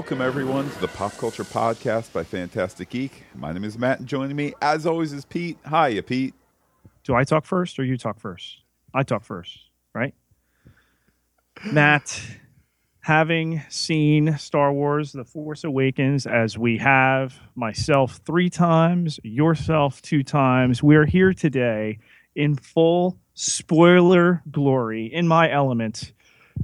Welcome, 0.00 0.22
everyone, 0.22 0.70
to 0.70 0.80
the 0.80 0.88
Pop 0.88 1.14
Culture 1.18 1.44
Podcast 1.44 2.10
by 2.14 2.24
Phantastic 2.24 2.88
Geek. 2.88 3.22
My 3.34 3.52
name 3.52 3.64
is 3.64 3.76
Matt, 3.76 3.98
and 3.98 4.08
joining 4.08 4.34
me, 4.34 4.54
as 4.62 4.86
always, 4.86 5.12
is 5.12 5.26
Pete. 5.26 5.58
Hiya, 5.68 6.02
Pete. 6.04 6.34
Do 7.04 7.14
I 7.14 7.24
talk 7.24 7.44
first 7.44 7.78
or 7.78 7.84
you 7.84 7.98
talk 7.98 8.18
first? 8.18 8.62
I 8.94 9.02
talk 9.02 9.22
first, 9.22 9.58
right? 9.94 10.14
Matt, 11.70 12.18
having 13.00 13.60
seen 13.68 14.38
Star 14.38 14.72
Wars 14.72 15.12
The 15.12 15.26
Force 15.26 15.64
Awakens 15.64 16.26
as 16.26 16.56
we 16.56 16.78
have, 16.78 17.38
myself 17.54 18.20
three 18.24 18.48
times, 18.48 19.20
yourself 19.22 20.00
two 20.00 20.22
times, 20.22 20.82
we 20.82 20.96
are 20.96 21.04
here 21.04 21.34
today 21.34 21.98
in 22.34 22.56
full 22.56 23.18
spoiler 23.34 24.42
glory, 24.50 25.12
in 25.12 25.28
my 25.28 25.52
element, 25.52 26.14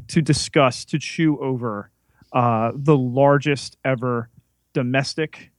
to 0.08 0.22
discuss, 0.22 0.86
to 0.86 0.98
chew 0.98 1.38
over 1.38 1.90
uh, 2.36 2.70
the 2.74 2.96
largest 2.96 3.78
ever 3.82 4.28
domestic 4.74 5.50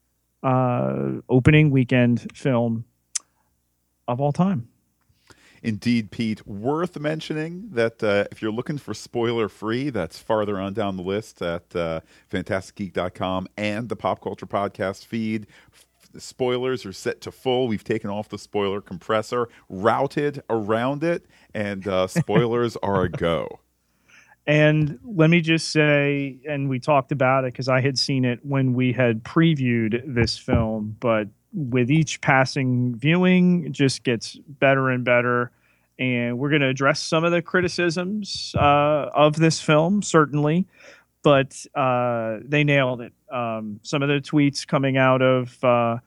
uh, 0.43 1.13
opening 1.27 1.71
weekend 1.71 2.31
film 2.37 2.85
of 4.07 4.21
all 4.21 4.31
time. 4.31 4.69
Indeed, 5.63 6.11
Pete. 6.11 6.45
Worth 6.45 6.99
mentioning 6.99 7.69
that 7.71 8.03
uh, 8.03 8.25
if 8.31 8.43
you're 8.43 8.51
looking 8.51 8.77
for 8.77 8.93
spoiler 8.93 9.49
free, 9.49 9.89
that's 9.89 10.19
farther 10.19 10.59
on 10.59 10.73
down 10.73 10.97
the 10.97 11.03
list 11.03 11.41
at 11.41 11.75
uh, 11.75 12.01
phantasticgeek.com 12.31 13.47
and 13.57 13.89
the 13.89 13.95
Pop 13.95 14.21
Culture 14.21 14.45
Podcast 14.45 15.03
feed. 15.03 15.47
Spoilers 16.15 16.85
are 16.85 16.93
set 16.93 17.21
to 17.21 17.31
full. 17.31 17.67
We've 17.67 17.83
taken 17.83 18.11
off 18.11 18.29
the 18.29 18.37
spoiler 18.37 18.81
compressor, 18.81 19.49
routed 19.67 20.43
around 20.47 21.03
it, 21.03 21.25
and 21.55 21.87
uh, 21.87 22.05
spoilers 22.07 22.77
are 22.77 23.01
a 23.01 23.09
go. 23.09 23.61
And 24.47 24.97
let 25.03 25.29
me 25.29 25.41
just 25.41 25.71
say, 25.71 26.37
and 26.47 26.69
we 26.69 26.79
talked 26.79 27.11
about 27.11 27.43
it 27.43 27.51
because 27.51 27.67
I 27.67 27.81
had 27.81 27.99
seen 27.99 28.23
it 28.23 28.39
when 28.43 28.73
we 28.73 28.93
had 28.93 29.23
previewed 29.23 30.01
this 30.05 30.37
film, 30.37 30.95
but 31.01 31.27
with 31.53 31.91
each 31.91 32.21
passing 32.21 32.95
viewing, 32.95 33.65
it 33.65 33.73
just 33.73 34.05
gets 34.05 34.37
better 34.37 34.89
and 34.89 35.03
better. 35.03 35.51
And 35.99 36.39
we're 36.39 36.49
going 36.49 36.61
to 36.61 36.69
address 36.69 37.01
some 37.01 37.25
of 37.25 37.33
the 37.33 37.41
criticisms 37.41 38.55
uh, 38.57 39.09
of 39.13 39.35
this 39.35 39.59
film, 39.59 40.01
certainly, 40.01 40.65
but 41.23 41.65
uh, 41.75 42.37
they 42.45 42.63
nailed 42.63 43.01
it. 43.01 43.13
Um, 43.29 43.81
some 43.83 44.01
of 44.01 44.07
the 44.07 44.21
tweets 44.21 44.65
coming 44.65 44.95
out 44.95 45.21
of 45.21 45.61
uh, 45.61 45.97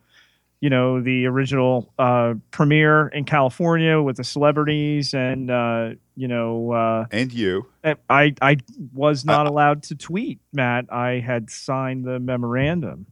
you 0.61 0.69
know 0.69 1.01
the 1.01 1.25
original 1.25 1.91
uh, 1.99 2.35
premiere 2.51 3.07
in 3.07 3.25
California 3.25 3.99
with 4.01 4.17
the 4.17 4.23
celebrities 4.23 5.13
and 5.13 5.49
uh, 5.51 5.89
you 6.15 6.27
know 6.27 6.71
uh, 6.71 7.05
and 7.11 7.33
you. 7.33 7.65
I 7.83 8.33
I 8.41 8.57
was 8.93 9.25
not 9.25 9.47
allowed 9.47 9.83
to 9.83 9.95
tweet, 9.95 10.39
Matt. 10.53 10.85
I 10.93 11.19
had 11.19 11.49
signed 11.49 12.05
the 12.05 12.19
memorandum. 12.19 13.07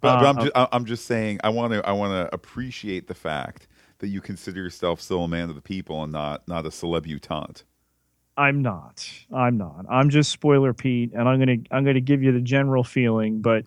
But, 0.00 0.20
but 0.20 0.26
I'm, 0.26 0.36
just, 0.44 0.52
I'm 0.54 0.84
just 0.84 1.06
saying 1.06 1.40
I 1.42 1.48
want 1.48 1.72
to 1.72 1.86
I 1.88 1.92
want 1.92 2.12
to 2.12 2.32
appreciate 2.34 3.08
the 3.08 3.14
fact 3.14 3.68
that 3.98 4.08
you 4.08 4.20
consider 4.20 4.60
yourself 4.60 5.00
still 5.00 5.24
a 5.24 5.28
man 5.28 5.48
of 5.48 5.54
the 5.54 5.62
people 5.62 6.02
and 6.02 6.12
not 6.12 6.46
not 6.46 6.66
a 6.66 6.70
celebutant. 6.70 7.64
I'm 8.36 8.62
not. 8.62 9.08
I'm 9.34 9.56
not. 9.56 9.86
I'm 9.90 10.10
just 10.10 10.30
spoiler 10.30 10.72
Pete, 10.72 11.12
and 11.12 11.28
I'm 11.28 11.38
gonna 11.38 11.56
I'm 11.70 11.84
gonna 11.84 12.00
give 12.00 12.22
you 12.22 12.32
the 12.32 12.40
general 12.40 12.84
feeling, 12.84 13.40
but 13.40 13.64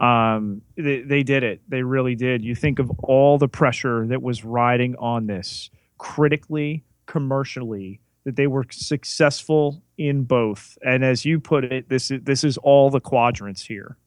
um, 0.00 0.62
they, 0.76 1.02
they 1.02 1.22
did 1.22 1.44
it. 1.44 1.60
They 1.68 1.82
really 1.82 2.14
did. 2.14 2.42
You 2.42 2.54
think 2.54 2.78
of 2.78 2.90
all 3.00 3.38
the 3.38 3.48
pressure 3.48 4.06
that 4.06 4.22
was 4.22 4.44
riding 4.44 4.96
on 4.96 5.26
this 5.26 5.70
critically, 5.98 6.84
commercially, 7.06 8.00
that 8.24 8.36
they 8.36 8.46
were 8.46 8.64
successful 8.70 9.82
in 9.98 10.24
both. 10.24 10.78
And 10.82 11.04
as 11.04 11.24
you 11.24 11.38
put 11.38 11.64
it, 11.64 11.88
this 11.88 12.10
is 12.10 12.22
this 12.22 12.44
is 12.44 12.56
all 12.58 12.90
the 12.90 13.00
quadrants 13.00 13.62
here. 13.66 13.98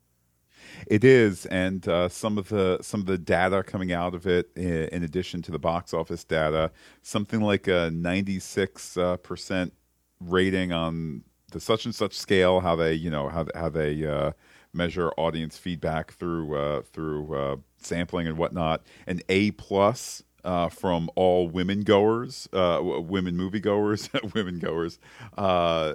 It 0.88 1.04
is, 1.04 1.46
and 1.46 1.88
uh, 1.88 2.10
some 2.10 2.38
of 2.38 2.50
the 2.50 2.80
some 2.82 3.02
of 3.02 3.06
the 3.06 3.18
data 3.18 3.64
coming 3.64 3.92
out 3.94 4.16
of 4.16 4.26
it, 4.26 4.50
in 4.56 5.04
addition 5.04 5.44
to 5.44 5.52
the 5.52 5.60
box 5.60 5.94
office 5.94 6.24
data, 6.24 6.72
something 7.04 7.42
like 7.42 7.68
a 7.68 7.92
ninety 7.92 8.40
six 8.40 8.98
uh, 8.98 9.18
percent 9.18 9.74
rating 10.20 10.72
on 10.72 11.24
the 11.52 11.60
such 11.60 11.86
and 11.86 11.94
such 11.94 12.18
scale, 12.18 12.60
how 12.60 12.76
they 12.76 12.94
you 12.94 13.12
know 13.12 13.30
how 13.30 13.46
how 13.56 13.70
they 13.70 14.06
uh, 14.06 14.32
measure 14.74 15.12
audience 15.18 15.58
feedback 15.58 16.14
through 16.14 16.56
uh, 16.56 16.82
through 16.82 17.36
uh, 17.36 17.56
sampling 17.78 18.28
and 18.28 18.38
whatnot, 18.38 18.82
an 19.08 19.22
A 19.30 19.52
plus. 19.52 20.24
Uh, 20.46 20.68
from 20.68 21.10
all 21.16 21.48
women 21.48 21.84
goers, 21.84 22.50
uh, 22.52 22.78
women 22.84 23.34
moviegoers, 23.38 24.10
women 24.34 24.60
goers, 24.60 25.00
uh, 25.38 25.94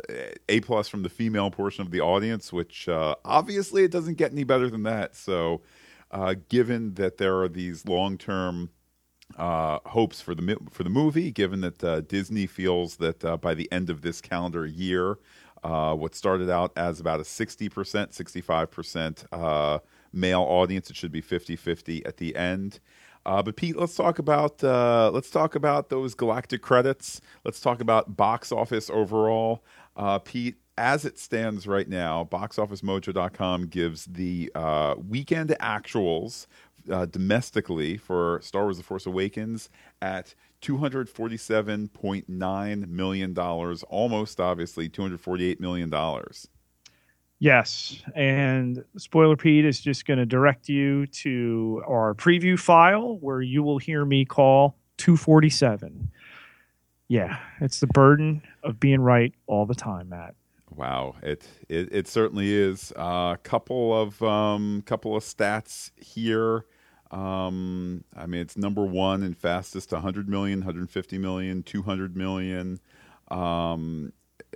A 0.48 0.60
plus 0.60 0.88
from 0.88 1.02
the 1.02 1.10
female 1.10 1.50
portion 1.50 1.82
of 1.82 1.90
the 1.90 2.00
audience, 2.00 2.50
which 2.50 2.88
obviously 2.88 3.84
it 3.84 3.90
doesn't 3.90 4.14
get 4.14 4.32
any 4.32 4.44
better 4.44 4.70
than 4.70 4.84
that. 4.84 5.14
So, 5.14 5.60
given 6.48 6.94
that 6.94 7.18
there 7.18 7.38
are 7.42 7.48
these 7.50 7.84
long 7.84 8.16
term 8.16 8.70
uh, 9.36 9.78
hopes 9.86 10.20
for 10.20 10.34
the 10.34 10.56
for 10.70 10.84
the 10.84 10.90
movie, 10.90 11.30
given 11.30 11.60
that 11.60 11.84
uh, 11.84 12.00
Disney 12.00 12.46
feels 12.46 12.96
that 12.96 13.24
uh, 13.24 13.36
by 13.36 13.54
the 13.54 13.70
end 13.70 13.90
of 13.90 14.02
this 14.02 14.20
calendar 14.20 14.66
year, 14.66 15.18
uh, 15.62 15.94
what 15.94 16.14
started 16.14 16.50
out 16.50 16.72
as 16.76 17.00
about 17.00 17.20
a 17.20 17.24
60%, 17.24 17.70
65% 17.70 19.24
uh, 19.32 19.78
male 20.12 20.42
audience, 20.42 20.90
it 20.90 20.96
should 20.96 21.12
be 21.12 21.22
50-50 21.22 22.06
at 22.06 22.16
the 22.16 22.34
end. 22.36 22.80
Uh, 23.26 23.42
but 23.42 23.56
Pete, 23.56 23.76
let's 23.76 23.94
talk 23.94 24.18
about 24.18 24.62
let's 25.12 25.28
talk 25.28 25.54
about 25.54 25.90
those 25.90 26.14
galactic 26.14 26.62
credits. 26.62 27.20
Let's 27.44 27.60
talk 27.60 27.80
about 27.80 28.16
box 28.16 28.52
office 28.52 28.88
overall. 28.88 29.62
Pete, 30.24 30.54
as 30.78 31.04
it 31.04 31.18
stands 31.18 31.66
right 31.66 31.88
now, 31.88 32.26
boxofficemojo.com 32.30 33.66
gives 33.66 34.06
the 34.06 34.50
weekend 35.06 35.50
actuals 35.60 36.46
uh, 36.90 37.06
domestically 37.06 37.96
for 37.96 38.40
Star 38.42 38.64
Wars: 38.64 38.76
The 38.76 38.82
Force 38.82 39.06
Awakens 39.06 39.68
at 40.00 40.34
two 40.60 40.78
hundred 40.78 41.08
forty-seven 41.08 41.88
point 41.88 42.28
nine 42.28 42.86
million 42.88 43.32
dollars, 43.32 43.82
almost 43.84 44.40
obviously 44.40 44.88
two 44.88 45.02
hundred 45.02 45.20
forty-eight 45.20 45.60
million 45.60 45.90
dollars. 45.90 46.48
Yes, 47.40 48.02
and 48.16 48.84
Spoiler 48.96 49.36
Pete 49.36 49.64
is 49.64 49.80
just 49.80 50.06
going 50.06 50.18
to 50.18 50.26
direct 50.26 50.68
you 50.68 51.06
to 51.06 51.82
our 51.86 52.14
preview 52.14 52.58
file 52.58 53.16
where 53.18 53.40
you 53.40 53.62
will 53.62 53.78
hear 53.78 54.04
me 54.04 54.24
call 54.24 54.76
247. 54.96 56.10
Yeah, 57.06 57.38
it's 57.60 57.78
the 57.78 57.86
burden 57.86 58.42
of 58.64 58.80
being 58.80 59.00
right 59.00 59.32
all 59.46 59.66
the 59.66 59.74
time, 59.74 60.08
Matt. 60.08 60.34
Wow, 60.74 61.14
it 61.22 61.48
it, 61.68 61.88
it 61.92 62.08
certainly 62.08 62.52
is. 62.52 62.92
A 62.96 63.00
uh, 63.00 63.36
couple 63.36 63.98
of 63.98 64.22
um, 64.22 64.82
couple 64.84 65.16
of 65.16 65.22
stats 65.22 65.90
here. 65.96 66.66
Um, 67.10 68.04
I 68.16 68.26
mean, 68.26 68.40
it's 68.40 68.56
number 68.56 68.84
one 68.84 69.22
and 69.22 69.36
fastest 69.36 69.92
100 69.92 70.28
million, 70.28 70.60
150 70.60 71.18
million, 71.18 71.62
200 71.62 72.16
million. 72.16 72.80
Um, 73.30 74.12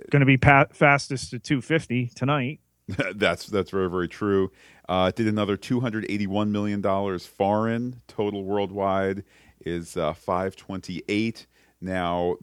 Going 0.09 0.21
to 0.21 0.25
be 0.25 0.37
pa- 0.37 0.67
fastest 0.71 1.31
to 1.31 1.39
250 1.39 2.11
tonight. 2.15 2.59
that's 3.15 3.45
that's 3.47 3.71
very 3.71 3.89
very 3.89 4.09
true. 4.09 4.51
Uh, 4.89 5.09
did 5.11 5.27
another 5.27 5.55
281 5.55 6.51
million 6.51 6.81
dollars 6.81 7.25
foreign. 7.25 8.01
Total 8.07 8.43
worldwide 8.43 9.23
is 9.61 9.95
uh, 9.95 10.13
528. 10.13 11.47
Now 11.79 12.35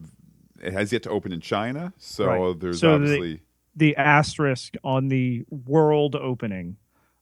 it 0.61 0.73
has 0.73 0.91
yet 0.91 1.03
to 1.03 1.09
open 1.09 1.31
in 1.31 1.41
China, 1.41 1.93
so 1.97 2.25
right. 2.25 2.59
there's 2.59 2.79
so 2.79 2.95
obviously 2.95 3.41
the, 3.75 3.93
the 3.93 3.95
asterisk 3.97 4.75
on 4.83 5.09
the 5.09 5.45
world 5.49 6.15
opening 6.15 6.77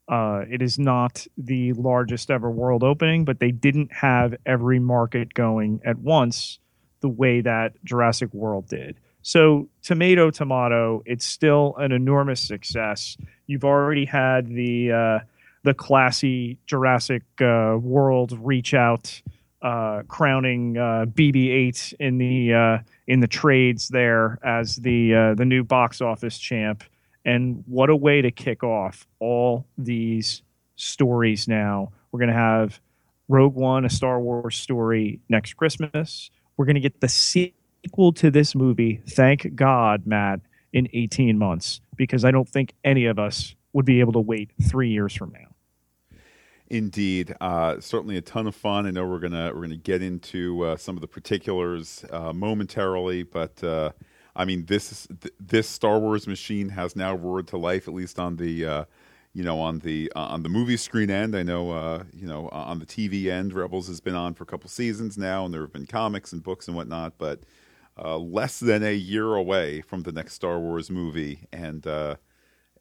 uh, 0.09 0.43
it 0.49 0.61
is 0.61 0.79
not 0.79 1.25
the 1.37 1.71
largest 1.73 2.31
ever 2.31 2.49
world 2.49 2.83
opening, 2.83 3.25
but 3.25 3.39
they 3.39 3.51
didn't 3.51 3.93
have 3.93 4.35
every 4.45 4.79
market 4.79 5.33
going 5.35 5.79
at 5.85 5.99
once 5.99 6.59
the 7.01 7.07
way 7.07 7.41
that 7.41 7.73
Jurassic 7.85 8.33
World 8.33 8.67
did. 8.67 8.97
So, 9.21 9.69
tomato, 9.83 10.31
tomato, 10.31 11.03
it's 11.05 11.25
still 11.25 11.75
an 11.77 11.91
enormous 11.91 12.41
success. 12.41 13.17
You've 13.45 13.63
already 13.63 14.05
had 14.05 14.47
the 14.47 14.91
uh, 14.91 15.19
the 15.63 15.73
classy 15.73 16.57
Jurassic 16.65 17.23
uh, 17.41 17.77
World 17.79 18.37
reach 18.41 18.73
out, 18.73 19.21
uh, 19.61 20.03
crowning 20.07 20.73
BB-8 20.73 21.93
uh, 21.93 21.97
in 21.99 22.17
the 22.17 22.53
uh, 22.53 22.77
in 23.07 23.19
the 23.19 23.27
trades 23.27 23.89
there 23.89 24.39
as 24.43 24.77
the 24.77 25.35
the 25.37 25.45
new 25.45 25.63
box 25.63 26.01
office 26.01 26.39
champ. 26.39 26.83
And 27.25 27.63
what 27.67 27.89
a 27.89 27.95
way 27.95 28.21
to 28.21 28.31
kick 28.31 28.63
off 28.63 29.05
all 29.19 29.67
these 29.77 30.41
stories 30.75 31.47
now. 31.47 31.91
We're 32.11 32.19
going 32.19 32.29
to 32.29 32.35
have 32.35 32.79
Rogue 33.27 33.55
One, 33.55 33.85
a 33.85 33.89
Star 33.89 34.19
Wars 34.19 34.57
story 34.57 35.19
next 35.29 35.53
Christmas. 35.53 36.31
We're 36.57 36.65
going 36.65 36.75
to 36.75 36.81
get 36.81 37.01
the 37.01 37.09
sequel 37.09 38.11
to 38.13 38.31
this 38.31 38.55
movie, 38.55 39.01
thank 39.07 39.55
God, 39.55 40.07
Matt, 40.07 40.41
in 40.73 40.87
18 40.93 41.37
months, 41.37 41.81
because 41.95 42.25
I 42.25 42.31
don't 42.31 42.47
think 42.47 42.73
any 42.83 43.05
of 43.05 43.19
us 43.19 43.55
would 43.73 43.85
be 43.85 43.99
able 43.99 44.13
to 44.13 44.19
wait 44.19 44.51
three 44.61 44.89
years 44.89 45.13
from 45.13 45.31
now. 45.31 45.49
Indeed, 46.69 47.35
uh, 47.41 47.79
certainly 47.79 48.17
a 48.17 48.21
ton 48.21 48.45
of 48.45 48.55
fun. 48.55 48.85
I 48.85 48.91
know 48.91 49.07
we're 49.07 49.19
gonna 49.19 49.51
we're 49.55 49.61
gonna 49.61 49.75
get 49.75 50.03
into 50.03 50.63
uh, 50.65 50.77
some 50.77 50.95
of 50.95 51.01
the 51.01 51.07
particulars 51.07 52.05
uh, 52.11 52.31
momentarily, 52.31 53.23
but 53.23 53.63
uh, 53.63 53.91
I 54.35 54.45
mean, 54.45 54.65
this 54.65 55.07
this 55.39 55.67
Star 55.67 55.99
Wars 55.99 56.27
machine 56.27 56.69
has 56.69 56.95
now 56.95 57.15
roared 57.15 57.47
to 57.49 57.57
life, 57.57 57.87
at 57.87 57.93
least 57.93 58.19
on 58.19 58.37
the 58.37 58.65
uh, 58.65 58.85
you 59.33 59.43
know, 59.43 59.59
on 59.59 59.79
the 59.79 60.11
uh, 60.15 60.19
on 60.21 60.43
the 60.43 60.49
movie 60.49 60.77
screen 60.77 61.09
end, 61.09 61.35
I 61.35 61.43
know, 61.43 61.71
uh, 61.71 62.03
you 62.13 62.27
know, 62.27 62.49
on 62.49 62.79
the 62.79 62.85
TV 62.85 63.31
end, 63.31 63.53
Rebels 63.53 63.87
has 63.87 64.01
been 64.01 64.15
on 64.15 64.33
for 64.33 64.43
a 64.43 64.47
couple 64.47 64.69
seasons 64.69 65.17
now, 65.17 65.45
and 65.45 65.53
there 65.53 65.61
have 65.61 65.73
been 65.73 65.85
comics 65.85 66.33
and 66.33 66.41
books 66.41 66.67
and 66.67 66.75
whatnot. 66.75 67.13
But 67.17 67.41
uh, 67.97 68.17
less 68.17 68.59
than 68.59 68.83
a 68.83 68.93
year 68.93 69.35
away 69.35 69.81
from 69.81 70.03
the 70.03 70.11
next 70.11 70.33
Star 70.33 70.59
Wars 70.59 70.89
movie, 70.89 71.47
and 71.51 71.85
uh, 71.85 72.15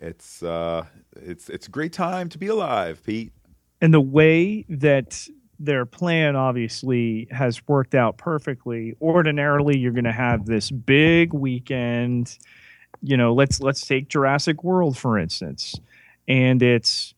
it's 0.00 0.43
uh, 0.43 0.87
it's 1.17 1.50
it's 1.50 1.67
a 1.67 1.71
great 1.71 1.93
time 1.93 2.29
to 2.31 2.39
be 2.39 2.47
alive, 2.47 3.03
Pete. 3.05 3.33
And 3.81 3.93
the 3.93 4.00
way 4.00 4.65
that 4.69 5.29
their 5.58 5.84
plan 5.84 6.37
obviously 6.37 7.28
has 7.31 7.66
worked 7.66 7.94
out 7.94 8.16
perfectly. 8.16 8.94
Ordinarily, 9.00 9.78
you're 9.78 9.93
going 9.93 10.05
to 10.05 10.12
have 10.12 10.46
this 10.46 10.70
big 10.70 11.32
weekend. 11.32 12.38
You 13.02 13.16
know, 13.16 13.34
let's 13.34 13.60
let's 13.60 13.87
take 13.87 14.08
Jurassic 14.08 14.64
World 14.64 14.96
for 14.96 15.19
instance. 15.19 15.78
And 16.26 16.62
it's 16.62 17.14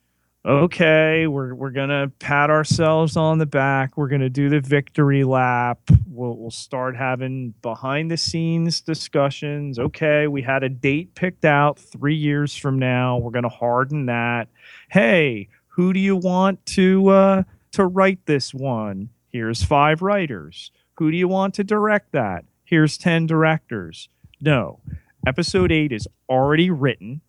okay 0.46 1.26
we're 1.26 1.54
we're 1.54 1.70
gonna 1.70 2.10
pat 2.19 2.48
ourselves 2.48 3.16
on 3.16 3.38
the 3.38 3.46
back. 3.46 3.96
We're 3.96 4.08
gonna 4.08 4.31
do 4.31 4.48
the 4.48 4.60
victory 4.60 5.25
lap. 5.25 5.78
We'll 6.06 6.36
we'll 6.36 6.50
start 6.50 6.96
having 6.96 7.52
behind 7.60 8.10
the 8.10 8.16
scenes 8.16 8.81
discussions. 8.81 9.78
Okay 9.78 10.26
we 10.26 10.43
had 10.43 10.62
a 10.62 10.69
date 10.69 11.14
picked 11.14 11.44
out 11.44 11.78
three 11.78 12.14
years 12.14 12.56
from 12.56 12.78
now. 12.78 13.19
We're 13.19 13.32
gonna 13.32 13.48
harden 13.48 14.06
that. 14.06 14.48
Hey 14.90 15.48
who 15.69 15.93
do 15.93 16.00
you 16.00 16.16
want 16.16 16.64
to 16.66 17.08
uh 17.08 17.43
to 17.72 17.87
write 17.87 18.26
this 18.26 18.52
one. 18.52 19.11
Here's 19.28 19.62
five 19.62 20.02
writers. 20.02 20.72
Who 20.99 21.11
do 21.11 21.17
you 21.17 21.28
want 21.28 21.55
to 21.55 21.64
direct 21.64 22.12
that? 22.12 22.44
Here's 22.64 22.99
10 22.99 23.26
directors. 23.26 24.08
No. 24.40 24.81
Episode 25.26 25.72
8 25.72 25.93
is 25.93 26.08
already 26.28 26.70
written 26.70 27.20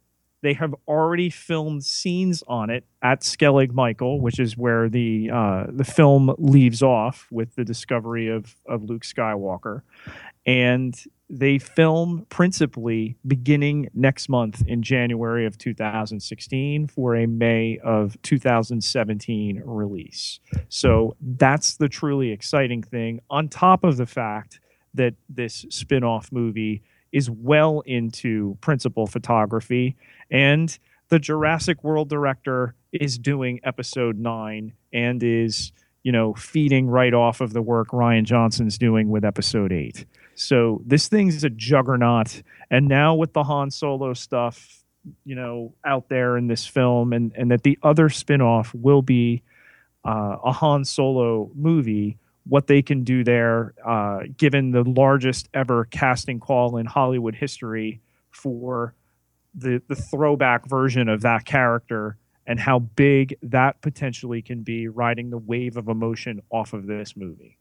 they 0.41 0.53
have 0.53 0.73
already 0.87 1.29
filmed 1.29 1.83
scenes 1.83 2.43
on 2.47 2.69
it 2.69 2.83
at 3.01 3.21
Skellig 3.21 3.71
Michael, 3.73 4.19
which 4.19 4.39
is 4.39 4.57
where 4.57 4.89
the 4.89 5.29
uh, 5.31 5.65
the 5.69 5.83
film 5.83 6.33
leaves 6.37 6.81
off 6.81 7.27
with 7.31 7.55
the 7.55 7.63
discovery 7.63 8.27
of 8.27 8.55
of 8.65 8.83
Luke 8.83 9.03
Skywalker, 9.03 9.81
and 10.45 10.99
they 11.29 11.57
film 11.57 12.25
principally 12.29 13.15
beginning 13.25 13.89
next 13.93 14.27
month 14.27 14.63
in 14.67 14.83
January 14.83 15.45
of 15.45 15.57
2016 15.57 16.87
for 16.87 17.15
a 17.15 17.25
May 17.25 17.79
of 17.83 18.21
2017 18.21 19.61
release. 19.63 20.41
So 20.67 21.15
that's 21.21 21.77
the 21.77 21.87
truly 21.87 22.31
exciting 22.31 22.83
thing. 22.83 23.21
On 23.29 23.47
top 23.47 23.85
of 23.85 23.95
the 23.95 24.05
fact 24.05 24.59
that 24.93 25.13
this 25.29 25.65
spin-off 25.69 26.33
movie 26.33 26.83
is 27.11 27.29
well 27.29 27.81
into 27.85 28.57
principal 28.61 29.07
photography. 29.07 29.95
And 30.29 30.77
the 31.09 31.19
Jurassic 31.19 31.83
World 31.83 32.09
director 32.09 32.75
is 32.91 33.17
doing 33.17 33.59
episode 33.63 34.17
9 34.17 34.73
and 34.93 35.23
is 35.23 35.71
you 36.03 36.11
know 36.11 36.33
feeding 36.33 36.87
right 36.87 37.13
off 37.13 37.41
of 37.41 37.53
the 37.53 37.61
work 37.61 37.89
Rian 37.89 38.23
Johnson's 38.23 38.77
doing 38.77 39.09
with 39.09 39.23
episode 39.23 39.71
8 39.71 40.05
so 40.35 40.81
this 40.85 41.07
thing's 41.07 41.43
a 41.43 41.49
juggernaut. 41.49 42.41
And 42.69 42.87
now 42.87 43.15
with 43.15 43.33
the 43.33 43.43
Han 43.43 43.71
Solo 43.71 44.13
stuff 44.13 44.83
you 45.25 45.35
know 45.35 45.73
out 45.83 46.09
there 46.09 46.37
in 46.37 46.45
this 46.45 46.65
film 46.65 47.11
and 47.11 47.31
and 47.35 47.49
that 47.49 47.63
the 47.63 47.77
other 47.81 48.07
spin-off 48.07 48.71
will 48.75 49.01
be 49.01 49.41
uh, 50.05 50.37
a 50.43 50.51
Han 50.51 50.85
Solo 50.85 51.51
movie 51.55 52.17
what 52.47 52.67
they 52.67 52.81
can 52.81 53.03
do 53.03 53.23
there, 53.23 53.73
uh, 53.85 54.21
given 54.37 54.71
the 54.71 54.83
largest 54.83 55.49
ever 55.53 55.85
casting 55.85 56.39
call 56.39 56.77
in 56.77 56.85
Hollywood 56.85 57.35
history 57.35 58.01
for 58.31 58.95
the 59.53 59.81
the 59.87 59.95
throwback 59.95 60.65
version 60.65 61.09
of 61.09 61.21
that 61.21 61.45
character 61.45 62.17
and 62.47 62.59
how 62.59 62.79
big 62.79 63.37
that 63.43 63.81
potentially 63.81 64.41
can 64.41 64.63
be 64.63 64.87
riding 64.87 65.29
the 65.29 65.37
wave 65.37 65.77
of 65.77 65.87
emotion 65.87 66.41
off 66.49 66.73
of 66.73 66.87
this 66.87 67.15
movie. 67.15 67.57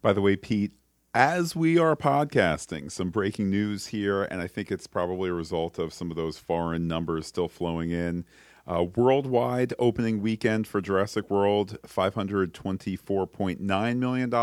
By 0.00 0.12
the 0.12 0.20
way, 0.20 0.36
Pete, 0.36 0.72
as 1.14 1.56
we 1.56 1.78
are 1.78 1.96
podcasting, 1.96 2.90
some 2.90 3.10
breaking 3.10 3.50
news 3.50 3.88
here, 3.88 4.22
and 4.24 4.40
I 4.40 4.46
think 4.46 4.70
it's 4.70 4.86
probably 4.86 5.30
a 5.30 5.34
result 5.34 5.78
of 5.78 5.92
some 5.92 6.10
of 6.10 6.16
those 6.16 6.38
foreign 6.38 6.86
numbers 6.86 7.26
still 7.26 7.48
flowing 7.48 7.90
in. 7.90 8.24
Uh, 8.66 8.84
worldwide 8.96 9.74
opening 9.78 10.22
weekend 10.22 10.66
for 10.66 10.80
Jurassic 10.80 11.30
World, 11.30 11.76
$524.9 11.86 13.96
million. 13.98 14.34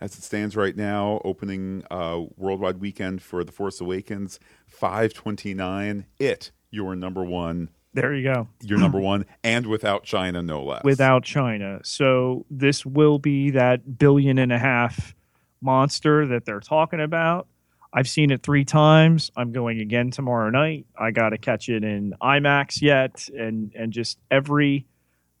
As 0.00 0.18
it 0.18 0.22
stands 0.22 0.56
right 0.56 0.76
now, 0.76 1.20
opening 1.24 1.84
uh, 1.90 2.22
worldwide 2.36 2.78
weekend 2.78 3.22
for 3.22 3.44
The 3.44 3.52
Force 3.52 3.80
Awakens, 3.80 4.40
529. 4.66 6.06
It, 6.18 6.50
your 6.70 6.96
number 6.96 7.24
one. 7.24 7.70
There 7.94 8.14
you 8.14 8.24
go. 8.24 8.48
Your 8.62 8.78
number 8.78 9.00
one, 9.00 9.24
and 9.42 9.66
without 9.66 10.04
China, 10.04 10.42
no 10.42 10.62
less. 10.62 10.84
Without 10.84 11.24
China. 11.24 11.80
So 11.82 12.44
this 12.50 12.84
will 12.84 13.18
be 13.18 13.50
that 13.50 13.98
billion 13.98 14.38
and 14.38 14.52
a 14.52 14.58
half 14.58 15.14
monster 15.60 16.26
that 16.26 16.44
they're 16.44 16.60
talking 16.60 17.00
about. 17.00 17.48
I've 17.92 18.08
seen 18.08 18.30
it 18.30 18.42
three 18.42 18.64
times. 18.64 19.30
I'm 19.36 19.52
going 19.52 19.80
again 19.80 20.10
tomorrow 20.10 20.50
night. 20.50 20.86
I 20.98 21.10
got 21.10 21.30
to 21.30 21.38
catch 21.38 21.68
it 21.68 21.84
in 21.84 22.14
IMAX 22.22 22.82
yet, 22.82 23.28
and 23.36 23.72
and 23.74 23.92
just 23.92 24.18
every 24.30 24.86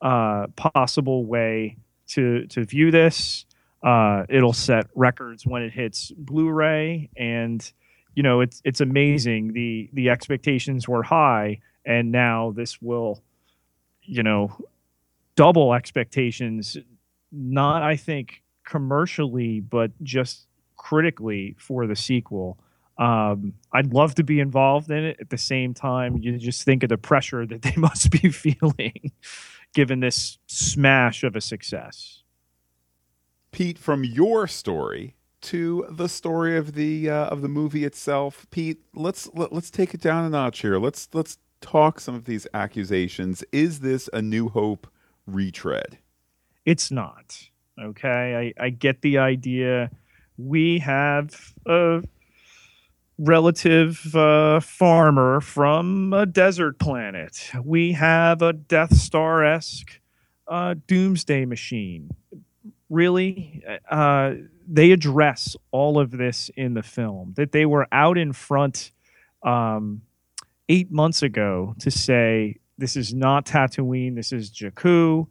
uh, 0.00 0.46
possible 0.56 1.24
way 1.26 1.76
to 2.08 2.46
to 2.46 2.64
view 2.64 2.90
this. 2.90 3.44
Uh, 3.82 4.24
it'll 4.28 4.52
set 4.52 4.86
records 4.94 5.46
when 5.46 5.62
it 5.62 5.72
hits 5.72 6.10
Blu-ray, 6.16 7.10
and 7.16 7.72
you 8.14 8.22
know 8.22 8.40
it's 8.40 8.60
it's 8.64 8.80
amazing. 8.80 9.52
the 9.52 9.90
The 9.92 10.10
expectations 10.10 10.88
were 10.88 11.02
high, 11.02 11.60
and 11.84 12.10
now 12.10 12.52
this 12.56 12.80
will, 12.80 13.22
you 14.02 14.22
know, 14.22 14.56
double 15.36 15.74
expectations. 15.74 16.76
Not, 17.30 17.82
I 17.82 17.96
think, 17.96 18.42
commercially, 18.64 19.60
but 19.60 19.92
just 20.02 20.47
critically 20.88 21.54
for 21.58 21.86
the 21.86 21.94
sequel. 21.94 22.58
Um, 22.96 23.52
I'd 23.72 23.92
love 23.92 24.14
to 24.14 24.24
be 24.24 24.40
involved 24.40 24.90
in 24.90 25.04
it. 25.04 25.18
At 25.20 25.28
the 25.28 25.36
same 25.36 25.74
time, 25.74 26.16
you 26.16 26.38
just 26.38 26.62
think 26.62 26.82
of 26.82 26.88
the 26.88 26.96
pressure 26.96 27.44
that 27.44 27.60
they 27.60 27.74
must 27.76 28.10
be 28.10 28.30
feeling 28.30 29.12
given 29.74 30.00
this 30.00 30.38
smash 30.46 31.24
of 31.24 31.36
a 31.36 31.42
success. 31.42 32.22
Pete, 33.52 33.78
from 33.78 34.02
your 34.02 34.46
story 34.46 35.14
to 35.42 35.86
the 35.90 36.08
story 36.08 36.56
of 36.56 36.72
the 36.72 37.10
uh, 37.10 37.26
of 37.26 37.42
the 37.42 37.48
movie 37.48 37.84
itself, 37.84 38.46
Pete, 38.50 38.80
let's 38.94 39.28
let, 39.34 39.48
us 39.48 39.52
let 39.52 39.62
us 39.64 39.70
take 39.70 39.92
it 39.92 40.00
down 40.00 40.24
a 40.24 40.30
notch 40.30 40.60
here. 40.60 40.78
Let's 40.78 41.08
let's 41.12 41.36
talk 41.60 42.00
some 42.00 42.14
of 42.14 42.24
these 42.24 42.46
accusations. 42.54 43.44
Is 43.52 43.80
this 43.80 44.08
a 44.14 44.22
New 44.22 44.48
Hope 44.48 44.86
retread? 45.26 45.98
It's 46.64 46.90
not. 46.90 47.50
Okay, 47.78 48.52
I, 48.58 48.64
I 48.64 48.70
get 48.70 49.02
the 49.02 49.18
idea 49.18 49.90
we 50.38 50.78
have 50.78 51.52
a 51.66 52.02
relative 53.18 54.14
uh, 54.14 54.60
farmer 54.60 55.40
from 55.40 56.12
a 56.12 56.24
desert 56.24 56.78
planet. 56.78 57.50
We 57.62 57.92
have 57.92 58.40
a 58.40 58.52
Death 58.52 58.96
Star 58.96 59.44
esque 59.44 60.00
uh, 60.46 60.76
doomsday 60.86 61.44
machine. 61.44 62.10
Really, 62.88 63.62
uh, 63.90 64.34
they 64.66 64.92
address 64.92 65.56
all 65.72 65.98
of 65.98 66.12
this 66.12 66.50
in 66.56 66.74
the 66.74 66.82
film. 66.82 67.34
That 67.36 67.52
they 67.52 67.66
were 67.66 67.86
out 67.92 68.16
in 68.16 68.32
front 68.32 68.92
um, 69.42 70.02
eight 70.68 70.90
months 70.90 71.22
ago 71.22 71.74
to 71.80 71.90
say 71.90 72.56
this 72.78 72.96
is 72.96 73.12
not 73.12 73.44
Tatooine, 73.44 74.14
this 74.14 74.32
is 74.32 74.50
Jakku. 74.50 75.26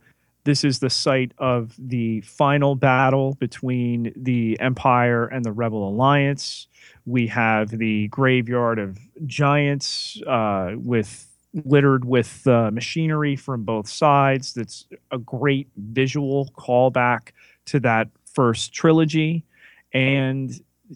This 0.47 0.63
is 0.63 0.79
the 0.79 0.89
site 0.89 1.33
of 1.39 1.75
the 1.77 2.21
final 2.21 2.75
battle 2.75 3.33
between 3.33 4.13
the 4.15 4.57
Empire 4.61 5.25
and 5.25 5.43
the 5.43 5.51
Rebel 5.51 5.89
Alliance. 5.89 6.67
We 7.05 7.27
have 7.27 7.67
the 7.67 8.07
graveyard 8.07 8.79
of 8.79 8.97
giants 9.25 10.21
uh, 10.25 10.75
with 10.77 11.27
littered 11.65 12.05
with 12.05 12.47
uh, 12.47 12.71
machinery 12.71 13.35
from 13.35 13.65
both 13.65 13.89
sides. 13.89 14.53
That's 14.53 14.85
a 15.11 15.17
great 15.17 15.67
visual 15.75 16.49
callback 16.57 17.31
to 17.65 17.81
that 17.81 18.07
first 18.33 18.71
trilogy, 18.71 19.43
and 19.91 20.49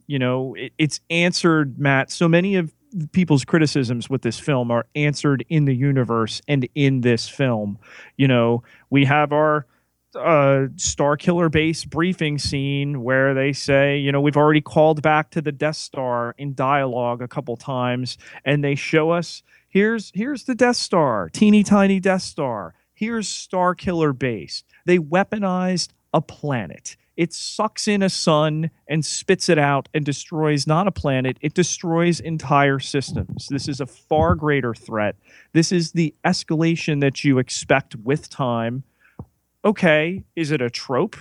you 0.08 0.18
know 0.18 0.56
it, 0.56 0.72
it's 0.78 1.02
answered 1.10 1.78
Matt. 1.78 2.10
So 2.10 2.30
many 2.30 2.56
of 2.56 2.72
people's 3.12 3.46
criticisms 3.46 4.10
with 4.10 4.22
this 4.22 4.40
film 4.40 4.72
are 4.72 4.86
answered 4.96 5.46
in 5.50 5.66
the 5.66 5.76
universe 5.76 6.42
and 6.48 6.68
in 6.76 7.02
this 7.02 7.28
film. 7.28 7.78
You 8.18 8.28
know, 8.28 8.64
we 8.90 9.06
have 9.06 9.32
our 9.32 9.66
uh, 10.16 10.68
Star 10.76 11.18
Killer 11.18 11.50
base 11.50 11.86
briefing 11.86 12.38
scene 12.38 13.04
where 13.04 13.34
they 13.34 13.54
say, 13.54 13.98
you 13.98 14.12
know, 14.12 14.22
we've 14.22 14.38
already 14.38 14.62
called 14.62 15.02
back 15.02 15.30
to 15.32 15.42
the 15.42 15.52
Death 15.52 15.78
Star 15.78 16.36
in 16.38 16.54
dialogue 16.54 17.22
a 17.22 17.28
couple 17.28 17.56
times, 17.56 18.18
and 18.44 18.64
they 18.64 18.76
show 18.76 19.12
us 19.12 19.44
here's 19.70 20.12
here's 20.14 20.44
the 20.44 20.56
Death 20.56 20.78
Star, 20.78 21.30
teeny 21.30 21.64
tiny 21.64 22.00
Death 22.00 22.24
Star. 22.24 22.74
Here's 22.94 23.28
Star 23.28 23.74
Killer 23.74 24.14
base. 24.14 24.64
They 24.86 25.00
weaponized 25.00 25.90
a 26.14 26.22
planet 26.22 26.98
it 27.18 27.34
sucks 27.34 27.88
in 27.88 28.02
a 28.02 28.10
sun 28.10 28.72
and 28.88 29.06
spits 29.06 29.50
it 29.50 29.58
out 29.60 29.90
and 29.94 30.06
destroys 30.06 30.66
not 30.66 30.88
a 30.88 30.92
planet, 30.92 31.38
it 31.42 31.54
destroys 31.54 32.20
entire 32.20 32.80
systems. 32.80 33.48
This 33.50 33.68
is 33.68 33.82
a 33.82 33.86
far 33.86 34.36
greater 34.36 34.74
threat. 34.74 35.16
This 35.54 35.72
is 35.72 35.92
the 35.92 36.16
escalation 36.26 37.02
that 37.02 37.24
you 37.24 37.38
expect 37.38 37.96
with 37.96 38.30
time. 38.30 38.84
Okay, 39.64 40.24
is 40.36 40.52
it 40.52 40.62
a 40.62 40.70
trope? 40.70 41.18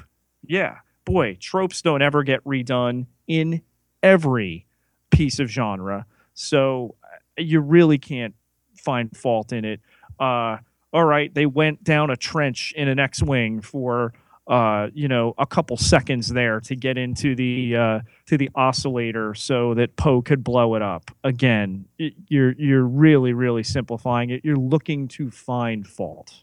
Yeah. 0.47 0.79
Boy, 1.05 1.37
tropes 1.41 1.83
don't 1.83 2.03
ever 2.03 2.23
get 2.23 2.43
redone 2.45 3.07
in 3.27 3.63
every 4.03 4.67
piece 5.11 5.39
of 5.39 5.49
genre. 5.49 6.07
So 6.35 6.95
uh, 7.03 7.43
you 7.43 7.61
really 7.61 7.99
can't 7.99 8.35
find 8.77 9.15
fault 9.17 9.53
in 9.53 9.65
it. 9.65 9.81
Uh, 10.19 10.59
all 10.93 11.05
right, 11.05 11.33
they 11.33 11.47
went 11.47 11.85
down 11.85 12.11
a 12.11 12.17
trench 12.17 12.73
in 12.77 12.89
an 12.89 12.99
X 12.99 13.23
Wing 13.23 13.61
for 13.61 14.13
uh, 14.51 14.89
you 14.93 15.07
know, 15.07 15.33
a 15.39 15.47
couple 15.47 15.77
seconds 15.77 16.29
there 16.29 16.59
to 16.59 16.75
get 16.75 16.99
into 16.99 17.37
the 17.37 17.77
uh, 17.77 18.01
to 18.27 18.37
the 18.37 18.51
oscillator 18.57 19.33
so 19.33 19.75
that 19.75 19.95
Poe 19.95 20.21
could 20.21 20.43
blow 20.43 20.75
it 20.75 20.83
up. 20.83 21.13
Again, 21.23 21.87
it, 21.99 22.15
you're 22.27 22.53
you're 22.59 22.85
really 22.85 23.33
really 23.33 23.63
simplifying 23.63 24.31
it. 24.31 24.45
You're 24.45 24.57
looking 24.57 25.07
to 25.09 25.31
find 25.31 25.87
fault. 25.87 26.43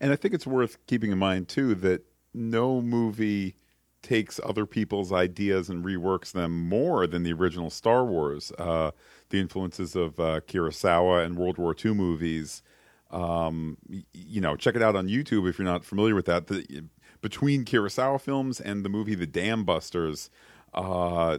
And 0.00 0.12
I 0.12 0.16
think 0.16 0.32
it's 0.32 0.46
worth 0.46 0.78
keeping 0.86 1.10
in 1.10 1.18
mind 1.18 1.48
too 1.48 1.74
that 1.74 2.02
no 2.32 2.80
movie 2.80 3.56
takes 4.00 4.38
other 4.44 4.64
people's 4.64 5.12
ideas 5.12 5.68
and 5.68 5.84
reworks 5.84 6.30
them 6.30 6.68
more 6.68 7.06
than 7.08 7.24
the 7.24 7.32
original 7.32 7.68
Star 7.68 8.04
Wars. 8.04 8.52
Uh, 8.58 8.92
the 9.30 9.40
influences 9.40 9.96
of 9.96 10.20
uh, 10.20 10.40
Kurosawa 10.46 11.26
and 11.26 11.36
World 11.36 11.58
War 11.58 11.74
II 11.84 11.94
movies. 11.94 12.62
Um, 13.10 13.76
you 14.12 14.40
know, 14.40 14.54
check 14.54 14.76
it 14.76 14.82
out 14.82 14.94
on 14.94 15.08
YouTube 15.08 15.48
if 15.48 15.58
you're 15.58 15.66
not 15.66 15.84
familiar 15.84 16.14
with 16.14 16.26
that. 16.26 16.46
The, 16.46 16.84
between 17.20 17.64
Kurosawa 17.64 18.20
films 18.20 18.60
and 18.60 18.84
the 18.84 18.88
movie 18.88 19.14
The 19.14 19.26
Dam 19.26 19.64
Busters, 19.64 20.30
uh, 20.74 21.38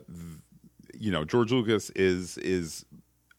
you 0.94 1.12
know, 1.12 1.24
George 1.26 1.52
Lucas 1.52 1.90
is 1.92 2.38
is 2.40 2.86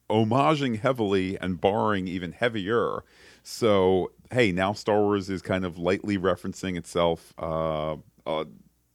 homaging 0.09 0.79
heavily 0.79 1.37
and 1.39 1.59
borrowing 1.59 2.07
even 2.07 2.31
heavier. 2.31 3.03
So 3.43 4.11
hey, 4.31 4.51
now 4.51 4.73
Star 4.73 4.99
Wars 5.01 5.29
is 5.29 5.41
kind 5.41 5.65
of 5.65 5.77
lightly 5.77 6.17
referencing 6.17 6.77
itself. 6.77 7.33
Uh, 7.37 7.97
uh, 8.25 8.45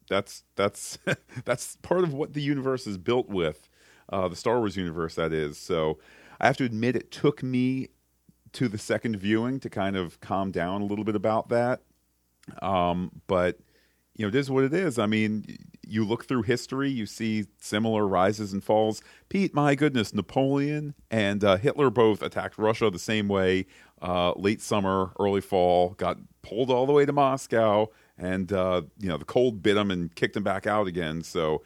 that's 0.09 0.45
that's 0.57 0.99
that's 1.45 1.77
part 1.77 2.05
of 2.05 2.13
what 2.13 2.33
the 2.35 2.43
universe 2.43 2.87
is 2.87 2.99
built 2.99 3.29
with, 3.29 3.69
uh, 4.11 4.29
the 4.29 4.37
Star 4.37 4.59
Wars 4.59 4.77
universe. 4.77 5.15
That 5.15 5.33
is. 5.33 5.59
So 5.59 5.99
I 6.41 6.47
have 6.47 6.57
to 6.59 6.65
admit, 6.65 6.97
it 6.97 7.11
took 7.11 7.43
me 7.43 7.89
to 8.53 8.69
the 8.69 8.79
second 8.79 9.17
viewing 9.17 9.61
to 9.61 9.69
kind 9.71 9.97
of 9.97 10.21
calm 10.21 10.51
down 10.51 10.81
a 10.81 10.85
little 10.85 11.05
bit 11.05 11.15
about 11.15 11.49
that. 11.51 11.83
Um, 12.63 13.11
but 13.27 13.59
you 14.19 14.25
know, 14.25 14.29
it 14.29 14.35
is 14.35 14.51
what 14.51 14.65
it 14.65 14.75
is. 14.75 14.99
I 14.99 15.07
mean, 15.07 15.45
you 15.87 16.05
look 16.05 16.27
through 16.27 16.43
history, 16.43 16.91
you 16.91 17.07
see 17.07 17.47
similar 17.61 18.07
rises 18.07 18.53
and 18.53 18.63
falls. 18.63 19.01
Pete, 19.29 19.55
my 19.55 19.77
goodness, 19.77 20.13
Napoleon 20.13 20.95
and 21.11 21.43
uh, 21.45 21.57
Hitler 21.57 21.89
both 21.89 22.21
attacked 22.21 22.59
Russia 22.59 22.91
the 22.91 22.99
same 22.99 23.29
way. 23.29 23.67
Uh, 24.03 24.33
late 24.33 24.61
summer, 24.61 25.13
early 25.21 25.41
fall, 25.41 25.91
got 25.91 26.19
pulled 26.43 26.71
all 26.71 26.85
the 26.85 26.93
way 26.93 27.07
to 27.07 27.13
Moscow, 27.13 27.87
and 28.17 28.53
uh, 28.53 28.83
you 28.99 29.09
know 29.09 29.17
the 29.17 29.25
cold 29.25 29.63
bit 29.63 29.75
them 29.75 29.91
and 29.91 30.15
kicked 30.15 30.35
them 30.35 30.45
back 30.45 30.67
out 30.67 30.87
again. 30.87 31.23
So, 31.23 31.63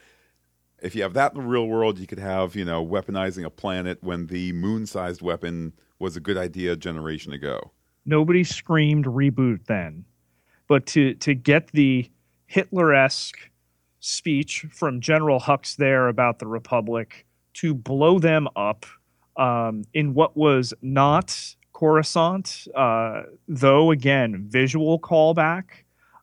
if 0.82 0.94
you 0.94 1.02
have 1.02 1.14
that 1.14 1.34
in 1.34 1.40
the 1.40 1.46
real 1.46 1.66
world, 1.66 1.98
you 1.98 2.06
could 2.06 2.18
have 2.18 2.54
you 2.54 2.64
know 2.64 2.84
weaponizing 2.86 3.44
a 3.44 3.50
planet 3.50 3.98
when 4.02 4.26
the 4.26 4.52
moon-sized 4.52 5.20
weapon 5.20 5.72
was 5.98 6.16
a 6.16 6.20
good 6.20 6.36
idea 6.36 6.72
a 6.72 6.76
generation 6.76 7.32
ago. 7.32 7.72
Nobody 8.04 8.44
screamed 8.44 9.06
reboot 9.06 9.66
then 9.66 10.04
but 10.72 10.86
to 10.86 11.12
to 11.16 11.34
get 11.34 11.70
the 11.72 12.10
Hitler-esque 12.46 13.50
speech 14.00 14.64
from 14.72 15.02
General 15.02 15.38
Hux 15.38 15.76
there 15.76 16.08
about 16.08 16.38
the 16.38 16.46
Republic 16.46 17.26
to 17.60 17.74
blow 17.74 18.18
them 18.18 18.48
up 18.56 18.86
um, 19.36 19.84
in 19.92 20.14
what 20.14 20.34
was 20.34 20.72
not 20.80 21.56
Coruscant, 21.74 22.68
uh, 22.74 23.24
though 23.46 23.90
again 23.90 24.46
visual 24.48 24.98
callback 24.98 25.64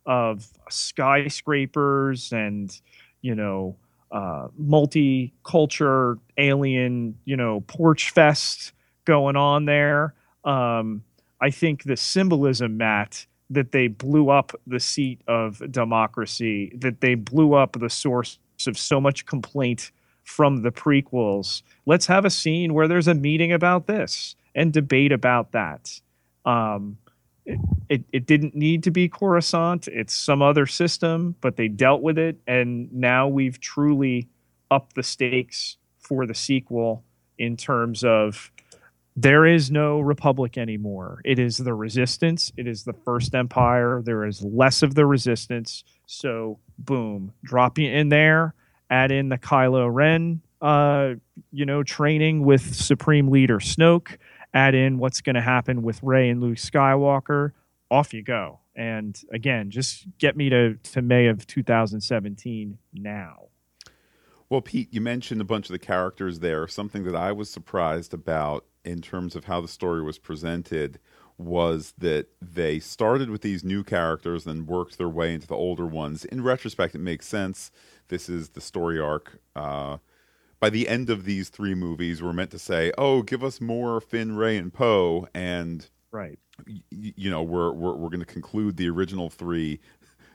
of 0.08 0.48
skyscrapers 0.72 2.34
and 2.34 2.76
you 3.22 3.36
know 3.36 3.76
uh, 4.12 4.48
multicultural 4.60 6.18
alien 6.40 7.20
you 7.26 7.38
know 7.38 7.62
porch 7.68 8.10
fest 8.10 8.74
going 9.06 9.36
on 9.36 9.66
there. 9.66 10.16
Um, 10.44 11.04
I 11.40 11.52
think 11.52 11.84
the 11.84 11.96
symbolism, 11.96 12.78
Matt, 12.78 13.28
that 13.50 13.72
they 13.72 13.88
blew 13.88 14.30
up 14.30 14.52
the 14.68 14.80
seat 14.80 15.22
of 15.28 15.62
democracy, 15.72 16.72
that 16.78 17.02
they 17.02 17.16
blew 17.16 17.54
up 17.54 17.74
the 17.80 17.90
source 17.90 18.38
of 18.68 18.78
so 18.78 19.00
much 19.02 19.26
complaint 19.26 19.92
from 20.24 20.62
the 20.62 20.72
prequels. 20.72 21.64
Let's 21.86 22.06
have 22.06 22.26
a 22.26 22.30
scene 22.30 22.74
where 22.74 22.88
there's 22.88 23.08
a 23.08 23.16
meeting 23.16 23.52
about 23.52 23.88
this 23.88 24.36
and 24.54 24.72
debate 24.72 25.12
about 25.12 25.54
that. 25.54 26.00
Um, 26.46 26.98
it, 27.46 27.60
it, 27.90 28.04
it, 28.14 28.26
didn't 28.28 28.54
need 28.54 28.84
to 28.84 28.92
be 28.92 29.10
Coruscant. 29.10 29.88
It's 29.88 30.14
some 30.14 30.42
other 30.42 30.68
system, 30.68 31.36
but 31.42 31.56
they 31.56 31.68
dealt 31.68 32.02
with 32.02 32.20
it. 32.20 32.38
And 32.46 32.94
now 32.94 33.28
we've 33.28 33.60
truly 33.60 34.28
upped 34.70 34.96
the 34.96 35.04
stakes 35.04 35.78
for 35.98 36.28
the 36.28 36.36
sequel 36.36 37.04
in 37.38 37.58
terms 37.58 38.04
of 38.04 38.52
there 39.22 39.46
is 39.46 39.70
no 39.70 40.00
republic 40.00 40.58
anymore. 40.58 41.22
It 41.26 41.40
is 41.40 41.58
the 41.58 41.74
resistance. 41.74 42.54
It 42.56 42.68
is 42.68 42.86
the 42.86 42.94
first 42.94 43.36
empire. 43.36 44.02
There 44.02 44.26
is 44.26 44.42
less 44.42 44.82
of 44.82 44.96
the 44.96 45.06
resistance. 45.06 45.84
So, 46.06 46.60
boom, 46.78 47.34
drop 47.44 47.78
you 47.78 47.92
in 47.92 48.08
there. 48.08 48.54
Add 48.90 49.12
in 49.12 49.28
the 49.28 49.38
Kylo 49.38 49.94
Ren, 49.94 50.42
uh, 50.62 51.16
you 51.52 51.66
know, 51.66 51.84
training 51.84 52.46
with 52.46 52.74
Supreme 52.74 53.28
Leader 53.28 53.60
Snoke. 53.60 54.18
Add 54.54 54.74
in 54.74 55.00
what's 55.00 55.20
going 55.20 55.36
to 55.36 55.42
happen 55.42 55.82
with 55.82 56.02
Rey 56.02 56.30
and 56.30 56.40
Luke 56.40 56.58
Skywalker. 56.58 57.52
Off 57.92 58.14
you 58.14 58.24
go. 58.24 58.62
And 58.74 59.22
again, 59.34 59.70
just 59.70 60.08
get 60.18 60.38
me 60.38 60.50
to 60.50 60.76
to 60.94 61.02
May 61.02 61.28
of 61.28 61.46
2017 61.46 62.78
now. 62.94 63.50
Well, 64.50 64.62
Pete, 64.62 64.88
you 64.92 65.02
mentioned 65.02 65.42
a 65.42 65.46
bunch 65.46 65.68
of 65.68 65.74
the 65.74 65.80
characters 65.80 66.40
there. 66.40 66.68
Something 66.68 67.04
that 67.04 67.16
I 67.16 67.34
was 67.34 67.50
surprised 67.50 68.14
about 68.14 68.66
in 68.90 69.02
terms 69.02 69.36
of 69.36 69.46
how 69.46 69.62
the 69.62 69.68
story 69.68 70.02
was 70.02 70.18
presented 70.18 71.00
was 71.38 71.94
that 71.98 72.28
they 72.42 72.80
started 72.80 73.30
with 73.30 73.42
these 73.42 73.64
new 73.64 73.84
characters 73.84 74.46
and 74.46 74.68
worked 74.68 74.98
their 74.98 75.08
way 75.08 75.34
into 75.34 75.48
the 75.48 75.56
older 75.56 75.86
ones. 75.86 76.26
In 76.26 76.44
retrospect, 76.44 76.96
it 76.96 77.00
makes 77.00 77.28
sense. 77.28 77.72
This 78.10 78.28
is 78.28 78.50
the 78.50 78.62
story 78.62 79.00
arc. 79.00 79.40
Uh, 79.56 79.98
by 80.60 80.70
the 80.70 80.90
end 80.90 81.10
of 81.10 81.24
these 81.24 81.48
three 81.48 81.74
movies, 81.76 82.22
we're 82.22 82.34
meant 82.34 82.52
to 82.52 82.60
say, 82.60 82.92
"Oh, 82.98 83.22
give 83.22 83.44
us 83.44 83.62
more 83.62 84.02
Finn, 84.02 84.36
Rey, 84.36 84.58
and 84.58 84.74
Poe," 84.74 85.28
and 85.34 85.88
right, 86.12 86.38
y- 86.68 86.84
you 86.92 87.30
know, 87.30 87.42
we're 87.42 87.72
we're 87.72 87.96
we're 87.96 88.10
going 88.10 88.20
to 88.20 88.26
conclude 88.26 88.76
the 88.76 88.90
original 88.90 89.30
three. 89.30 89.80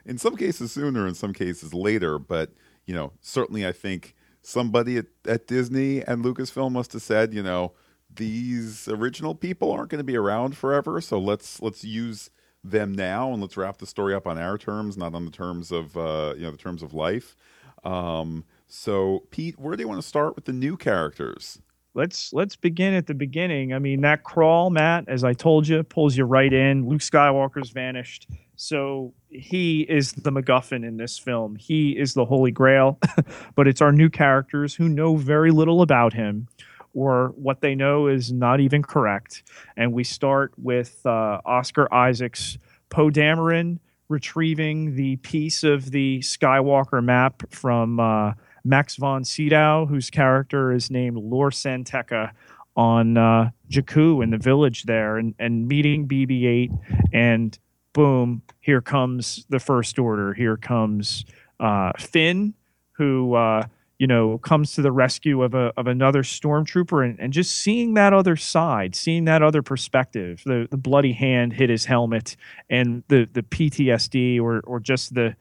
In 0.06 0.16
some 0.16 0.36
cases 0.36 0.72
sooner, 0.72 1.06
in 1.06 1.14
some 1.14 1.34
cases 1.34 1.74
later, 1.74 2.18
but 2.18 2.52
you 2.86 2.94
know, 2.94 3.12
certainly 3.20 3.66
I 3.66 3.72
think 3.72 4.14
somebody 4.40 4.96
at, 4.96 5.06
at 5.26 5.46
Disney 5.46 6.02
and 6.02 6.24
Lucasfilm 6.24 6.72
must 6.72 6.92
have 6.94 7.02
said, 7.02 7.34
you 7.34 7.42
know, 7.42 7.72
these 8.16 8.88
original 8.88 9.34
people 9.34 9.72
aren't 9.72 9.90
going 9.90 9.98
to 9.98 10.04
be 10.04 10.16
around 10.16 10.56
forever, 10.56 11.00
so 11.00 11.18
let's 11.18 11.60
let's 11.60 11.84
use 11.84 12.30
them 12.62 12.92
now 12.92 13.32
and 13.32 13.42
let's 13.42 13.56
wrap 13.56 13.78
the 13.78 13.86
story 13.86 14.14
up 14.14 14.26
on 14.26 14.38
our 14.38 14.56
terms, 14.56 14.96
not 14.96 15.14
on 15.14 15.24
the 15.24 15.30
terms 15.30 15.70
of 15.70 15.96
uh, 15.96 16.34
you 16.36 16.42
know 16.42 16.50
the 16.50 16.56
terms 16.56 16.82
of 16.82 16.94
life. 16.94 17.36
Um, 17.84 18.44
so, 18.66 19.24
Pete, 19.30 19.58
where 19.58 19.76
do 19.76 19.82
you 19.82 19.88
want 19.88 20.00
to 20.00 20.06
start 20.06 20.34
with 20.34 20.46
the 20.46 20.52
new 20.52 20.76
characters? 20.76 21.60
Let's 21.96 22.32
let's 22.32 22.56
begin 22.56 22.94
at 22.94 23.06
the 23.06 23.14
beginning. 23.14 23.72
I 23.72 23.78
mean, 23.78 24.00
that 24.00 24.24
crawl, 24.24 24.70
Matt, 24.70 25.04
as 25.06 25.22
I 25.22 25.32
told 25.32 25.68
you, 25.68 25.82
pulls 25.84 26.16
you 26.16 26.24
right 26.24 26.52
in. 26.52 26.88
Luke 26.88 27.02
Skywalker's 27.02 27.70
vanished, 27.70 28.28
so 28.56 29.12
he 29.28 29.82
is 29.82 30.12
the 30.12 30.32
MacGuffin 30.32 30.84
in 30.84 30.96
this 30.96 31.18
film. 31.18 31.54
He 31.54 31.92
is 31.92 32.14
the 32.14 32.24
Holy 32.24 32.50
Grail, 32.50 32.98
but 33.54 33.68
it's 33.68 33.80
our 33.80 33.92
new 33.92 34.10
characters 34.10 34.74
who 34.74 34.88
know 34.88 35.16
very 35.16 35.52
little 35.52 35.82
about 35.82 36.12
him 36.12 36.48
or 36.94 37.32
what 37.36 37.60
they 37.60 37.74
know 37.74 38.06
is 38.06 38.32
not 38.32 38.60
even 38.60 38.82
correct. 38.82 39.42
And 39.76 39.92
we 39.92 40.04
start 40.04 40.52
with 40.56 41.04
uh, 41.04 41.40
Oscar 41.44 41.92
Isaac's 41.92 42.56
Poe 42.88 43.10
Dameron 43.10 43.78
retrieving 44.08 44.94
the 44.96 45.16
piece 45.16 45.64
of 45.64 45.90
the 45.90 46.20
Skywalker 46.20 47.02
map 47.02 47.42
from 47.50 47.98
uh, 47.98 48.32
Max 48.64 48.96
von 48.96 49.24
Sydow, 49.24 49.86
whose 49.86 50.10
character 50.10 50.72
is 50.72 50.90
named 50.90 51.16
Lor 51.16 51.50
San 51.50 51.84
Tekka 51.84 52.32
on 52.76 53.16
uh, 53.16 53.50
Jakku 53.70 54.22
in 54.22 54.30
the 54.30 54.38
village 54.38 54.84
there, 54.84 55.16
and, 55.16 55.34
and 55.38 55.68
meeting 55.68 56.08
BB 56.08 56.44
8. 56.46 56.70
And 57.12 57.58
boom, 57.92 58.42
here 58.60 58.80
comes 58.80 59.46
the 59.48 59.60
First 59.60 59.98
Order. 59.98 60.34
Here 60.34 60.56
comes 60.56 61.24
uh, 61.60 61.92
Finn, 61.98 62.54
who 62.92 63.34
uh, 63.34 63.66
you 64.04 64.08
know, 64.08 64.36
comes 64.36 64.74
to 64.74 64.82
the 64.82 64.92
rescue 64.92 65.42
of 65.42 65.54
a 65.54 65.72
of 65.78 65.86
another 65.86 66.22
stormtrooper 66.22 67.02
and, 67.02 67.18
and 67.18 67.32
just 67.32 67.56
seeing 67.56 67.94
that 67.94 68.12
other 68.12 68.36
side, 68.36 68.94
seeing 68.94 69.24
that 69.24 69.42
other 69.42 69.62
perspective, 69.62 70.42
the 70.44 70.68
the 70.70 70.76
bloody 70.76 71.14
hand 71.14 71.54
hit 71.54 71.70
his 71.70 71.86
helmet 71.86 72.36
and 72.68 73.02
the 73.08 73.26
the 73.32 73.42
PTSD 73.42 74.38
or 74.38 74.60
or 74.66 74.78
just 74.78 75.14
the 75.14 75.34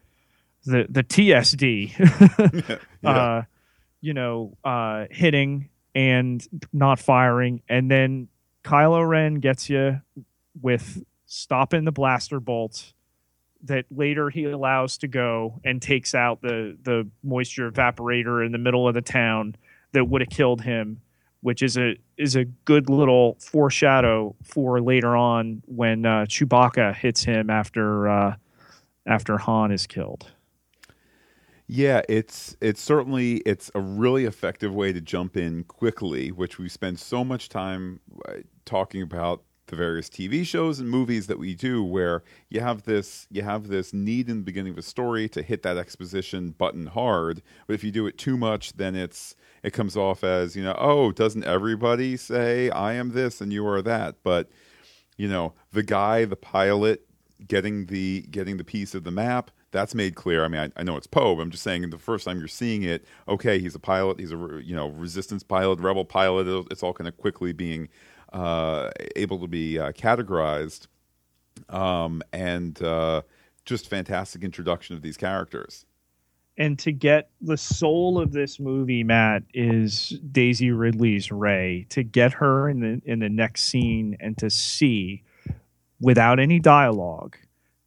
the 0.64 0.86
the 0.88 1.04
TSD, 1.04 2.80
yeah. 3.02 3.10
uh, 3.10 3.42
you 4.00 4.14
know, 4.14 4.56
uh, 4.64 5.08
hitting 5.12 5.68
and 5.94 6.48
not 6.72 7.00
firing, 7.00 7.64
and 7.68 7.92
then 7.92 8.30
Kylo 8.64 9.06
Ren 9.06 9.42
gets 9.42 9.70
you 9.70 10.00
with 10.62 11.04
stopping 11.26 11.84
the 11.84 11.92
blaster 11.92 12.40
bolt 12.40 12.94
that 13.64 13.86
later 13.90 14.30
he 14.30 14.44
allows 14.46 14.98
to 14.98 15.08
go 15.08 15.60
and 15.64 15.82
takes 15.82 16.14
out 16.14 16.42
the 16.42 16.78
the 16.84 17.08
moisture 17.24 17.72
evaporator 17.72 18.46
in 18.46 18.52
the 18.52 18.58
middle 18.58 18.88
of 18.88 18.94
the 18.94 19.02
town 19.02 19.56
that 19.94 20.06
would 20.06 20.22
have 20.22 20.30
killed 20.30 20.62
him 20.62 21.02
which 21.44 21.62
is 21.62 21.78
a 21.78 21.96
is 22.18 22.36
a 22.36 22.46
good 22.46 22.90
little 22.90 23.38
foreshadow 23.40 24.34
for 24.42 24.82
later 24.82 25.16
on 25.16 25.62
when 25.66 26.06
uh, 26.06 26.26
Chewbacca 26.26 26.96
hits 26.96 27.24
him 27.24 27.50
after 27.50 28.08
uh, 28.08 28.36
after 29.06 29.38
Han 29.38 29.72
is 29.72 29.86
killed. 29.86 30.32
Yeah, 31.68 32.02
it's 32.08 32.56
it's 32.62 32.82
certainly 32.82 33.38
it's 33.46 33.70
a 33.76 33.82
really 33.82 34.24
effective 34.26 34.74
way 34.74 34.94
to 34.94 35.02
jump 35.02 35.36
in 35.36 35.66
quickly, 35.66 36.32
which 36.32 36.60
we 36.60 36.70
spend 36.70 37.00
so 37.00 37.26
much 37.26 37.50
time 37.50 38.00
uh, 38.28 38.36
talking 38.64 39.02
about 39.02 39.44
the 39.68 39.76
various 39.76 40.10
TV 40.10 40.46
shows 40.46 40.80
and 40.80 40.90
movies 40.90 41.28
that 41.28 41.40
we 41.40 41.56
do 41.56 41.84
where 41.84 42.24
you 42.50 42.60
have 42.60 42.84
this 42.84 43.28
you 43.32 43.42
have 43.42 43.68
this 43.68 43.94
need 43.94 44.30
in 44.30 44.38
the 44.38 44.44
beginning 44.44 44.74
of 44.74 44.78
a 44.78 44.84
story 44.84 45.30
to 45.30 45.42
hit 45.42 45.64
that 45.64 45.78
exposition 45.78 46.52
button 46.52 46.88
hard, 46.88 47.42
but 47.68 47.74
if 47.74 47.84
you 47.84 47.92
do 47.92 48.08
it 48.08 48.18
too 48.18 48.38
much 48.38 48.74
then 48.74 48.96
it's 48.96 49.36
it 49.64 49.72
comes 49.72 49.96
off 49.96 50.26
as, 50.26 50.58
you 50.58 50.64
know, 50.64 50.76
oh, 50.78 51.12
doesn't 51.12 51.46
everybody 51.46 52.18
say 52.18 52.70
I 52.70 52.94
am 52.94 53.14
this 53.14 53.40
and 53.40 53.54
you 53.54 53.66
are 53.66 53.82
that? 53.82 54.18
But 54.24 54.50
you 55.18 55.28
know, 55.28 55.54
the 55.72 55.84
guy, 55.84 56.26
the 56.26 56.36
pilot 56.36 57.06
getting 57.48 57.88
the 57.88 58.22
getting 58.30 58.58
the 58.58 58.64
piece 58.64 58.94
of 58.94 59.04
the 59.04 59.12
map 59.12 59.52
that's 59.72 59.96
made 59.96 60.16
clear. 60.16 60.46
I 60.46 60.48
mean, 60.48 60.62
I, 60.62 60.80
I, 60.80 60.84
know 60.84 60.96
it's 60.98 61.08
Poe, 61.08 61.36
but 61.36 61.42
I'm 61.42 61.50
just 61.50 61.64
saying 61.64 61.90
the 61.90 61.98
first 61.98 62.26
time 62.26 62.38
you're 62.38 62.48
seeing 62.48 62.84
it, 62.84 63.06
okay, 63.28 63.60
he's 63.60 63.74
a 63.74 63.80
pilot, 63.80 64.20
he's 64.20 64.32
a 64.32 64.62
you 64.64 64.76
know 64.76 64.90
resistance 64.90 65.44
pilot, 65.44 65.80
rebel 65.80 66.06
pilot. 66.06 66.68
It's 66.72 66.84
all 66.84 66.94
kind 66.94 67.08
of 67.08 67.18
quickly 67.18 67.54
being 67.54 67.90
uh, 68.34 68.90
able 69.16 69.40
to 69.40 69.48
be 69.48 69.80
uh, 69.80 69.92
categorized, 69.92 70.88
um, 71.70 72.22
and 72.34 72.82
uh, 72.82 73.22
just 73.66 73.88
fantastic 73.88 74.44
introduction 74.44 74.96
of 74.96 75.02
these 75.02 75.18
characters. 75.18 75.86
And 76.58 76.78
to 76.80 76.92
get 76.92 77.30
the 77.42 77.58
soul 77.58 78.20
of 78.20 78.32
this 78.32 78.60
movie, 78.60 79.04
Matt, 79.04 79.44
is 79.54 80.20
Daisy 80.32 80.72
Ridley's 80.72 81.32
Rey. 81.32 81.88
To 81.90 82.04
get 82.04 82.34
her 82.34 82.70
in 82.70 82.80
the 82.80 83.02
in 83.06 83.20
the 83.20 83.30
next 83.30 83.64
scene 83.64 84.18
and 84.20 84.38
to 84.38 84.50
see, 84.50 85.24
without 86.00 86.40
any 86.40 86.60
dialogue, 86.60 87.38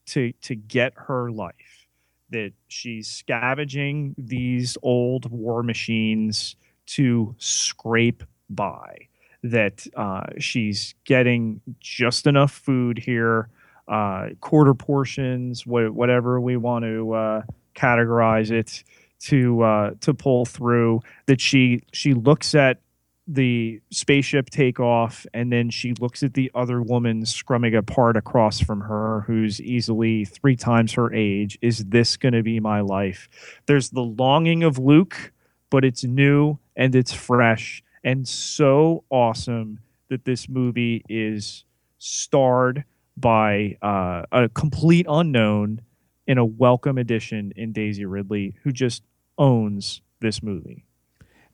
to 0.07 0.33
to 0.43 0.57
get 0.57 0.95
her 0.97 1.31
life 1.31 1.87
that 2.31 2.53
she's 2.67 3.09
scavenging 3.09 4.15
these 4.19 4.77
old 4.83 5.31
war 5.31 5.63
machines 5.63 6.57
to 6.87 7.35
scrape 7.39 8.25
by, 8.51 9.09
that 9.51 9.87
uh, 9.97 10.25
she's 10.39 10.95
getting 11.05 11.61
just 11.81 12.27
enough 12.27 12.53
food 12.53 12.99
here, 12.99 13.49
uh, 13.89 14.29
quarter 14.41 14.75
portions, 14.75 15.63
wh- 15.63 15.95
whatever 15.95 16.41
we 16.41 16.57
want 16.57 16.85
to 16.85 17.13
uh, 17.13 17.43
categorize 17.75 18.51
it 18.51 18.85
to 19.19 19.63
uh, 19.63 19.91
to 20.01 20.15
pull 20.15 20.45
through. 20.45 21.01
That 21.27 21.41
she 21.41 21.83
she 21.93 22.15
looks 22.15 22.55
at 22.55 22.81
the 23.29 23.81
spaceship 23.91 24.51
take 24.51 24.79
off 24.79 25.27
and 25.35 25.53
then 25.53 25.69
she 25.69 25.93
looks 25.95 26.23
at 26.23 26.35
the 26.35 26.51
other 26.55 26.81
woman 26.81 27.23
scrumming 27.23 27.77
apart 27.77 28.17
across 28.17 28.61
from 28.61 28.81
her 28.83 29.25
who's 29.27 29.61
easily 29.61 30.25
three 30.25 30.55
times 30.55 30.93
her 30.93 31.13
age 31.13 31.59
is 31.61 31.85
this 31.87 32.17
going 32.17 32.35
to 32.35 32.43
be 32.45 32.61
my 32.61 32.81
life 32.81 33.29
there's 33.67 33.91
the 33.91 34.01
longing 34.01 34.63
of 34.63 34.79
luke 34.79 35.33
but 35.71 35.85
it's 35.85 36.05
new 36.05 36.57
and 36.77 36.95
it's 36.95 37.13
fresh 37.13 37.83
and 38.07 38.27
so 38.27 39.03
awesome 39.11 39.81
that 40.09 40.25
this 40.25 40.49
movie 40.49 41.05
is 41.09 41.65
starred 41.99 42.85
by 43.17 43.77
uh, 43.83 44.23
a 44.31 44.49
complete 44.51 45.07
unknown 45.09 45.81
in 46.29 46.39
a 46.39 46.45
welcome 46.45 46.99
addition 46.99 47.53
in 47.57 47.73
daisy 47.73 48.05
ridley 48.05 48.55
who 48.63 48.71
just 48.71 49.03
owns 49.39 50.03
this 50.21 50.41
movie. 50.41 50.85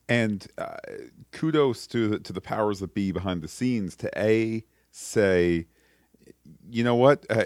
And 0.07 0.45
uh, 0.59 0.75
kudos 1.31 1.87
to 1.87 2.07
the, 2.07 2.19
to 2.19 2.31
the 2.31 2.41
powers 2.41 2.81
that 2.81 2.93
be 2.93 3.11
behind 3.11 3.41
the 3.41 3.47
scenes 3.47 3.95
to 3.97 4.11
a 4.15 4.63
say, 4.91 5.65
you 6.69 6.83
know 6.83 6.95
what, 6.95 7.25
uh, 7.31 7.45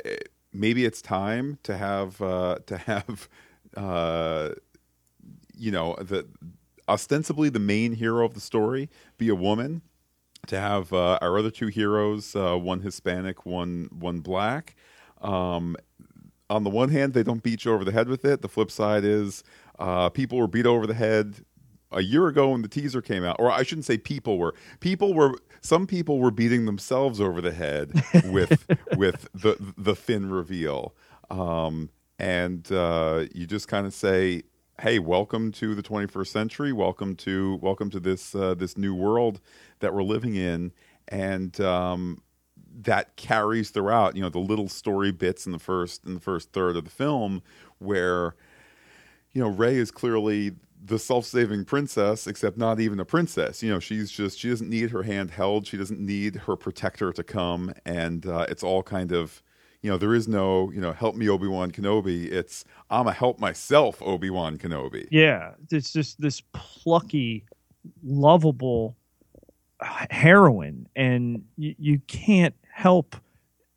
maybe 0.52 0.84
it's 0.84 1.02
time 1.02 1.60
to 1.64 1.78
have 1.78 2.22
uh, 2.22 2.58
to 2.66 2.78
have 2.78 3.30
uh, 3.78 4.50
you 5.58 5.72
know 5.72 5.96
the 6.02 6.28
ostensibly 6.88 7.50
the 7.50 7.60
main 7.60 7.94
hero 7.94 8.26
of 8.26 8.34
the 8.34 8.40
story 8.40 8.90
be 9.18 9.30
a 9.30 9.36
woman. 9.36 9.82
To 10.48 10.60
have 10.60 10.94
uh, 10.94 11.18
our 11.22 11.38
other 11.38 11.52
two 11.52 11.68
heroes, 11.68 12.34
uh, 12.36 12.56
one 12.56 12.82
Hispanic, 12.82 13.46
one 13.46 13.90
one 13.92 14.22
black. 14.22 14.76
Um, 15.20 15.76
on 16.50 16.64
the 16.64 16.70
one 16.70 16.90
hand, 16.90 17.14
they 17.14 17.24
don't 17.24 17.44
beat 17.44 17.66
you 17.66 17.74
over 17.74 17.84
the 17.84 17.92
head 17.92 18.08
with 18.08 18.24
it. 18.24 18.42
The 18.42 18.48
flip 18.48 18.72
side 18.72 19.04
is 19.04 19.44
people 20.14 20.38
were 20.38 20.48
beat 20.48 20.66
over 20.66 20.88
the 20.88 20.94
head 20.94 21.44
a 21.92 22.02
year 22.02 22.28
ago 22.28 22.50
when 22.50 22.62
the 22.62 22.68
teaser 22.68 23.02
came 23.02 23.24
out, 23.24 23.38
or 23.40 23.52
I 23.52 23.64
shouldn't 23.64 23.86
say 23.86 23.98
people 23.98 24.38
were. 24.38 24.54
People 24.80 25.14
were. 25.14 25.36
Some 25.62 25.88
people 25.88 26.20
were 26.20 26.32
beating 26.32 26.66
themselves 26.66 27.20
over 27.20 27.42
the 27.42 27.52
head 27.52 27.92
with 28.26 28.66
with 28.96 29.28
the 29.34 29.58
the 29.78 29.96
Finn 29.96 30.30
reveal, 30.30 30.96
um, 31.30 31.90
and 32.20 32.70
uh, 32.72 33.26
you 33.34 33.46
just 33.46 33.68
kind 33.68 33.86
of 33.86 33.94
say, 33.94 34.44
"Hey, 34.82 35.00
welcome 35.00 35.52
to 35.54 35.74
the 35.74 35.84
21st 35.84 36.28
century. 36.28 36.72
Welcome 36.72 37.16
to 37.18 37.56
welcome 37.62 37.90
to 37.90 38.00
this 38.00 38.36
uh, 38.36 38.54
this 38.54 38.78
new 38.78 38.94
world 38.94 39.40
that 39.80 39.94
we're 39.94 40.04
living 40.04 40.36
in." 40.36 40.72
And 41.08 41.60
um, 41.62 42.22
that 42.82 43.16
carries 43.16 43.70
throughout. 43.70 44.16
You 44.16 44.22
know, 44.22 44.30
the 44.30 44.40
little 44.40 44.70
story 44.70 45.12
bits 45.12 45.46
in 45.46 45.52
the 45.52 45.60
first 45.60 46.06
in 46.06 46.14
the 46.14 46.20
first 46.20 46.52
third 46.54 46.76
of 46.76 46.84
the 46.84 46.92
film 46.92 47.42
where 47.80 48.36
you 49.32 49.42
know 49.42 49.50
Rey 49.50 49.76
is 49.76 49.92
clearly 49.92 50.54
the 50.84 51.00
self-saving 51.00 51.66
princess 51.66 52.28
except 52.28 52.58
not 52.58 52.80
even 52.80 53.00
a 53.00 53.06
princess 53.06 53.64
you 53.64 53.70
know 53.70 53.80
she's 53.80 54.12
just 54.12 54.38
she 54.38 54.48
doesn't 54.48 54.70
need 54.70 54.92
her 54.92 55.04
hand 55.04 55.32
held 55.32 55.66
she 55.66 55.76
doesn't 55.76 56.00
need 56.00 56.36
her 56.36 56.56
protector 56.56 57.12
to 57.12 57.24
come 57.24 57.74
and 57.84 58.28
uh, 58.28 58.46
it's 58.48 58.64
all 58.64 58.84
kind 58.84 59.12
of 59.12 59.42
you 59.82 59.92
know 59.92 59.98
there 59.98 60.16
is 60.16 60.28
no 60.28 60.72
you 60.72 60.82
know 60.82 60.92
help 60.92 61.16
me 61.16 61.30
obi-wan 61.30 61.72
kenobi. 61.72 62.32
It's 62.32 62.66
i'm 62.90 63.08
a 63.08 63.14
help 63.14 63.40
myself 63.40 64.02
obi-wan 64.02 64.58
kenobi. 64.58 65.08
Yeah. 65.12 65.54
It's 65.72 65.94
just 65.94 66.20
this 66.20 66.42
plucky 66.54 67.46
lovable 68.04 68.96
heroine. 70.10 70.88
And 70.96 71.44
you, 71.58 71.76
you 71.78 72.00
can't 72.08 72.56
help 72.72 73.16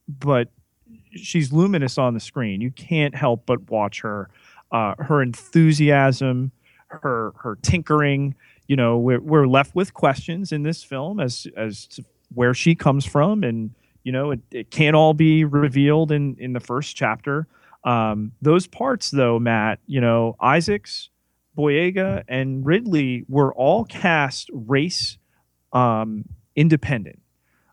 but 0.09 0.49
she's 1.13 1.53
luminous 1.53 1.99
on 1.99 2.15
the 2.15 2.21
screen. 2.21 2.61
You 2.61 2.71
can't 2.71 3.15
help 3.15 3.47
but 3.47 3.71
watch 3.71 4.01
her 4.01 4.29
uh, 4.73 4.95
her 4.99 5.23
enthusiasm 5.23 6.53
her 6.89 7.33
her 7.37 7.57
tinkering. 7.63 8.35
You 8.67 8.77
know, 8.77 8.99
we're, 8.99 9.21
we're 9.21 9.47
left 9.47 9.75
with 9.75 9.95
questions 9.95 10.53
in 10.53 10.63
this 10.63 10.83
film 10.83 11.21
as 11.21 11.47
as 11.57 11.87
to 11.89 12.05
where 12.35 12.55
she 12.55 12.75
comes 12.75 13.05
from, 13.05 13.43
and 13.43 13.75
you 14.05 14.13
know, 14.13 14.33
it, 14.33 14.41
it 14.51 14.71
can't 14.71 14.97
all 14.97 15.15
be 15.15 15.45
revealed 15.45 16.13
in 16.13 16.37
in 16.39 16.53
the 16.53 16.61
first 16.61 16.97
chapter. 16.97 17.47
Um, 17.85 18.33
those 18.43 18.67
parts, 18.67 19.11
though, 19.11 19.39
Matt, 19.39 19.79
you 19.87 20.01
know, 20.01 20.37
Isaacs, 20.41 21.11
Boyega, 21.57 22.25
and 22.29 22.65
Ridley 22.65 23.25
were 23.29 23.55
all 23.55 23.85
cast 23.85 24.51
race 24.53 25.19
um, 25.73 26.25
independent. 26.57 27.21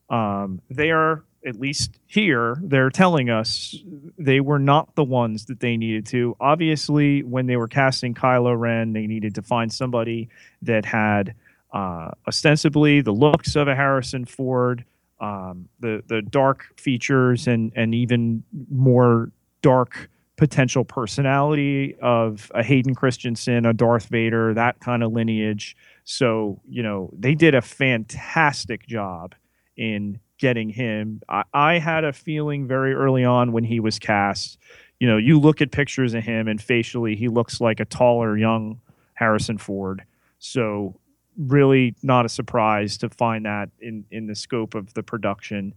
Um, 0.10 0.62
they 0.70 0.92
are 0.92 1.24
at 1.48 1.60
least 1.60 1.98
here, 2.06 2.58
they're 2.62 2.90
telling 2.90 3.30
us 3.30 3.76
they 4.18 4.42
were 4.42 4.60
not 4.60 4.94
the 4.96 5.04
ones 5.04 5.46
that 5.46 5.62
they 5.62 5.78
needed 5.78 6.06
to. 6.08 6.36
Obviously, 6.40 7.24
when 7.24 7.46
they 7.46 7.56
were 7.56 7.68
casting 7.68 8.13
Kylo 8.13 8.60
Ren, 8.60 8.92
they 8.94 9.08
needed 9.08 9.34
to 9.36 9.42
find 9.42 9.72
somebody 9.72 10.28
that 10.62 10.84
had 10.84 11.34
uh, 11.74 12.12
ostensibly 12.28 13.02
the 13.02 13.13
looks 13.13 13.56
of 13.56 13.68
a 13.68 13.76
Harrison 13.76 14.26
Ford, 14.26 14.84
um, 15.20 15.70
the 15.80 16.04
the 16.08 16.22
dark 16.22 16.80
features, 16.80 17.48
and 17.48 17.72
and 17.76 17.94
even 17.96 18.44
more 18.72 19.32
dark 19.62 20.10
potential 20.36 20.86
personality 20.86 21.96
of 22.02 22.52
a 22.54 22.64
Hayden 22.64 22.94
Christensen, 22.94 23.66
a 23.66 23.74
Darth 23.74 24.08
Vader, 24.10 24.54
that 24.54 24.80
kind 24.80 25.04
of 25.04 25.12
lineage. 25.12 25.76
So 26.04 26.62
you 26.68 26.84
know 26.84 27.10
they 27.18 27.36
did 27.36 27.56
a 27.56 27.62
fantastic 27.62 28.86
job 28.88 29.36
in 29.76 30.20
getting 30.38 30.70
him. 30.70 31.22
I, 31.30 31.44
I 31.54 31.80
had 31.80 32.04
a 32.04 32.14
feeling 32.14 32.68
very 32.68 32.94
early 32.94 33.24
on 33.24 33.52
when 33.52 33.64
he 33.64 33.80
was 33.80 34.00
cast. 34.00 34.58
You 35.00 35.08
know, 35.08 35.18
you 35.18 35.40
look 35.40 35.62
at 35.62 35.72
pictures 35.72 36.14
of 36.14 36.24
him 36.24 36.48
and 36.48 36.62
facially, 36.62 37.16
he 37.16 37.28
looks 37.28 37.62
like 37.62 37.80
a 37.80 37.86
taller, 37.86 38.38
young 38.38 38.80
Harrison 39.14 39.58
Ford. 39.58 40.04
So, 40.40 41.00
really 41.38 41.95
not 42.02 42.26
a 42.26 42.30
surprise 42.30 42.97
to 42.97 43.10
find 43.10 43.45
that 43.45 43.69
in 43.80 44.06
in 44.12 44.28
the 44.28 44.36
scope 44.36 44.76
of 44.76 44.93
the 44.93 45.04
production. 45.04 45.73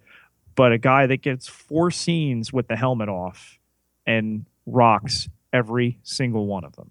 But 0.54 0.72
a 0.72 0.78
guy 0.78 1.06
that 1.06 1.22
gets 1.22 1.48
four 1.48 1.90
scenes 1.90 2.52
with 2.52 2.68
the 2.68 2.76
helmet 2.76 3.08
off 3.08 3.58
and 4.06 4.46
rocks 4.66 5.28
every 5.52 5.98
single 6.02 6.46
one 6.46 6.64
of 6.64 6.76
them. 6.76 6.90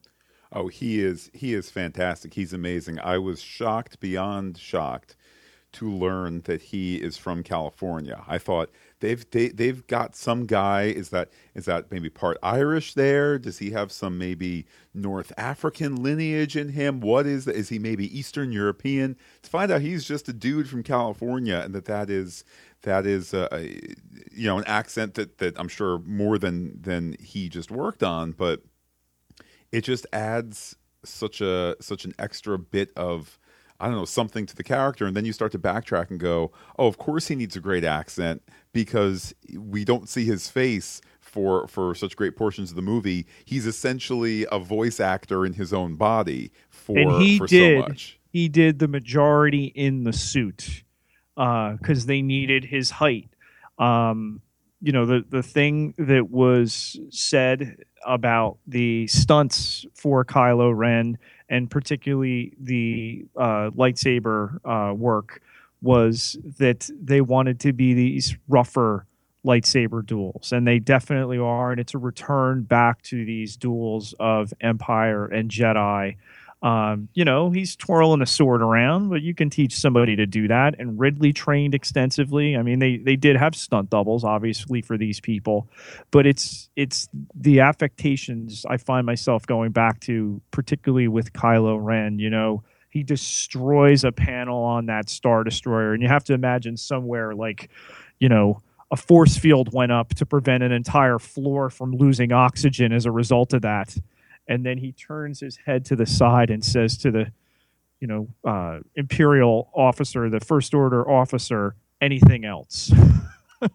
Oh, 0.51 0.67
he 0.67 0.99
is 0.99 1.29
he 1.33 1.53
is 1.53 1.69
fantastic. 1.69 2.33
He's 2.33 2.53
amazing. 2.53 2.99
I 2.99 3.17
was 3.17 3.41
shocked 3.41 3.99
beyond 3.99 4.57
shocked 4.57 5.15
to 5.71 5.91
learn 5.91 6.41
that 6.41 6.61
he 6.61 6.95
is 6.95 7.17
from 7.17 7.43
California. 7.43 8.23
I 8.27 8.37
thought 8.37 8.71
they've 9.01 9.29
they, 9.29 9.49
they've 9.49 9.85
got 9.87 10.15
some 10.15 10.45
guy 10.45 10.83
is 10.83 11.09
that 11.09 11.29
is 11.53 11.65
that 11.65 11.91
maybe 11.91 12.09
part 12.09 12.37
Irish 12.41 12.95
there? 12.95 13.37
Does 13.37 13.59
he 13.59 13.71
have 13.71 13.91
some 13.91 14.17
maybe 14.17 14.65
North 14.93 15.31
African 15.37 16.01
lineage 16.01 16.55
in 16.57 16.69
him? 16.69 17.01
What? 17.01 17.27
Is 17.27 17.69
he 17.69 17.77
maybe 17.77 18.17
Eastern 18.17 18.51
European? 18.51 19.15
To 19.43 19.49
find 19.49 19.71
out 19.71 19.81
he's 19.81 20.05
just 20.05 20.27
a 20.27 20.33
dude 20.33 20.69
from 20.69 20.83
California 20.83 21.61
and 21.63 21.75
that 21.75 21.85
that 21.85 22.09
is 22.09 22.43
that 22.81 23.05
is 23.05 23.33
a, 23.33 23.47
a 23.51 23.63
you 24.31 24.47
know 24.47 24.57
an 24.57 24.65
accent 24.65 25.13
that 25.15 25.37
that 25.37 25.59
I'm 25.59 25.67
sure 25.67 25.99
more 25.99 26.37
than 26.37 26.81
than 26.81 27.15
he 27.19 27.47
just 27.49 27.69
worked 27.69 28.03
on, 28.03 28.31
but 28.31 28.63
it 29.71 29.81
just 29.81 30.07
adds 30.11 30.75
such 31.05 31.41
a 31.41 31.75
such 31.79 32.05
an 32.05 32.13
extra 32.17 32.57
bit 32.57 32.91
of 32.95 33.37
I 33.79 33.87
don't 33.87 33.95
know 33.95 34.05
something 34.05 34.45
to 34.45 34.55
the 34.55 34.63
character, 34.63 35.05
and 35.05 35.15
then 35.15 35.25
you 35.25 35.33
start 35.33 35.51
to 35.53 35.59
backtrack 35.59 36.09
and 36.09 36.19
go, 36.19 36.51
oh, 36.77 36.87
of 36.87 36.97
course 36.97 37.27
he 37.27 37.35
needs 37.35 37.55
a 37.55 37.61
great 37.61 37.83
accent 37.83 38.43
because 38.73 39.33
we 39.57 39.85
don't 39.85 40.09
see 40.09 40.25
his 40.25 40.49
face 40.49 41.01
for 41.21 41.67
for 41.67 41.95
such 41.95 42.15
great 42.15 42.35
portions 42.35 42.71
of 42.71 42.75
the 42.75 42.81
movie. 42.81 43.25
He's 43.45 43.65
essentially 43.65 44.45
a 44.51 44.59
voice 44.59 44.99
actor 44.99 45.45
in 45.45 45.53
his 45.53 45.71
own 45.71 45.95
body 45.95 46.51
for 46.69 46.97
and 46.97 47.21
he 47.21 47.37
for 47.37 47.47
did, 47.47 47.83
so 47.83 47.87
much. 47.87 48.19
He 48.31 48.49
did 48.49 48.79
the 48.79 48.87
majority 48.87 49.65
in 49.65 50.03
the 50.03 50.13
suit 50.13 50.83
because 51.35 52.03
uh, 52.03 52.07
they 52.07 52.21
needed 52.21 52.65
his 52.65 52.89
height. 52.89 53.29
Um, 53.77 54.41
you 54.81 54.91
know 54.91 55.05
the 55.05 55.25
the 55.29 55.43
thing 55.43 55.93
that 55.97 56.29
was 56.29 56.99
said 57.09 57.77
about 58.05 58.57
the 58.67 59.07
stunts 59.07 59.85
for 59.93 60.23
Kylo 60.23 60.75
Ren 60.75 61.17
and 61.49 61.69
particularly 61.69 62.53
the 62.59 63.25
uh, 63.35 63.69
lightsaber 63.71 64.59
uh, 64.65 64.93
work 64.93 65.41
was 65.81 66.37
that 66.57 66.89
they 67.01 67.21
wanted 67.21 67.59
to 67.61 67.73
be 67.73 67.93
these 67.93 68.37
rougher 68.47 69.05
lightsaber 69.45 70.05
duels. 70.05 70.51
And 70.51 70.67
they 70.67 70.79
definitely 70.79 71.37
are. 71.37 71.71
And 71.71 71.79
it's 71.79 71.93
a 71.93 71.97
return 71.97 72.63
back 72.63 73.01
to 73.03 73.25
these 73.25 73.55
duels 73.55 74.13
of 74.19 74.53
empire 74.61 75.25
and 75.25 75.49
jedi 75.49 76.17
um, 76.61 77.07
you 77.13 77.23
know, 77.23 77.51
he's 77.51 77.75
twirling 77.77 78.21
a 78.21 78.25
sword 78.25 78.61
around, 78.61 79.09
but 79.09 79.21
you 79.21 79.33
can 79.33 79.49
teach 79.49 79.75
somebody 79.75 80.17
to 80.17 80.25
do 80.25 80.49
that. 80.49 80.75
And 80.77 80.99
Ridley 80.99 81.31
trained 81.31 81.73
extensively. 81.73 82.57
I 82.57 82.63
mean, 82.63 82.79
they 82.79 82.97
they 82.97 83.15
did 83.15 83.37
have 83.37 83.55
stunt 83.55 83.89
doubles, 83.89 84.25
obviously, 84.25 84.81
for 84.81 84.97
these 84.97 85.21
people, 85.21 85.69
but 86.11 86.25
it's 86.25 86.69
it's 86.75 87.07
the 87.33 87.61
affectations 87.61 88.65
I 88.69 88.75
find 88.75 89.05
myself 89.05 89.45
going 89.45 89.71
back 89.71 90.01
to, 90.01 90.41
particularly 90.51 91.07
with 91.07 91.31
Kylo 91.31 91.81
Ren. 91.81 92.19
You 92.19 92.29
know, 92.29 92.63
he 92.89 93.03
destroys 93.03 94.03
a 94.03 94.11
panel 94.11 94.61
on 94.61 94.87
that 94.87 95.09
Star 95.09 95.45
Destroyer, 95.45 95.93
and 95.93 96.03
you 96.03 96.09
have 96.09 96.25
to 96.25 96.33
imagine 96.33 96.77
somewhere 96.77 97.35
like, 97.35 97.69
you 98.19 98.29
know. 98.29 98.61
A 98.91 98.97
force 98.97 99.37
field 99.37 99.71
went 99.71 99.91
up 99.91 100.15
to 100.15 100.25
prevent 100.25 100.63
an 100.63 100.71
entire 100.71 101.19
floor 101.19 101.69
from 101.69 101.95
losing 101.95 102.31
oxygen 102.31 102.91
as 102.91 103.05
a 103.05 103.11
result 103.11 103.53
of 103.53 103.61
that 103.61 103.95
and 104.47 104.65
then 104.65 104.77
he 104.77 104.91
turns 104.91 105.39
his 105.39 105.57
head 105.65 105.85
to 105.85 105.95
the 105.95 106.05
side 106.05 106.49
and 106.49 106.63
says 106.63 106.97
to 106.97 107.11
the 107.11 107.31
you 107.99 108.07
know 108.07 108.27
uh, 108.43 108.79
imperial 108.95 109.69
officer 109.73 110.29
the 110.29 110.39
first 110.39 110.73
order 110.73 111.09
officer 111.09 111.75
anything 112.01 112.45
else. 112.45 112.91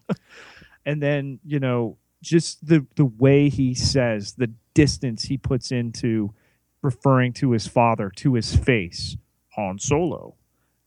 And 0.87 1.03
then 1.03 1.41
you 1.45 1.61
know 1.61 1.97
just 2.23 2.67
the 2.67 2.87
the 2.97 3.05
way 3.05 3.49
he 3.49 3.75
says 3.75 4.35
the 4.35 4.51
distance 4.75 5.25
he 5.25 5.37
puts 5.37 5.71
into 5.71 6.33
referring 6.83 7.33
to 7.33 7.53
his 7.53 7.67
father 7.67 8.11
to 8.17 8.35
his 8.35 8.55
face 8.55 9.17
Han 9.51 9.79
Solo 9.79 10.35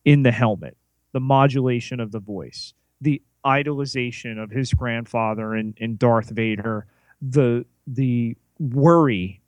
in 0.05 0.23
the 0.23 0.31
helmet 0.31 0.77
the 1.13 1.19
modulation 1.19 1.99
of 1.99 2.11
the 2.11 2.19
voice 2.19 2.73
the 3.01 3.21
idolization 3.45 4.41
of 4.41 4.51
his 4.51 4.73
grandfather 4.73 5.53
and, 5.53 5.77
and 5.79 5.97
Darth 5.97 6.29
Vader 6.29 6.85
the 7.21 7.65
the 7.85 8.35
worry 8.59 9.41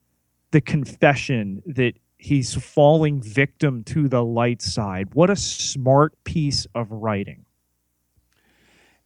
the 0.51 0.62
confession 0.62 1.62
that 1.65 1.93
he's 2.17 2.53
falling 2.53 3.21
victim 3.21 3.83
to 3.85 4.07
the 4.07 4.23
light 4.23 4.62
side. 4.62 5.13
What 5.13 5.29
a 5.29 5.35
smart 5.35 6.21
piece 6.23 6.67
of 6.75 6.91
writing. 6.91 7.45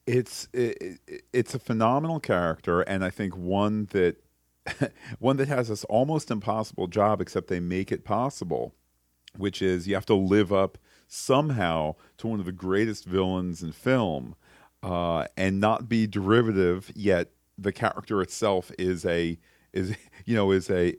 It's 0.06 0.49
it, 0.51 0.99
it's 1.32 1.56
a 1.56 1.60
phenomenal 1.60 2.19
character, 2.19 2.82
and 2.82 3.06
I 3.06 3.10
think 3.10 3.38
one 3.38 3.86
that 3.91 4.17
one 5.19 5.38
that 5.38 5.47
has 5.47 5.69
this 5.69 5.86
almost 5.86 6.29
impossible 6.29 6.88
job, 6.88 7.21
except 7.21 7.47
they 7.47 7.62
make 7.62 7.91
it 7.91 8.03
possible, 8.03 8.75
which 9.38 9.62
is 9.62 9.88
you 9.88 9.95
have 9.95 10.06
to 10.08 10.15
live 10.15 10.51
up 10.51 10.77
somehow 11.08 11.95
to 12.17 12.27
one 12.27 12.39
of 12.39 12.45
the 12.45 12.51
greatest 12.51 13.06
villains 13.06 13.63
in 13.63 13.71
film, 13.71 14.36
uh, 14.82 15.25
and 15.38 15.62
not 15.62 15.88
be 15.88 16.06
derivative. 16.06 16.91
Yet 16.95 17.32
the 17.58 17.71
character 17.71 18.21
itself 18.21 18.71
is 18.77 19.06
a 19.06 19.38
is 19.73 19.95
you 20.25 20.36
know 20.36 20.51
is 20.51 20.69
a 20.69 20.93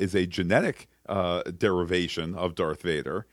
is 0.00 0.14
a 0.14 0.26
genetic 0.26 0.88
uh, 1.08 1.42
derivation 1.42 2.34
of 2.34 2.54
Darth 2.54 2.82
Vader 2.82 3.26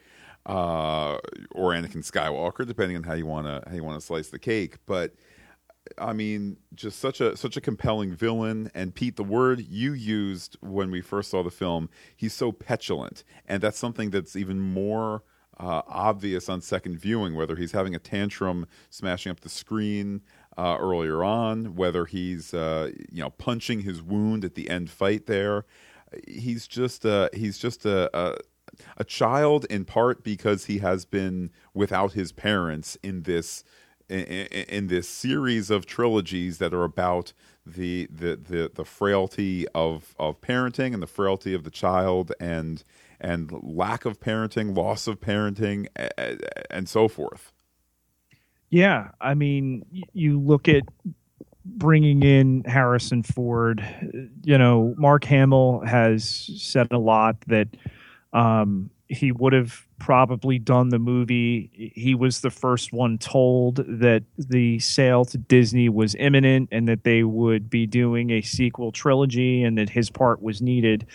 uh, 0.48 1.18
or 1.52 1.74
Anakin 1.74 2.10
Skywalker, 2.10 2.66
depending 2.66 2.98
on 2.98 3.04
how 3.04 3.14
you 3.14 3.26
want 3.26 3.46
to 3.46 3.70
how 3.70 3.76
you 3.76 3.84
want 3.84 4.00
to 4.00 4.06
slice 4.06 4.30
the 4.30 4.40
cake. 4.40 4.78
But 4.86 5.14
I 5.98 6.14
mean, 6.14 6.58
just 6.74 7.00
such 7.00 7.22
a 7.22 7.38
such 7.38 7.58
a 7.58 7.62
compelling 7.62 8.14
villain. 8.14 8.72
And 8.74 8.96
Pete, 8.96 9.18
the 9.18 9.24
word 9.24 9.66
you 9.68 9.94
used 9.94 10.58
when 10.62 10.90
we 10.90 11.02
first 11.02 11.30
saw 11.30 11.44
the 11.44 11.52
film, 11.52 11.90
he's 12.16 12.34
so 12.34 12.52
petulant, 12.52 13.24
and 13.46 13.62
that's 13.62 13.78
something 13.78 14.10
that's 14.10 14.36
even 14.36 14.60
more. 14.60 15.24
Uh, 15.60 15.82
obvious 15.88 16.50
on 16.50 16.62
second 16.62 17.00
viewing, 17.00 17.34
whether 17.34 17.56
he's 17.56 17.72
having 17.72 17.96
a 17.96 18.00
tantrum, 18.00 18.68
smashing 18.92 19.32
up 19.32 19.40
the 19.40 19.50
screen, 19.50 20.22
uh, 20.58 20.78
earlier 20.80 21.24
on, 21.24 21.76
whether 21.76 22.06
he's 22.06 22.54
uh, 22.54 22.92
you 23.12 23.22
know 23.22 23.30
punching 23.32 23.82
his 23.82 24.02
wound 24.02 24.44
at 24.44 24.56
the 24.56 24.70
end 24.70 24.90
fight 24.90 25.26
there. 25.28 25.66
He's 26.28 26.68
just 26.68 27.04
a, 27.04 27.30
he's 27.34 27.58
just 27.58 27.86
a, 27.86 28.10
a, 28.18 28.38
a 28.98 29.04
child 29.04 29.66
in 29.70 29.86
part 29.86 30.24
because 30.24 30.66
he 30.66 30.78
has 30.80 31.06
been 31.06 31.52
without 31.74 32.14
his 32.14 32.32
parents 32.32 32.98
in 33.04 33.24
this 33.24 33.64
in, 34.10 34.24
in, 34.24 34.88
this 34.88 35.10
series 35.10 35.70
of 35.70 35.86
trilogies 35.86 36.60
that 36.60 36.74
are 36.74 36.86
about 36.86 37.34
the 37.66 38.08
the 38.10 38.38
the, 38.38 38.72
the 38.74 38.86
frailty 38.86 39.68
of, 39.76 40.16
of 40.18 40.40
parenting 40.40 40.94
and 40.94 41.04
the 41.04 41.08
frailty 41.08 41.54
of 41.54 41.64
the 41.64 41.70
child 41.70 42.32
and 42.40 42.84
and 43.20 43.52
lack 43.64 44.06
of 44.06 44.20
parenting, 44.20 44.78
loss 44.78 45.08
of 45.08 45.20
parenting, 45.20 45.88
and 46.70 46.88
so 46.88 47.08
forth. 47.08 47.52
Yeah, 48.70 49.10
I 49.22 49.34
mean, 49.34 49.86
you 50.14 50.40
look 50.40 50.68
at 50.68 50.84
bringing 51.64 52.24
in 52.24 52.64
Harrison 52.66 53.24
Ford. 53.24 53.84
You 54.44 54.58
know, 54.58 54.94
Mark 54.98 55.24
Hamill 55.26 55.82
has 55.86 56.50
said 56.58 56.92
a 56.92 56.98
lot 56.98 57.40
that 57.48 57.68
um, 58.34 58.90
he 59.08 59.32
would 59.32 59.54
have 59.54 59.86
probably 60.00 60.60
done 60.60 60.90
the 60.90 61.00
movie. 61.00 61.94
He 61.96 62.14
was 62.14 62.42
the 62.42 62.50
first 62.50 62.92
one 62.92 63.18
told 63.18 63.78
that 63.88 64.24
the 64.38 64.80
sale 64.80 65.24
to 65.26 65.38
Disney 65.38 65.88
was 65.90 66.16
imminent 66.16 66.70
and 66.72 66.88
that 66.88 67.04
they 67.04 67.24
would 67.24 67.70
be 67.70 67.86
doing 67.86 68.32
a 68.32 68.42
sequel 68.42 68.92
trilogy 68.92 69.64
and 69.64 69.78
that 69.78 69.90
his 69.90 70.10
part 70.10 70.42
was 70.42 70.62
needed 70.62 71.06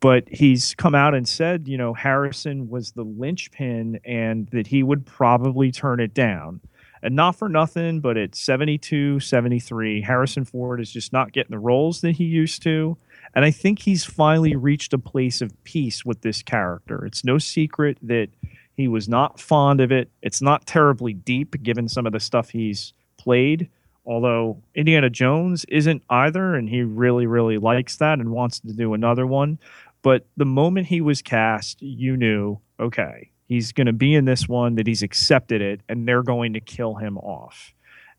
but 0.00 0.28
he's 0.28 0.74
come 0.76 0.94
out 0.94 1.14
and 1.14 1.26
said, 1.26 1.66
you 1.66 1.76
know, 1.76 1.92
Harrison 1.92 2.68
was 2.68 2.92
the 2.92 3.02
linchpin 3.02 3.98
and 4.04 4.48
that 4.52 4.66
he 4.66 4.82
would 4.82 5.04
probably 5.04 5.72
turn 5.72 5.98
it 5.98 6.14
down. 6.14 6.60
And 7.02 7.14
not 7.14 7.36
for 7.36 7.48
nothing, 7.48 8.00
but 8.00 8.16
at 8.16 8.34
72, 8.34 9.20
73, 9.20 10.02
Harrison 10.02 10.44
Ford 10.44 10.80
is 10.80 10.92
just 10.92 11.12
not 11.12 11.32
getting 11.32 11.52
the 11.52 11.58
roles 11.58 12.00
that 12.00 12.16
he 12.16 12.24
used 12.24 12.62
to. 12.64 12.96
And 13.34 13.44
I 13.44 13.50
think 13.50 13.80
he's 13.80 14.04
finally 14.04 14.56
reached 14.56 14.92
a 14.92 14.98
place 14.98 15.40
of 15.40 15.52
peace 15.64 16.04
with 16.04 16.22
this 16.22 16.42
character. 16.42 17.04
It's 17.04 17.24
no 17.24 17.38
secret 17.38 17.98
that 18.02 18.28
he 18.74 18.88
was 18.88 19.08
not 19.08 19.40
fond 19.40 19.80
of 19.80 19.92
it. 19.92 20.10
It's 20.22 20.40
not 20.40 20.66
terribly 20.66 21.12
deep 21.12 21.62
given 21.62 21.88
some 21.88 22.06
of 22.06 22.12
the 22.12 22.20
stuff 22.20 22.50
he's 22.50 22.92
played, 23.16 23.68
although 24.06 24.62
Indiana 24.74 25.10
Jones 25.10 25.64
isn't 25.68 26.02
either. 26.08 26.54
And 26.54 26.68
he 26.68 26.82
really, 26.82 27.26
really 27.26 27.58
likes 27.58 27.96
that 27.96 28.18
and 28.18 28.30
wants 28.30 28.60
to 28.60 28.72
do 28.72 28.94
another 28.94 29.26
one. 29.26 29.58
But 30.02 30.26
the 30.36 30.44
moment 30.44 30.86
he 30.86 31.00
was 31.00 31.22
cast, 31.22 31.82
you 31.82 32.16
knew, 32.16 32.60
okay, 32.78 33.30
he's 33.48 33.72
going 33.72 33.86
to 33.86 33.92
be 33.92 34.14
in 34.14 34.26
this 34.26 34.48
one 34.48 34.74
that 34.76 34.86
he's 34.86 35.02
accepted 35.02 35.60
it 35.60 35.80
and 35.88 36.06
they're 36.06 36.22
going 36.22 36.52
to 36.52 36.60
kill 36.60 36.94
him 36.94 37.18
off. 37.18 37.74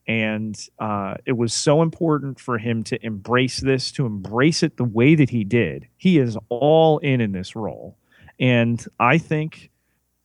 And 0.07 0.59
uh, 0.79 1.15
it 1.25 1.33
was 1.33 1.53
so 1.53 1.83
important 1.83 2.39
for 2.39 2.57
him 2.57 2.83
to 2.85 3.05
embrace 3.05 3.59
this 3.59 3.91
to 3.93 4.07
embrace 4.07 4.63
it 4.63 4.77
the 4.77 4.83
way 4.83 5.13
that 5.13 5.29
he 5.29 5.43
did. 5.43 5.87
He 5.97 6.17
is 6.17 6.35
all 6.49 6.97
in 6.97 7.21
in 7.21 7.31
this 7.31 7.55
role. 7.55 7.95
And 8.39 8.83
i 8.99 9.17
think 9.17 9.69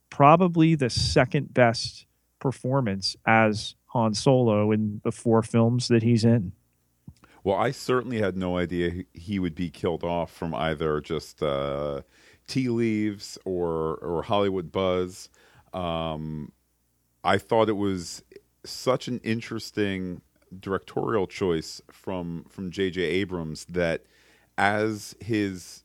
probably 0.09 0.75
the 0.75 0.89
second 0.89 1.53
best 1.53 2.07
performance 2.39 3.17
as 3.27 3.75
han 3.87 4.15
solo 4.15 4.71
in 4.71 5.01
the 5.05 5.13
four 5.13 5.43
films 5.43 5.89
that 5.89 6.03
he's 6.03 6.25
in. 6.25 6.53
Well, 7.43 7.57
I 7.57 7.73
certainly 7.73 8.21
had 8.21 8.37
no 8.37 8.57
idea 8.57 9.05
he 9.13 9.39
would 9.39 9.55
be 9.55 9.69
killed 9.69 10.03
off 10.03 10.33
from 10.33 10.55
either 10.55 11.01
just 11.01 11.43
uh, 11.43 12.01
tea 12.47 12.69
leaves 12.69 13.39
or 13.45 13.97
or 13.97 14.23
Hollywood 14.23 14.71
buzz. 14.73 15.29
Um, 15.73 16.53
I 17.23 17.39
thought 17.39 17.69
it 17.69 17.77
was 17.77 18.23
such 18.65 19.09
an 19.09 19.21
interesting 19.25 20.23
directorial 20.61 21.27
choice 21.27 21.81
from 21.91 22.45
from 22.49 22.71
J.J. 22.71 23.03
Abrams 23.03 23.65
that 23.67 24.05
as 24.57 25.17
his 25.21 25.85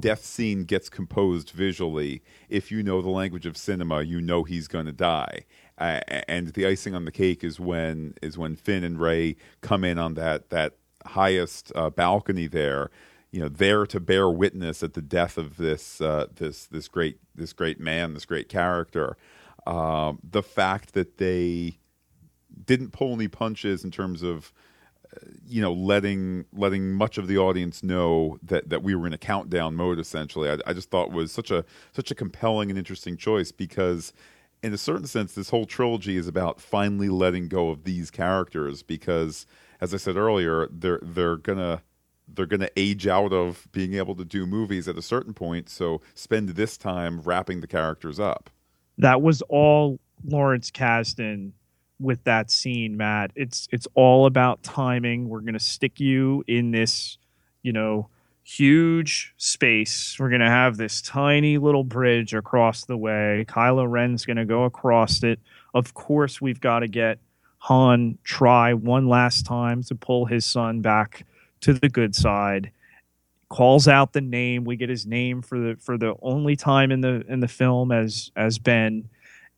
death 0.00 0.24
scene 0.24 0.64
gets 0.64 0.88
composed 0.88 1.50
visually, 1.50 2.22
if 2.48 2.70
you 2.70 2.82
know 2.82 3.02
the 3.02 3.10
language 3.10 3.46
of 3.46 3.56
cinema, 3.56 4.02
you 4.02 4.20
know 4.20 4.44
he's 4.44 4.68
going 4.68 4.86
to 4.86 4.92
die. 4.92 5.44
Uh, 5.76 6.00
and 6.26 6.48
the 6.54 6.66
icing 6.66 6.94
on 6.94 7.04
the 7.04 7.12
cake 7.12 7.44
is 7.44 7.60
when 7.60 8.14
is 8.22 8.36
when 8.38 8.56
Finn 8.56 8.84
and 8.84 9.00
Rey 9.00 9.36
come 9.60 9.84
in 9.84 9.98
on 9.98 10.14
that 10.14 10.50
that 10.50 10.74
highest 11.06 11.72
uh, 11.74 11.90
balcony 11.90 12.46
there, 12.46 12.90
you 13.30 13.40
know, 13.40 13.48
there 13.48 13.86
to 13.86 14.00
bear 14.00 14.28
witness 14.28 14.82
at 14.82 14.94
the 14.94 15.02
death 15.02 15.36
of 15.36 15.56
this 15.56 16.00
uh, 16.00 16.26
this 16.34 16.66
this 16.66 16.88
great 16.88 17.18
this 17.34 17.52
great 17.52 17.78
man, 17.78 18.14
this 18.14 18.24
great 18.24 18.48
character. 18.48 19.16
Um, 19.66 20.20
the 20.28 20.42
fact 20.42 20.94
that 20.94 21.18
they 21.18 21.78
didn't 22.64 22.92
pull 22.92 23.12
any 23.14 23.28
punches 23.28 23.84
in 23.84 23.90
terms 23.90 24.22
of 24.22 24.52
you 25.46 25.60
know 25.60 25.72
letting 25.72 26.44
letting 26.52 26.92
much 26.92 27.18
of 27.18 27.26
the 27.26 27.38
audience 27.38 27.82
know 27.82 28.38
that 28.42 28.68
that 28.68 28.82
we 28.82 28.94
were 28.94 29.06
in 29.06 29.12
a 29.12 29.18
countdown 29.18 29.74
mode 29.74 29.98
essentially 29.98 30.50
I, 30.50 30.58
I, 30.66 30.72
just 30.72 30.90
thought 30.90 31.10
was 31.10 31.32
such 31.32 31.50
a 31.50 31.64
such 31.92 32.10
a 32.10 32.14
compelling 32.14 32.70
and 32.70 32.78
interesting 32.78 33.16
choice 33.16 33.50
because 33.50 34.12
in 34.62 34.72
a 34.72 34.78
certain 34.78 35.06
sense 35.06 35.34
this 35.34 35.50
whole 35.50 35.64
trilogy 35.64 36.16
is 36.16 36.28
about 36.28 36.60
finally 36.60 37.08
letting 37.08 37.48
go 37.48 37.70
of 37.70 37.84
these 37.84 38.10
characters 38.10 38.82
because 38.82 39.46
as 39.80 39.94
i 39.94 39.96
said 39.96 40.16
earlier 40.16 40.68
they're 40.70 41.00
they're 41.02 41.36
gonna 41.36 41.82
they're 42.34 42.46
gonna 42.46 42.68
age 42.76 43.06
out 43.06 43.32
of 43.32 43.68
being 43.72 43.94
able 43.94 44.14
to 44.14 44.24
do 44.24 44.46
movies 44.46 44.88
at 44.88 44.96
a 44.96 45.02
certain 45.02 45.34
point 45.34 45.68
so 45.68 46.00
spend 46.14 46.50
this 46.50 46.76
time 46.76 47.20
wrapping 47.20 47.60
the 47.60 47.66
characters 47.66 48.20
up 48.20 48.50
that 48.98 49.22
was 49.22 49.42
all 49.48 49.98
lawrence 50.24 50.70
kasdan 50.70 51.52
with 52.00 52.22
that 52.24 52.50
scene, 52.50 52.96
Matt. 52.96 53.32
It's 53.34 53.68
it's 53.72 53.86
all 53.94 54.26
about 54.26 54.62
timing. 54.62 55.28
We're 55.28 55.40
gonna 55.40 55.58
stick 55.58 56.00
you 56.00 56.44
in 56.46 56.70
this, 56.70 57.18
you 57.62 57.72
know, 57.72 58.08
huge 58.44 59.34
space. 59.36 60.16
We're 60.18 60.30
gonna 60.30 60.50
have 60.50 60.76
this 60.76 61.02
tiny 61.02 61.58
little 61.58 61.84
bridge 61.84 62.34
across 62.34 62.84
the 62.84 62.96
way. 62.96 63.44
Kylo 63.48 63.90
Ren's 63.90 64.24
gonna 64.24 64.46
go 64.46 64.64
across 64.64 65.22
it. 65.22 65.40
Of 65.74 65.94
course, 65.94 66.40
we've 66.40 66.60
got 66.60 66.80
to 66.80 66.88
get 66.88 67.18
Han 67.62 68.18
try 68.22 68.72
one 68.72 69.08
last 69.08 69.44
time 69.44 69.82
to 69.84 69.94
pull 69.94 70.26
his 70.26 70.44
son 70.44 70.80
back 70.80 71.26
to 71.60 71.74
the 71.74 71.88
good 71.88 72.14
side. 72.14 72.70
Calls 73.48 73.88
out 73.88 74.12
the 74.12 74.20
name. 74.20 74.64
We 74.64 74.76
get 74.76 74.90
his 74.90 75.06
name 75.06 75.42
for 75.42 75.58
the 75.58 75.76
for 75.80 75.96
the 75.96 76.14
only 76.20 76.56
time 76.56 76.90
in 76.92 77.00
the 77.00 77.24
in 77.28 77.40
the 77.40 77.48
film 77.48 77.92
as 77.92 78.30
as 78.36 78.58
Ben, 78.58 79.08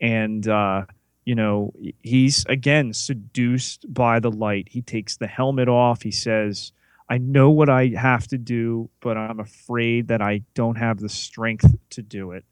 and 0.01 0.47
uh, 0.47 0.85
you 1.25 1.35
know, 1.35 1.73
he's 2.03 2.45
again 2.47 2.93
seduced 2.93 3.93
by 3.93 4.21
the 4.21 4.31
light. 4.31 4.69
He 4.71 4.83
takes 4.83 5.17
the 5.17 5.27
helmet 5.27 5.69
off. 5.69 6.03
He 6.03 6.11
says, 6.11 6.73
I 7.09 7.19
know 7.19 7.51
what 7.51 7.69
I 7.69 7.89
have 7.89 8.29
to 8.29 8.39
do, 8.39 8.89
but 9.01 9.17
I'm 9.17 9.41
afraid 9.41 10.09
that 10.09 10.23
I 10.23 10.43
don't 10.55 10.77
have 10.77 11.01
the 11.01 11.09
strength 11.09 11.75
to 11.91 12.03
do 12.03 12.31
it. 12.33 12.45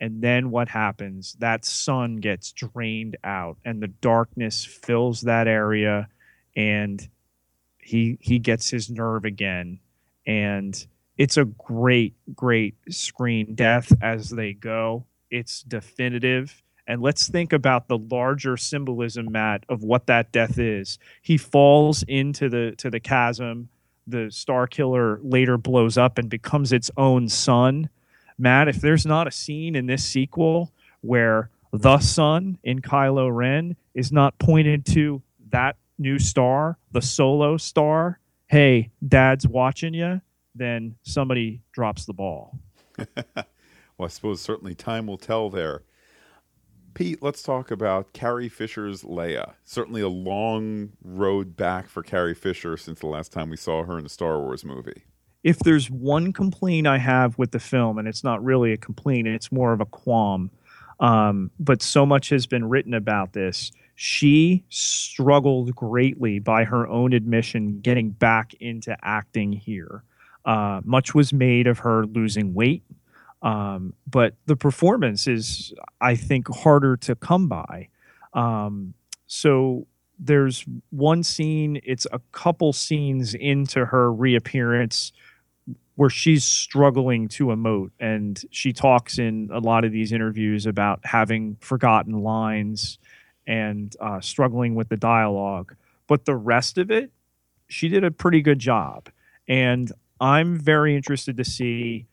And 0.00 0.20
then 0.20 0.50
what 0.50 0.68
happens? 0.68 1.36
That 1.38 1.64
sun 1.64 2.16
gets 2.16 2.52
drained 2.52 3.16
out 3.24 3.56
and 3.64 3.82
the 3.82 3.88
darkness 3.88 4.64
fills 4.64 5.22
that 5.22 5.46
area 5.46 6.08
and 6.56 7.08
he 7.82 8.16
he 8.20 8.38
gets 8.38 8.70
his 8.70 8.88
nerve 8.90 9.24
again 9.24 9.78
and 10.26 10.86
it's 11.18 11.36
a 11.36 11.44
great 11.44 12.14
great 12.34 12.74
screen 12.88 13.54
death 13.54 13.92
as 14.00 14.30
they 14.30 14.52
go. 14.52 15.04
It's 15.30 15.62
definitive 15.62 16.62
and 16.86 17.00
let's 17.00 17.28
think 17.28 17.52
about 17.52 17.88
the 17.88 17.98
larger 17.98 18.56
symbolism, 18.56 19.30
Matt, 19.30 19.64
of 19.68 19.82
what 19.82 20.06
that 20.06 20.32
death 20.32 20.58
is. 20.58 20.98
He 21.20 21.36
falls 21.36 22.02
into 22.08 22.48
the 22.48 22.74
to 22.78 22.90
the 22.90 23.00
chasm. 23.00 23.68
The 24.06 24.30
Star 24.30 24.66
Killer 24.66 25.20
later 25.22 25.56
blows 25.56 25.96
up 25.96 26.18
and 26.18 26.28
becomes 26.28 26.72
its 26.72 26.90
own 26.96 27.28
sun. 27.28 27.88
Matt, 28.36 28.66
if 28.66 28.80
there's 28.80 29.06
not 29.06 29.28
a 29.28 29.30
scene 29.30 29.76
in 29.76 29.86
this 29.86 30.04
sequel 30.04 30.72
where 31.02 31.50
the 31.72 31.98
sun 32.00 32.58
in 32.64 32.80
Kylo 32.80 33.34
Ren 33.34 33.76
is 33.94 34.10
not 34.10 34.38
pointed 34.38 34.84
to 34.86 35.22
that 35.50 35.76
new 36.02 36.18
star, 36.18 36.76
the 36.90 37.00
solo 37.00 37.56
star, 37.56 38.18
hey, 38.48 38.90
dad's 39.06 39.48
watching 39.48 39.94
you, 39.94 40.20
then 40.54 40.96
somebody 41.02 41.62
drops 41.72 42.04
the 42.04 42.12
ball. 42.12 42.58
well, 43.16 43.46
I 44.02 44.08
suppose 44.08 44.40
certainly 44.40 44.74
time 44.74 45.06
will 45.06 45.16
tell 45.16 45.48
there. 45.48 45.82
Pete, 46.94 47.22
let's 47.22 47.42
talk 47.42 47.70
about 47.70 48.12
Carrie 48.12 48.50
Fisher's 48.50 49.02
Leia. 49.02 49.54
Certainly 49.64 50.02
a 50.02 50.08
long 50.08 50.90
road 51.02 51.56
back 51.56 51.88
for 51.88 52.02
Carrie 52.02 52.34
Fisher 52.34 52.76
since 52.76 53.00
the 53.00 53.06
last 53.06 53.32
time 53.32 53.48
we 53.48 53.56
saw 53.56 53.84
her 53.84 53.98
in 53.98 54.04
a 54.04 54.10
Star 54.10 54.38
Wars 54.40 54.64
movie. 54.64 55.04
If 55.42 55.58
there's 55.60 55.90
one 55.90 56.32
complaint 56.32 56.86
I 56.86 56.98
have 56.98 57.38
with 57.38 57.50
the 57.52 57.58
film, 57.58 57.98
and 57.98 58.06
it's 58.06 58.22
not 58.22 58.44
really 58.44 58.72
a 58.72 58.76
complaint, 58.76 59.26
it's 59.26 59.50
more 59.50 59.72
of 59.72 59.80
a 59.80 59.86
qualm, 59.86 60.50
um, 61.00 61.50
but 61.58 61.82
so 61.82 62.04
much 62.04 62.28
has 62.28 62.46
been 62.46 62.68
written 62.68 62.94
about 62.94 63.32
this. 63.32 63.72
She 64.04 64.64
struggled 64.68 65.74
greatly 65.76 66.40
by 66.40 66.64
her 66.64 66.88
own 66.88 67.12
admission 67.12 67.80
getting 67.80 68.10
back 68.10 68.54
into 68.54 68.96
acting 69.02 69.52
here. 69.52 70.02
Uh, 70.44 70.80
much 70.84 71.14
was 71.14 71.32
made 71.32 71.68
of 71.68 71.80
her 71.80 72.04
losing 72.06 72.52
weight 72.52 72.82
um, 73.42 73.94
but 74.08 74.34
the 74.46 74.56
performance 74.56 75.26
is, 75.26 75.74
I 76.00 76.14
think, 76.14 76.48
harder 76.48 76.96
to 76.98 77.16
come 77.16 77.48
by. 77.48 77.88
Um, 78.34 78.94
so 79.26 79.86
there's 80.18 80.64
one 80.90 81.22
scene, 81.24 81.80
it's 81.84 82.06
a 82.12 82.20
couple 82.30 82.72
scenes 82.72 83.34
into 83.34 83.86
her 83.86 84.12
reappearance 84.12 85.12
where 85.96 86.10
she's 86.10 86.44
struggling 86.44 87.28
to 87.28 87.46
emote. 87.46 87.90
And 87.98 88.40
she 88.50 88.72
talks 88.72 89.18
in 89.18 89.50
a 89.52 89.58
lot 89.58 89.84
of 89.84 89.92
these 89.92 90.12
interviews 90.12 90.64
about 90.64 91.00
having 91.04 91.56
forgotten 91.60 92.22
lines 92.22 92.98
and 93.46 93.94
uh, 94.00 94.20
struggling 94.20 94.74
with 94.74 94.88
the 94.88 94.96
dialogue. 94.96 95.74
But 96.06 96.24
the 96.24 96.36
rest 96.36 96.78
of 96.78 96.90
it, 96.90 97.10
she 97.68 97.88
did 97.88 98.04
a 98.04 98.10
pretty 98.10 98.42
good 98.42 98.58
job. 98.58 99.08
And 99.48 99.90
I'm 100.20 100.58
very 100.58 100.94
interested 100.94 101.36
to 101.36 101.44
see 101.44 102.06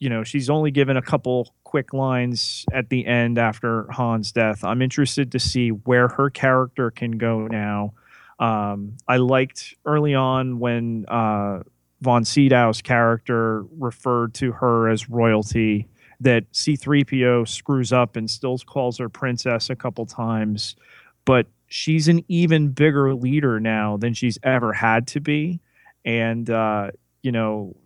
you 0.00 0.08
know, 0.08 0.24
she's 0.24 0.50
only 0.50 0.70
given 0.70 0.96
a 0.96 1.02
couple 1.02 1.54
quick 1.62 1.92
lines 1.92 2.64
at 2.72 2.88
the 2.88 3.06
end 3.06 3.38
after 3.38 3.86
Han's 3.92 4.32
death. 4.32 4.64
I'm 4.64 4.80
interested 4.80 5.30
to 5.32 5.38
see 5.38 5.68
where 5.68 6.08
her 6.08 6.30
character 6.30 6.90
can 6.90 7.12
go 7.12 7.46
now. 7.46 7.92
Um, 8.38 8.96
I 9.06 9.18
liked 9.18 9.74
early 9.84 10.14
on 10.14 10.58
when 10.58 11.04
uh, 11.06 11.62
Von 12.00 12.24
Sydow's 12.24 12.80
character 12.80 13.64
referred 13.78 14.32
to 14.34 14.52
her 14.52 14.88
as 14.88 15.10
royalty, 15.10 15.86
that 16.20 16.50
C3PO 16.52 17.48
screws 17.48 17.92
up 17.92 18.16
and 18.16 18.30
still 18.30 18.58
calls 18.58 18.98
her 18.98 19.08
princess 19.08 19.70
a 19.70 19.76
couple 19.76 20.06
times, 20.06 20.76
but 21.24 21.46
she's 21.66 22.08
an 22.08 22.24
even 22.28 22.68
bigger 22.68 23.14
leader 23.14 23.58
now 23.58 23.96
than 23.96 24.12
she's 24.12 24.38
ever 24.42 24.72
had 24.72 25.06
to 25.08 25.20
be. 25.20 25.60
And, 26.04 26.48
uh, 26.50 26.90
you 27.22 27.32
know, 27.32 27.76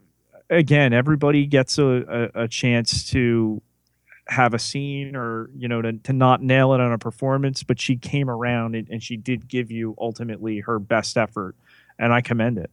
again, 0.50 0.92
everybody 0.92 1.46
gets 1.46 1.78
a, 1.78 2.30
a, 2.34 2.42
a, 2.44 2.48
chance 2.48 3.10
to 3.10 3.62
have 4.26 4.54
a 4.54 4.58
scene 4.58 5.14
or 5.14 5.50
you 5.54 5.68
know 5.68 5.82
to, 5.82 5.92
to 5.92 6.12
not 6.12 6.42
nail 6.42 6.72
it 6.72 6.80
on 6.80 6.92
a 6.92 6.98
performance 6.98 7.62
but 7.62 7.78
she 7.78 7.96
came 7.96 8.30
around 8.30 8.74
and, 8.74 8.88
and 8.88 9.02
she 9.02 9.16
did 9.16 9.46
give 9.48 9.70
you 9.70 9.94
ultimately 9.98 10.60
her 10.60 10.78
best 10.78 11.18
effort 11.18 11.54
and 11.98 12.12
i 12.12 12.22
commend 12.22 12.56
it 12.56 12.70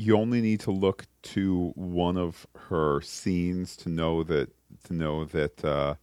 you 0.00 0.16
only 0.16 0.40
need 0.40 0.60
to 0.60 0.70
look 0.70 1.04
to 1.22 1.72
one 1.76 2.16
of 2.16 2.46
her 2.56 3.02
scenes 3.02 3.76
to 3.76 3.90
know 3.90 4.22
that 4.22 4.48
to 4.84 4.94
know 4.94 5.26
that 5.26 5.62
uh, 5.62 5.94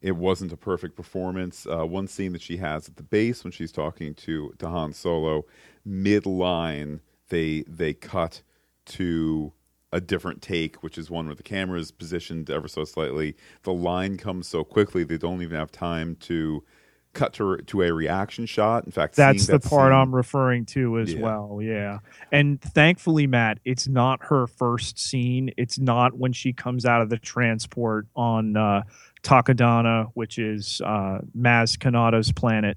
it 0.00 0.16
wasn't 0.16 0.52
a 0.52 0.56
perfect 0.56 0.96
performance. 0.96 1.66
Uh, 1.66 1.84
one 1.84 2.08
scene 2.08 2.32
that 2.32 2.40
she 2.40 2.56
has 2.56 2.88
at 2.88 2.96
the 2.96 3.02
base 3.02 3.44
when 3.44 3.52
she's 3.52 3.70
talking 3.70 4.14
to 4.14 4.54
to 4.58 4.68
Han 4.68 4.94
Solo, 4.94 5.44
mid 5.84 6.24
line, 6.24 7.00
they 7.28 7.62
they 7.68 7.92
cut 7.92 8.42
to 8.86 9.52
a 9.92 10.00
different 10.00 10.40
take, 10.40 10.82
which 10.82 10.96
is 10.96 11.10
one 11.10 11.26
where 11.26 11.34
the 11.34 11.42
camera 11.42 11.78
is 11.78 11.90
positioned 11.90 12.48
ever 12.48 12.68
so 12.68 12.84
slightly. 12.84 13.36
The 13.64 13.74
line 13.74 14.16
comes 14.16 14.48
so 14.48 14.64
quickly 14.64 15.04
they 15.04 15.18
don't 15.18 15.42
even 15.42 15.58
have 15.58 15.70
time 15.70 16.16
to 16.20 16.64
cut 17.12 17.32
to 17.34 17.58
to 17.58 17.82
a 17.82 17.92
reaction 17.92 18.46
shot. 18.46 18.84
In 18.84 18.92
fact, 18.92 19.16
that's 19.16 19.46
the 19.46 19.58
that 19.58 19.68
part 19.68 19.90
scene, 19.92 19.98
I'm 19.98 20.14
referring 20.14 20.66
to 20.66 20.98
as 20.98 21.12
yeah. 21.12 21.20
well. 21.20 21.60
Yeah, 21.62 21.98
and 22.30 22.60
thankfully, 22.60 23.26
Matt, 23.26 23.58
it's 23.64 23.88
not 23.88 24.24
her 24.24 24.46
first 24.46 24.98
scene. 24.98 25.52
It's 25.56 25.78
not 25.78 26.14
when 26.14 26.32
she 26.32 26.52
comes 26.52 26.84
out 26.86 27.02
of 27.02 27.10
the 27.10 27.18
transport 27.18 28.06
on 28.16 28.56
uh, 28.56 28.82
Takodana, 29.22 30.10
which 30.14 30.38
is 30.38 30.80
uh, 30.84 31.20
Maz 31.38 31.76
Kanata's 31.78 32.32
planet. 32.32 32.76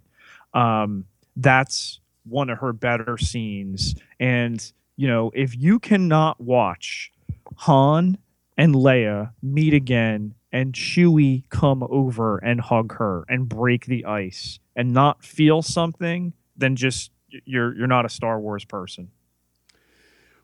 Um, 0.54 1.06
that's 1.36 2.00
one 2.24 2.50
of 2.50 2.60
her 2.60 2.74
better 2.74 3.18
scenes. 3.18 3.96
And, 4.20 4.72
you 4.96 5.08
know, 5.08 5.32
if 5.36 5.56
you 5.56 5.80
cannot 5.80 6.40
watch 6.40 7.12
Han 7.58 8.18
and 8.58 8.74
Leia 8.74 9.34
meet 9.42 9.74
again 9.74 10.36
and 10.52 10.74
Chewie 10.74 11.44
come 11.50 11.84
over 11.90 12.38
and 12.38 12.62
hug 12.62 12.96
her 12.96 13.26
and 13.28 13.50
break 13.50 13.86
the 13.86 14.06
ice 14.06 14.60
and 14.76 14.94
not 14.94 15.24
feel 15.24 15.62
something, 15.62 16.34
then 16.56 16.76
just 16.76 17.12
you're 17.44 17.76
you're 17.76 17.88
not 17.88 18.06
a 18.06 18.10
Star 18.10 18.40
Wars 18.40 18.64
person. 18.66 19.12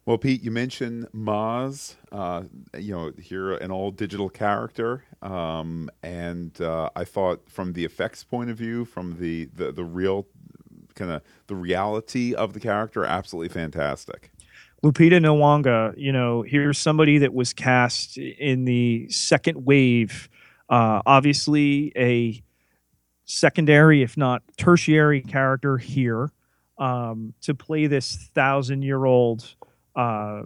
Well, 0.06 0.18
Pete, 0.18 0.42
you 0.42 0.52
mentioned 0.52 1.08
Maz. 1.16 1.96
Uh, 2.12 2.44
you 2.78 2.94
know, 2.94 3.12
here 3.22 3.54
an 3.54 3.72
all 3.72 3.92
digital 3.92 4.30
character, 4.30 5.06
um, 5.22 5.90
and 6.02 6.60
uh, 6.60 6.90
I 6.96 7.06
thought 7.06 7.50
from 7.50 7.74
the 7.74 7.86
effects 7.86 8.24
point 8.24 8.50
of 8.50 8.58
view, 8.58 8.84
from 8.84 9.18
the 9.20 9.46
the, 9.54 9.72
the 9.72 9.86
real 9.86 10.28
kind 10.96 11.12
of 11.12 11.22
the 11.48 11.56
reality 11.56 12.34
of 12.34 12.54
the 12.54 12.60
character, 12.60 13.06
absolutely 13.06 13.50
fantastic. 13.50 14.32
Lupita 14.84 15.20
Nyong'o, 15.20 15.94
you 15.96 16.12
know, 16.12 16.42
here's 16.42 16.78
somebody 16.78 17.20
that 17.20 17.34
was 17.34 17.54
cast 17.54 18.18
in 18.18 18.66
the 18.66 19.08
second 19.10 19.64
wave. 19.64 20.28
Uh, 20.70 21.02
obviously, 21.06 21.92
a 21.96 22.42
secondary, 23.26 24.02
if 24.02 24.18
not 24.18 24.42
tertiary, 24.58 25.22
character 25.22 25.78
here 25.78 26.32
um, 26.80 27.34
to 27.42 27.54
play 27.54 27.86
this 27.86 28.30
thousand-year-old 28.34 29.56
uh, 29.96 30.42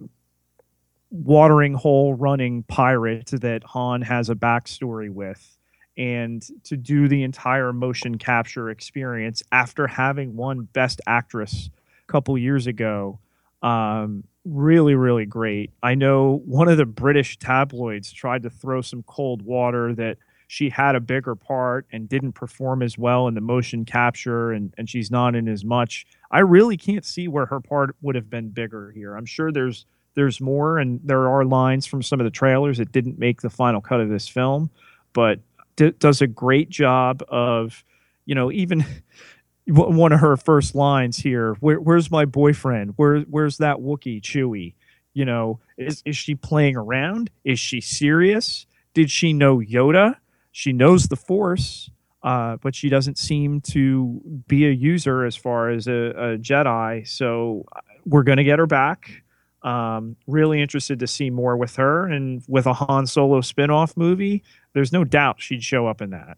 watering 1.10 1.72
hole 1.72 2.12
running 2.12 2.62
pirate 2.64 3.30
that 3.32 3.64
Han 3.64 4.02
has 4.02 4.28
a 4.28 4.34
backstory 4.34 5.08
with, 5.08 5.56
and 5.96 6.46
to 6.64 6.76
do 6.76 7.08
the 7.08 7.22
entire 7.22 7.72
motion 7.72 8.18
capture 8.18 8.68
experience 8.68 9.42
after 9.50 9.86
having 9.86 10.36
won 10.36 10.68
Best 10.74 11.00
Actress 11.06 11.70
a 12.06 12.12
couple 12.12 12.36
years 12.36 12.66
ago 12.66 13.18
um, 13.66 14.22
really, 14.44 14.94
really 14.94 15.26
great. 15.26 15.72
I 15.82 15.96
know 15.96 16.40
one 16.44 16.68
of 16.68 16.76
the 16.76 16.86
British 16.86 17.36
tabloids 17.38 18.12
tried 18.12 18.44
to 18.44 18.50
throw 18.50 18.80
some 18.80 19.02
cold 19.02 19.42
water 19.42 19.92
that 19.96 20.18
she 20.46 20.70
had 20.70 20.94
a 20.94 21.00
bigger 21.00 21.34
part 21.34 21.86
and 21.90 22.08
didn't 22.08 22.32
perform 22.32 22.80
as 22.80 22.96
well 22.96 23.26
in 23.26 23.34
the 23.34 23.40
motion 23.40 23.84
capture 23.84 24.52
and, 24.52 24.72
and 24.78 24.88
she's 24.88 25.10
not 25.10 25.34
in 25.34 25.48
as 25.48 25.64
much. 25.64 26.06
I 26.30 26.38
really 26.40 26.76
can't 26.76 27.04
see 27.04 27.26
where 27.26 27.46
her 27.46 27.60
part 27.60 27.96
would 28.02 28.14
have 28.14 28.30
been 28.30 28.50
bigger 28.50 28.92
here. 28.92 29.16
I'm 29.16 29.26
sure 29.26 29.50
there's 29.50 29.84
there's 30.14 30.40
more 30.40 30.78
and 30.78 31.00
there 31.02 31.28
are 31.28 31.44
lines 31.44 31.84
from 31.84 32.02
some 32.02 32.20
of 32.20 32.24
the 32.24 32.30
trailers 32.30 32.78
that 32.78 32.92
didn't 32.92 33.18
make 33.18 33.42
the 33.42 33.50
final 33.50 33.80
cut 33.80 34.00
of 34.00 34.08
this 34.08 34.28
film, 34.28 34.70
but 35.12 35.40
d- 35.74 35.92
does 35.98 36.22
a 36.22 36.26
great 36.26 36.70
job 36.70 37.22
of, 37.28 37.84
you 38.24 38.34
know, 38.34 38.50
even 38.52 38.84
one 39.66 40.12
of 40.12 40.20
her 40.20 40.36
first 40.36 40.74
lines 40.74 41.18
here. 41.18 41.54
Where, 41.60 41.80
where's 41.80 42.10
my 42.10 42.24
boyfriend? 42.24 42.94
Where, 42.96 43.20
where's 43.22 43.58
that 43.58 43.78
Wookiee 43.78 44.22
Chewie? 44.22 44.74
You 45.12 45.24
know, 45.24 45.60
is 45.78 46.02
is 46.04 46.16
she 46.16 46.34
playing 46.34 46.76
around? 46.76 47.30
Is 47.42 47.58
she 47.58 47.80
serious? 47.80 48.66
Did 48.92 49.10
she 49.10 49.32
know 49.32 49.58
Yoda? 49.58 50.16
She 50.52 50.72
knows 50.72 51.08
the 51.08 51.16
Force, 51.16 51.90
uh, 52.22 52.56
but 52.56 52.74
she 52.74 52.88
doesn't 52.90 53.16
seem 53.16 53.62
to 53.62 54.20
be 54.46 54.66
a 54.66 54.70
user 54.70 55.24
as 55.24 55.34
far 55.34 55.70
as 55.70 55.86
a, 55.86 55.92
a 55.92 56.38
Jedi. 56.38 57.08
So 57.08 57.64
uh, 57.74 57.80
we're 58.04 58.24
gonna 58.24 58.44
get 58.44 58.58
her 58.58 58.66
back. 58.66 59.22
Um, 59.62 60.16
really 60.26 60.60
interested 60.60 60.98
to 61.00 61.06
see 61.06 61.30
more 61.30 61.56
with 61.56 61.76
her, 61.76 62.06
and 62.06 62.42
with 62.46 62.66
a 62.66 62.74
Han 62.74 63.06
Solo 63.06 63.40
spin-off 63.40 63.96
movie, 63.96 64.44
there's 64.74 64.92
no 64.92 65.02
doubt 65.02 65.40
she'd 65.40 65.64
show 65.64 65.86
up 65.86 66.02
in 66.02 66.10
that. 66.10 66.36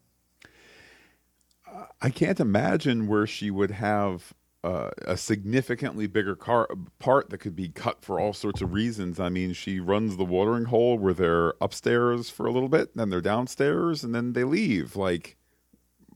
I 2.00 2.10
can't 2.10 2.40
imagine 2.40 3.06
where 3.06 3.26
she 3.26 3.50
would 3.50 3.72
have 3.72 4.32
uh, 4.64 4.90
a 5.02 5.16
significantly 5.16 6.06
bigger 6.06 6.36
car- 6.36 6.68
part 6.98 7.30
that 7.30 7.38
could 7.38 7.56
be 7.56 7.68
cut 7.68 8.04
for 8.04 8.20
all 8.20 8.32
sorts 8.32 8.60
of 8.60 8.72
reasons. 8.72 9.20
I 9.20 9.28
mean, 9.28 9.52
she 9.52 9.80
runs 9.80 10.16
the 10.16 10.24
watering 10.24 10.66
hole 10.66 10.98
where 10.98 11.14
they're 11.14 11.54
upstairs 11.60 12.30
for 12.30 12.46
a 12.46 12.52
little 12.52 12.68
bit, 12.68 12.96
then 12.96 13.10
they're 13.10 13.20
downstairs, 13.20 14.04
and 14.04 14.14
then 14.14 14.32
they 14.32 14.44
leave. 14.44 14.96
Like, 14.96 15.36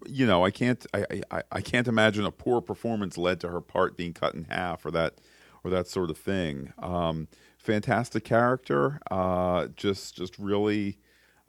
you 0.07 0.27
know, 0.27 0.45
I 0.45 0.51
can't, 0.51 0.85
I, 0.93 1.23
I, 1.31 1.43
I 1.53 1.61
can't 1.61 1.89
imagine 1.89 2.25
a 2.25 2.33
poor 2.33 2.61
performance 2.61 3.17
led 3.17 3.41
to 3.41 3.49
her 3.49 3.61
part 3.61 3.97
being 3.97 4.13
cut 4.13 4.35
in 4.35 4.45
half 4.45 4.85
or 4.85 4.91
that, 4.91 5.21
or 5.65 5.71
that 5.71 5.87
sort 5.87 6.11
of 6.11 6.19
thing. 6.19 6.73
Um, 6.79 7.29
fantastic 7.59 8.25
character, 8.25 9.01
uh, 9.11 9.69
just, 9.77 10.17
just 10.17 10.39
really 10.39 10.99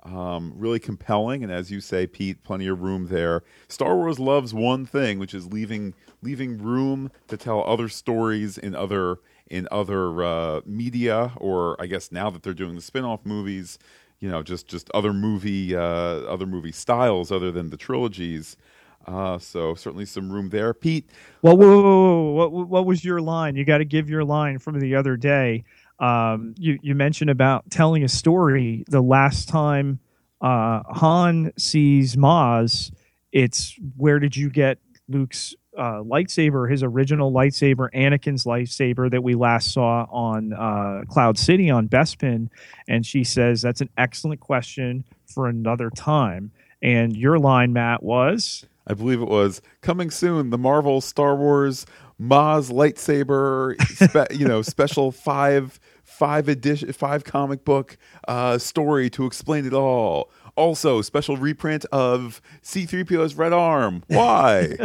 um, 0.04 0.54
really 0.56 0.80
compelling, 0.80 1.44
and 1.44 1.52
as 1.52 1.72
you 1.72 1.80
say, 1.80 2.06
Pete, 2.08 2.44
plenty 2.44 2.68
of 2.68 2.82
room 2.82 3.08
there. 3.08 3.44
Star 3.68 3.96
Wars 3.96 4.20
loves 4.20 4.54
one 4.54 4.86
thing, 4.86 5.20
which 5.20 5.34
is 5.34 5.48
leaving 5.48 5.94
leaving 6.22 6.58
room 6.58 7.12
to 7.28 7.38
tell 7.38 7.64
other 7.64 7.90
stories 7.90 8.58
in 8.58 8.76
other 8.76 9.20
in 9.48 9.68
other 9.72 10.24
uh, 10.24 10.62
media, 10.66 11.32
or 11.38 11.80
I 11.82 11.86
guess 11.86 12.12
now 12.12 12.30
that 12.30 12.44
they're 12.44 12.54
doing 12.54 12.76
the 12.76 12.82
spin-off 12.82 13.26
movies, 13.26 13.78
you 14.20 14.30
know, 14.30 14.44
just 14.44 14.68
just 14.68 14.90
other 14.94 15.14
movie 15.14 15.76
uh, 15.76 15.80
other 15.80 16.46
movie 16.46 16.72
styles 16.72 17.32
other 17.32 17.52
than 17.52 17.70
the 17.70 17.78
trilogies. 17.78 18.58
Uh, 19.06 19.38
so 19.38 19.76
certainly 19.76 20.06
some 20.06 20.32
room 20.32 20.50
there, 20.50 20.74
Pete. 20.74 21.10
Well, 21.42 21.58
whoa, 21.58 21.82
whoa, 21.82 22.32
whoa, 22.32 22.50
what 22.50 22.70
what 22.70 22.86
was 22.86 23.04
your 23.04 23.22
line? 23.22 23.56
You 23.56 23.66
got 23.66 23.80
to 23.80 23.86
give 23.86 24.10
your 24.10 24.24
line 24.24 24.60
from 24.60 24.80
the 24.80 24.96
other 24.96 25.18
day. 25.18 25.66
Um, 26.04 26.54
you 26.58 26.80
you 26.82 26.96
mentioned 26.96 27.30
about 27.30 27.72
telling 27.72 28.04
a 28.04 28.10
story. 28.10 28.84
The 28.90 29.02
last 29.02 29.48
time 29.48 30.00
uh, 30.42 30.82
Han 30.90 31.54
sees 31.58 32.18
Maz, 32.18 32.92
it's 33.32 33.80
where 33.96 34.20
did 34.20 34.36
you 34.36 34.50
get 34.50 34.80
Luke's 35.08 35.56
uh, 35.78 36.04
lightsaber, 36.04 36.70
his 36.70 36.84
original 36.84 37.32
lightsaber, 37.32 37.90
Anakin's 37.94 38.44
lightsaber 38.44 39.10
that 39.12 39.24
we 39.24 39.34
last 39.34 39.72
saw 39.72 40.06
on 40.12 40.52
uh, 40.52 41.04
Cloud 41.08 41.38
City 41.38 41.70
on 41.70 41.88
Bespin? 41.88 42.50
And 42.86 43.06
she 43.06 43.24
says 43.24 43.62
that's 43.62 43.80
an 43.80 43.90
excellent 43.98 44.42
question 44.42 45.06
for 45.26 45.48
another 45.48 45.90
time. 45.90 46.52
And 46.82 47.16
your 47.16 47.40
line, 47.40 47.72
Matt, 47.72 48.04
was. 48.04 48.66
I 48.86 48.94
believe 48.94 49.22
it 49.22 49.30
was 49.30 49.62
coming 49.80 50.12
soon. 50.12 50.50
The 50.50 50.58
Marvel 50.58 51.00
Star 51.00 51.38
Wars 51.38 51.86
Maz 52.22 52.72
lightsaber, 52.72 53.82
spe- 53.82 54.34
you 54.38 54.46
know, 54.48 54.62
special 54.62 55.12
five 55.12 55.80
five 56.14 56.48
edition, 56.48 56.92
five 56.94 57.24
comic 57.24 57.66
book 57.66 57.98
uh, 58.28 58.58
story 58.58 59.10
to 59.10 59.26
explain 59.26 59.66
it 59.66 59.74
all. 59.74 60.30
Also, 60.56 61.02
special 61.02 61.36
reprint 61.36 61.84
of 61.86 62.42
C3PO's 62.62 63.36
Red 63.36 63.54
Arm. 63.54 64.04
Why? 64.08 64.78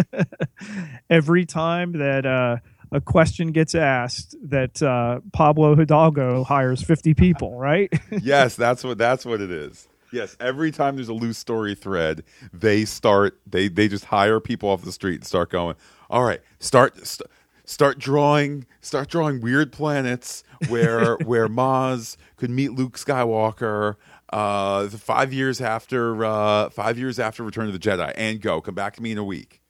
Every 1.11 1.45
time 1.45 1.93
that 1.93 2.25
uh, 2.25 2.57
a 2.91 3.01
question 3.03 3.53
gets 3.53 3.75
asked, 3.75 4.35
that 4.43 4.83
uh, 4.83 5.21
Pablo 5.33 5.77
Hidalgo 5.77 6.43
hires 6.45 6.83
fifty 6.83 7.13
people, 7.13 7.59
right? 7.59 7.93
yes, 8.23 8.57
that's 8.57 8.83
what 8.83 8.97
that's 8.97 9.27
what 9.27 9.41
it 9.43 9.51
is. 9.51 9.89
Yes, 10.11 10.39
every 10.41 10.71
time 10.71 10.97
there's 10.97 11.11
a 11.11 11.15
loose 11.15 11.37
story 11.37 11.75
thread, 11.75 12.25
they 12.51 12.87
start 12.87 13.39
they 13.47 13.69
they 13.69 13.89
just 13.89 14.07
hire 14.07 14.41
people 14.41 14.71
off 14.71 14.83
the 14.83 14.93
street 14.93 15.17
and 15.17 15.27
start 15.27 15.51
going. 15.51 15.77
All 16.09 16.25
right, 16.25 16.41
start. 16.59 17.07
St- 17.07 17.29
start 17.69 17.99
drawing 17.99 18.65
start 18.81 19.09
drawing 19.09 19.43
weird 19.43 19.71
planets 19.71 20.43
where 20.69 21.17
where 21.25 21.49
Maz 21.49 22.17
could 22.37 22.51
meet 22.51 22.73
Luke 22.73 22.99
Skywalker 22.99 23.97
uh, 24.33 24.89
five 24.89 25.33
years 25.33 25.61
after 25.61 26.25
uh, 26.25 26.71
five 26.71 26.99
years 26.99 27.19
after 27.19 27.43
Return 27.43 27.67
of 27.67 27.73
the 27.73 27.79
Jedi 27.79 28.13
and 28.17 28.41
go 28.41 28.61
come 28.61 28.75
back 28.75 28.97
to 28.97 29.03
me 29.03 29.13
in 29.13 29.19
a 29.19 29.25
week. 29.25 29.63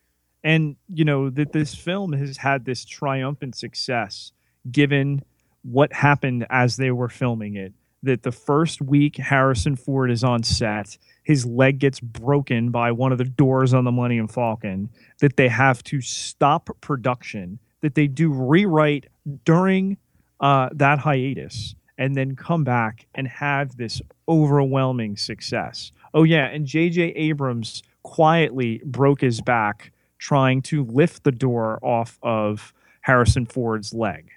And 0.44 0.76
you 0.88 1.04
know 1.04 1.30
that 1.30 1.52
this 1.52 1.74
film 1.74 2.12
has 2.12 2.38
had 2.38 2.64
this 2.64 2.84
triumphant 2.84 3.56
success 3.56 4.32
given 4.70 5.22
what 5.62 5.92
happened 5.92 6.46
as 6.50 6.76
they 6.76 6.90
were 6.90 7.08
filming 7.08 7.56
it. 7.56 7.72
That 8.04 8.22
the 8.22 8.30
first 8.30 8.80
week 8.80 9.16
Harrison 9.16 9.74
Ford 9.74 10.12
is 10.12 10.22
on 10.22 10.44
set, 10.44 10.96
his 11.24 11.44
leg 11.44 11.80
gets 11.80 11.98
broken 11.98 12.70
by 12.70 12.92
one 12.92 13.10
of 13.10 13.18
the 13.18 13.24
doors 13.24 13.74
on 13.74 13.82
the 13.84 13.90
Millennium 13.90 14.28
Falcon. 14.28 14.88
That 15.20 15.36
they 15.36 15.48
have 15.48 15.82
to 15.84 16.00
stop 16.00 16.70
production 16.80 17.58
that 17.80 17.94
they 17.94 18.06
do 18.06 18.32
rewrite 18.32 19.06
during 19.44 19.98
uh, 20.40 20.68
that 20.72 20.98
hiatus 21.00 21.74
and 21.96 22.14
then 22.14 22.36
come 22.36 22.64
back 22.64 23.06
and 23.14 23.26
have 23.26 23.76
this 23.76 24.00
overwhelming 24.28 25.16
success. 25.16 25.92
Oh, 26.14 26.22
yeah. 26.22 26.46
And 26.46 26.64
J.J. 26.64 27.02
Abrams 27.16 27.82
quietly 28.02 28.80
broke 28.84 29.20
his 29.20 29.40
back 29.40 29.92
trying 30.18 30.62
to 30.62 30.84
lift 30.84 31.24
the 31.24 31.32
door 31.32 31.78
off 31.82 32.18
of 32.22 32.72
Harrison 33.00 33.46
Ford's 33.46 33.92
leg. 33.92 34.30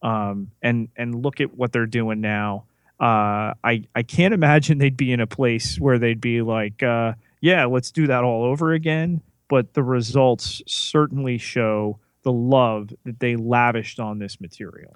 Um, 0.00 0.52
and 0.62 0.88
and 0.96 1.24
look 1.24 1.40
at 1.40 1.56
what 1.56 1.72
they're 1.72 1.86
doing 1.86 2.20
now. 2.20 2.66
Uh, 3.00 3.54
I 3.64 3.82
I 3.96 4.04
can't 4.04 4.32
imagine 4.32 4.78
they'd 4.78 4.96
be 4.96 5.12
in 5.12 5.20
a 5.20 5.26
place 5.26 5.80
where 5.80 5.98
they'd 5.98 6.20
be 6.20 6.40
like, 6.40 6.82
uh, 6.84 7.14
yeah, 7.40 7.64
let's 7.64 7.90
do 7.90 8.06
that 8.06 8.22
all 8.22 8.44
over 8.44 8.72
again. 8.72 9.22
But 9.48 9.74
the 9.74 9.82
results 9.82 10.62
certainly 10.66 11.38
show 11.38 11.98
the 12.22 12.30
love 12.32 12.92
that 13.04 13.18
they 13.18 13.34
lavished 13.34 13.98
on 13.98 14.18
this 14.20 14.40
material. 14.40 14.94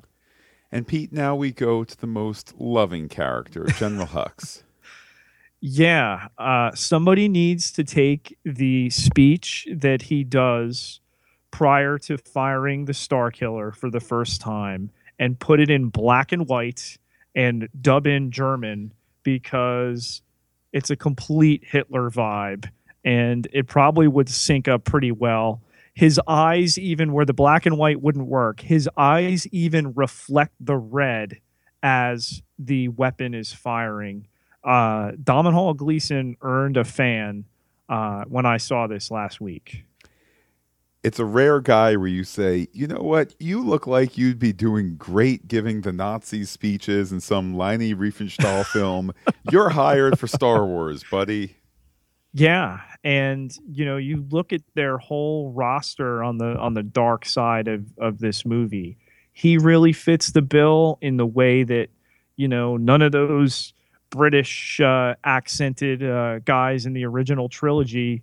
And 0.72 0.86
Pete, 0.86 1.12
now 1.12 1.36
we 1.36 1.52
go 1.52 1.84
to 1.84 2.00
the 2.00 2.06
most 2.06 2.54
loving 2.58 3.08
character, 3.08 3.66
General 3.76 4.06
Hux. 4.08 4.62
Yeah, 5.60 6.28
uh, 6.38 6.72
somebody 6.74 7.28
needs 7.28 7.70
to 7.72 7.84
take 7.84 8.36
the 8.44 8.90
speech 8.90 9.68
that 9.72 10.02
he 10.02 10.24
does 10.24 11.00
prior 11.52 11.98
to 11.98 12.16
firing 12.18 12.86
the 12.86 12.92
Starkiller 12.92 13.76
for 13.76 13.90
the 13.90 14.00
first 14.00 14.40
time 14.40 14.90
and 15.20 15.38
put 15.38 15.60
it 15.60 15.70
in 15.70 15.88
black 15.88 16.32
and 16.32 16.48
white 16.48 16.96
and 17.36 17.68
dub 17.80 18.06
in 18.06 18.32
German 18.32 18.92
because 19.22 20.22
it's 20.72 20.90
a 20.90 20.96
complete 20.96 21.62
Hitler 21.64 22.10
vibe 22.10 22.68
and 23.04 23.46
it 23.52 23.68
probably 23.68 24.08
would 24.08 24.28
sync 24.28 24.66
up 24.66 24.84
pretty 24.84 25.12
well. 25.12 25.60
His 25.94 26.20
eyes, 26.26 26.78
even 26.78 27.12
where 27.12 27.26
the 27.26 27.34
black 27.34 27.66
and 27.66 27.76
white 27.76 28.00
wouldn't 28.00 28.26
work, 28.26 28.60
his 28.60 28.88
eyes 28.96 29.46
even 29.48 29.92
reflect 29.92 30.54
the 30.58 30.76
red 30.76 31.38
as 31.82 32.42
the 32.58 32.88
weapon 32.88 33.34
is 33.34 33.52
firing. 33.52 34.26
Uh, 34.64 35.12
Domhnall 35.22 35.74
Gleeson 35.74 36.36
earned 36.40 36.76
a 36.76 36.84
fan 36.84 37.44
uh, 37.88 38.24
when 38.24 38.46
I 38.46 38.56
saw 38.56 38.86
this 38.86 39.10
last 39.10 39.40
week. 39.40 39.84
It's 41.02 41.18
a 41.18 41.24
rare 41.24 41.60
guy 41.60 41.96
where 41.96 42.06
you 42.06 42.22
say, 42.22 42.68
you 42.72 42.86
know 42.86 43.00
what, 43.00 43.34
you 43.40 43.60
look 43.60 43.88
like 43.88 44.16
you'd 44.16 44.38
be 44.38 44.52
doing 44.52 44.94
great 44.94 45.48
giving 45.48 45.80
the 45.80 45.92
Nazi 45.92 46.44
speeches 46.44 47.10
in 47.10 47.20
some 47.20 47.54
Leni 47.54 47.92
Riefenstahl 47.92 48.64
film. 48.72 49.12
You're 49.50 49.70
hired 49.70 50.18
for 50.18 50.28
Star 50.28 50.64
Wars, 50.64 51.04
buddy. 51.10 51.56
Yeah, 52.34 52.80
and 53.04 53.54
you 53.70 53.84
know, 53.84 53.98
you 53.98 54.24
look 54.30 54.52
at 54.52 54.62
their 54.74 54.96
whole 54.96 55.52
roster 55.52 56.22
on 56.22 56.38
the 56.38 56.56
on 56.56 56.74
the 56.74 56.82
dark 56.82 57.26
side 57.26 57.68
of 57.68 57.86
of 57.98 58.18
this 58.20 58.46
movie. 58.46 58.96
He 59.34 59.58
really 59.58 59.92
fits 59.92 60.32
the 60.32 60.42
bill 60.42 60.98
in 61.00 61.16
the 61.16 61.26
way 61.26 61.62
that 61.64 61.88
you 62.36 62.48
know 62.48 62.76
none 62.76 63.02
of 63.02 63.12
those 63.12 63.74
British 64.10 64.80
uh, 64.80 65.14
accented 65.24 66.02
uh, 66.02 66.38
guys 66.40 66.86
in 66.86 66.94
the 66.94 67.04
original 67.04 67.48
trilogy, 67.48 68.22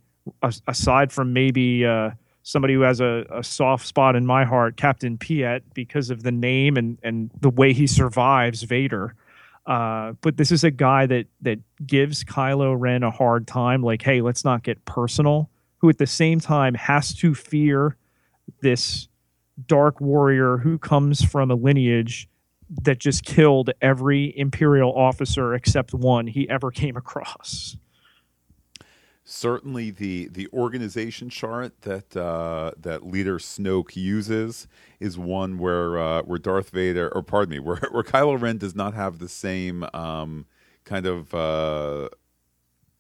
aside 0.68 1.12
from 1.12 1.32
maybe 1.32 1.86
uh, 1.86 2.12
somebody 2.44 2.74
who 2.74 2.82
has 2.82 3.02
a, 3.02 3.26
a, 3.32 3.44
soft 3.44 3.86
spot 3.86 4.16
in 4.16 4.26
my 4.26 4.46
heart, 4.46 4.78
Captain 4.78 5.18
Piett, 5.18 5.62
because 5.74 6.10
of 6.10 6.24
the 6.24 6.32
name 6.32 6.78
and 6.78 6.98
and 7.04 7.30
the 7.42 7.50
way 7.50 7.74
he 7.74 7.86
survives 7.86 8.64
Vader. 8.64 9.14
Uh, 9.70 10.14
but 10.22 10.36
this 10.36 10.52
is 10.52 10.64
a 10.64 10.72
guy 10.72 11.06
that 11.06 11.28
that 11.42 11.60
gives 11.86 12.24
Kylo 12.24 12.76
Ren 12.78 13.04
a 13.04 13.12
hard 13.12 13.46
time, 13.48 13.84
like, 13.84 14.02
hey, 14.02 14.20
let's 14.20 14.44
not 14.44 14.64
get 14.64 14.84
personal. 14.86 15.50
Who 15.78 15.90
at 15.90 16.00
the 16.00 16.08
same 16.08 16.40
time 16.40 16.74
has 16.74 17.14
to 17.18 17.36
fear 17.36 17.96
this 18.62 19.08
dark 19.68 20.02
warrior 20.02 20.58
who 20.58 20.80
comes 20.80 21.24
from 21.24 21.52
a 21.52 21.56
lineage 21.56 22.28
that 22.82 22.98
just 22.98 23.24
killed 23.24 23.70
every 23.82 24.36
Imperial 24.38 24.92
officer 24.94 25.54
except 25.54 25.94
one 25.94 26.28
he 26.28 26.50
ever 26.50 26.72
came 26.72 26.98
across 26.98 27.78
certainly 29.30 29.92
the 29.92 30.28
the 30.30 30.48
organization 30.52 31.30
chart 31.30 31.82
that 31.82 32.18
uh, 32.18 32.72
that 32.78 33.06
leader 33.06 33.38
Snoke 33.38 33.96
uses 33.96 34.68
is 35.00 35.18
one 35.18 35.60
where 35.60 36.00
uh, 36.00 36.22
where 36.24 36.40
Darth 36.40 36.72
Vader 36.72 37.10
or 37.14 37.22
pardon 37.22 37.52
me 37.52 37.60
where 37.66 37.82
where 37.92 38.04
Kylo 38.04 38.40
Ren 38.42 38.58
does 38.58 38.76
not 38.76 38.94
have 38.94 39.20
the 39.20 39.30
same 39.30 39.86
um, 39.94 40.46
kind 40.84 41.06
of 41.06 41.34
uh, 41.34 42.10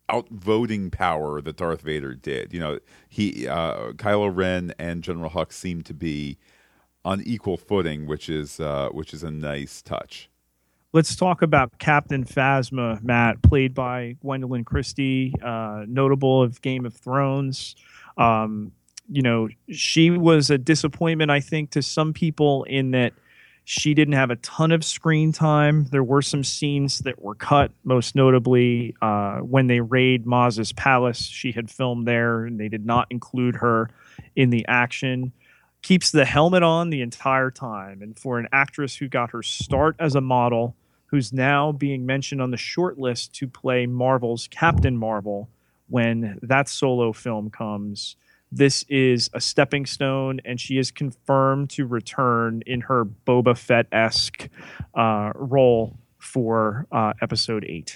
outvoting 0.10 0.92
power 0.92 1.42
that 1.42 1.58
Darth 1.58 1.82
Vader 1.82 2.14
did. 2.14 2.54
You 2.54 2.60
know, 2.60 2.80
he 3.08 3.48
uh, 3.48 3.94
Kylo 3.94 4.32
Ren 4.34 4.74
and 4.78 5.04
General 5.04 5.32
Hux 5.32 5.54
seem 5.54 5.82
to 5.84 5.94
be 5.94 6.38
on 7.04 7.22
equal 7.24 7.58
footing, 7.58 8.06
which 8.06 8.30
is 8.30 8.60
uh, 8.60 8.90
which 8.90 9.14
is 9.14 9.24
a 9.24 9.32
nice 9.32 9.82
touch. 9.82 10.30
Let's 10.92 11.16
talk 11.16 11.44
about 11.44 11.78
Captain 11.78 12.26
Phasma, 12.26 13.00
Matt, 13.04 13.44
played 13.44 13.76
by 13.76 14.16
Gwendoline 14.26 14.66
Christie, 14.66 15.36
uh, 15.40 15.86
notable 15.88 16.42
of 16.42 16.64
Game 16.64 16.84
of 16.84 16.96
Thrones. 16.96 17.76
Um, 18.18 18.72
you 19.08 19.22
know, 19.22 19.50
she 19.70 20.10
was 20.10 20.50
a 20.50 20.58
disappointment, 20.58 21.30
I 21.30 21.42
think, 21.42 21.70
to 21.72 21.84
some 21.84 22.12
people 22.12 22.64
in 22.64 22.90
that 22.92 23.14
she 23.66 23.94
didn't 23.94 24.16
have 24.16 24.32
a 24.32 24.36
ton 24.38 24.72
of 24.72 24.84
screen 24.84 25.32
time. 25.32 25.86
There 25.92 26.04
were 26.04 26.24
some 26.24 26.44
scenes 26.44 27.00
that 27.00 27.22
were 27.22 27.36
cut, 27.36 27.72
most 27.84 28.16
notably 28.16 28.96
uh, 29.00 29.42
when 29.42 29.68
they 29.68 29.82
raid 29.82 30.26
Maz's 30.26 30.74
palace. 30.74 31.22
She 31.22 31.52
had 31.52 31.70
filmed 31.70 32.08
there, 32.08 32.46
and 32.46 32.60
they 32.60 32.68
did 32.68 32.84
not 32.84 33.06
include 33.12 33.58
her 33.58 33.92
in 34.36 34.50
the 34.50 34.66
action 34.68 35.34
keeps 35.82 36.12
the 36.12 36.26
helmet 36.26 36.64
on 36.64 36.90
the 36.90 37.02
entire 37.02 37.52
time. 37.52 38.02
And 38.02 38.18
for 38.18 38.40
an 38.40 38.48
actress 38.52 38.96
who 38.98 39.08
got 39.08 39.32
her 39.32 39.44
start 39.44 39.96
as 40.00 40.16
a 40.16 40.22
model, 40.22 40.76
who's 41.08 41.34
now 41.34 41.72
being 41.72 42.06
mentioned 42.06 42.42
on 42.42 42.52
the 42.52 42.58
short 42.58 43.00
list 43.00 43.34
to 43.36 43.48
play 43.48 43.86
Marvel's 43.86 44.48
Captain 44.48 44.96
Marvel 44.96 45.50
when 45.88 46.38
that 46.44 46.70
solo 46.70 47.14
film 47.14 47.50
comes, 47.50 48.16
this 48.52 48.84
is 48.90 49.30
a 49.34 49.42
stepping 49.42 49.86
stone, 49.86 50.40
and 50.44 50.60
she 50.60 50.78
is 50.78 50.92
confirmed 50.92 51.70
to 51.72 51.86
return 51.86 52.62
in 52.66 52.82
her 52.82 53.06
Boba 53.06 53.58
Fett 53.58 53.88
esque 53.92 54.50
uh, 54.96 55.32
role 55.36 55.98
for 56.18 56.88
uh, 56.92 57.14
episode 57.22 57.64
eight. 57.68 57.96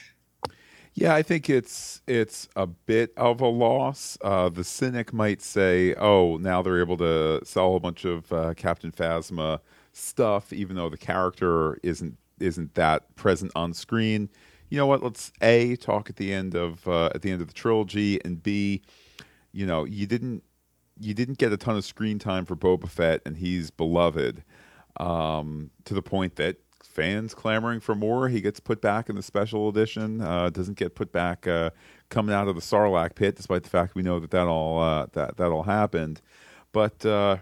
Yeah, 0.95 1.15
I 1.15 1.23
think 1.23 1.49
it's 1.49 2.01
it's 2.07 2.47
a 2.55 2.67
bit 2.67 3.13
of 3.17 3.41
a 3.41 3.47
loss. 3.47 4.17
Uh, 4.21 4.49
the 4.49 4.63
cynic 4.63 5.11
might 5.11 5.41
say, 5.41 5.95
"Oh, 5.95 6.37
now 6.37 6.61
they're 6.61 6.79
able 6.79 6.97
to 6.97 7.41
sell 7.43 7.75
a 7.75 7.79
bunch 7.79 8.05
of 8.05 8.31
uh, 8.31 8.53
Captain 8.53 8.91
Phasma 8.91 9.59
stuff, 9.91 10.53
even 10.53 10.75
though 10.75 10.89
the 10.89 10.97
character 10.97 11.79
isn't 11.81 12.17
isn't 12.39 12.75
that 12.75 13.15
present 13.15 13.51
on 13.55 13.73
screen." 13.73 14.29
You 14.69 14.77
know 14.77 14.85
what? 14.85 15.01
Let's 15.03 15.31
a 15.41 15.75
talk 15.77 16.09
at 16.11 16.17
the 16.17 16.31
end 16.31 16.55
of 16.55 16.87
uh, 16.87 17.07
at 17.15 17.23
the 17.23 17.31
end 17.31 17.41
of 17.41 17.47
the 17.47 17.53
trilogy, 17.55 18.23
and 18.23 18.41
b, 18.43 18.83
you 19.51 19.65
know, 19.65 19.85
you 19.85 20.05
didn't 20.05 20.43
you 20.99 21.13
didn't 21.15 21.39
get 21.39 21.51
a 21.51 21.57
ton 21.57 21.75
of 21.75 21.85
screen 21.85 22.19
time 22.19 22.45
for 22.45 22.55
Boba 22.55 22.87
Fett, 22.87 23.21
and 23.25 23.37
he's 23.37 23.71
beloved 23.71 24.43
um, 24.97 25.71
to 25.85 25.95
the 25.95 26.03
point 26.03 26.35
that 26.35 26.57
fans 26.93 27.33
clamoring 27.33 27.79
for 27.79 27.95
more. 27.95 28.29
He 28.29 28.41
gets 28.41 28.59
put 28.59 28.81
back 28.81 29.09
in 29.09 29.15
the 29.15 29.23
special 29.23 29.67
edition. 29.69 30.21
Uh, 30.21 30.49
doesn't 30.49 30.77
get 30.77 30.95
put 30.95 31.11
back 31.11 31.47
uh, 31.47 31.71
coming 32.09 32.33
out 32.33 32.47
of 32.47 32.55
the 32.55 32.61
Sarlacc 32.61 33.15
pit, 33.15 33.35
despite 33.35 33.63
the 33.63 33.69
fact 33.69 33.95
we 33.95 34.03
know 34.03 34.19
that 34.19 34.31
that 34.31 34.47
all 34.47 34.81
uh, 34.81 35.07
that 35.13 35.37
that 35.37 35.47
all 35.47 35.63
happened. 35.63 36.21
But 36.71 37.05
uh, 37.05 37.37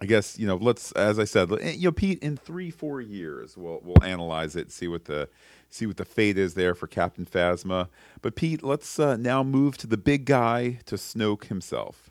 I 0.00 0.06
guess 0.06 0.38
you 0.38 0.46
know, 0.46 0.56
let's 0.56 0.92
as 0.92 1.18
I 1.18 1.24
said, 1.24 1.50
you 1.62 1.88
know, 1.88 1.92
Pete, 1.92 2.18
in 2.18 2.36
three 2.36 2.70
four 2.70 3.00
years, 3.00 3.56
we'll 3.56 3.80
we'll 3.82 4.02
analyze 4.02 4.56
it, 4.56 4.70
see 4.72 4.88
what 4.88 5.04
the 5.04 5.28
see 5.70 5.86
what 5.86 5.96
the 5.96 6.04
fate 6.04 6.36
is 6.36 6.54
there 6.54 6.74
for 6.74 6.86
Captain 6.86 7.24
Phasma. 7.24 7.88
But 8.22 8.34
Pete, 8.36 8.62
let's 8.62 8.98
uh, 8.98 9.16
now 9.16 9.42
move 9.42 9.78
to 9.78 9.86
the 9.86 9.96
big 9.96 10.24
guy, 10.24 10.80
to 10.86 10.96
Snoke 10.96 11.44
himself. 11.44 12.10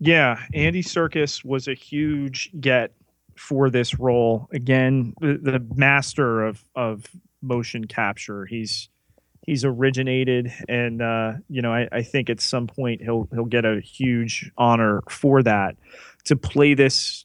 Yeah, 0.00 0.40
Andy 0.52 0.82
Serkis 0.82 1.44
was 1.44 1.68
a 1.68 1.74
huge 1.74 2.50
get 2.60 2.92
for 3.36 3.70
this 3.70 3.98
role. 3.98 4.48
Again, 4.52 5.14
the, 5.20 5.38
the 5.40 5.66
master 5.74 6.44
of 6.44 6.64
of 6.74 7.06
motion 7.42 7.86
capture. 7.86 8.46
He's 8.46 8.88
he's 9.46 9.64
originated, 9.64 10.52
and 10.68 11.02
uh, 11.02 11.34
you 11.48 11.62
know 11.62 11.72
I, 11.72 11.88
I 11.92 12.02
think 12.02 12.30
at 12.30 12.40
some 12.40 12.66
point 12.66 13.02
he'll 13.02 13.28
he'll 13.32 13.44
get 13.44 13.64
a 13.64 13.80
huge 13.80 14.50
honor 14.56 15.02
for 15.08 15.42
that 15.42 15.76
to 16.24 16.36
play 16.36 16.74
this 16.74 17.24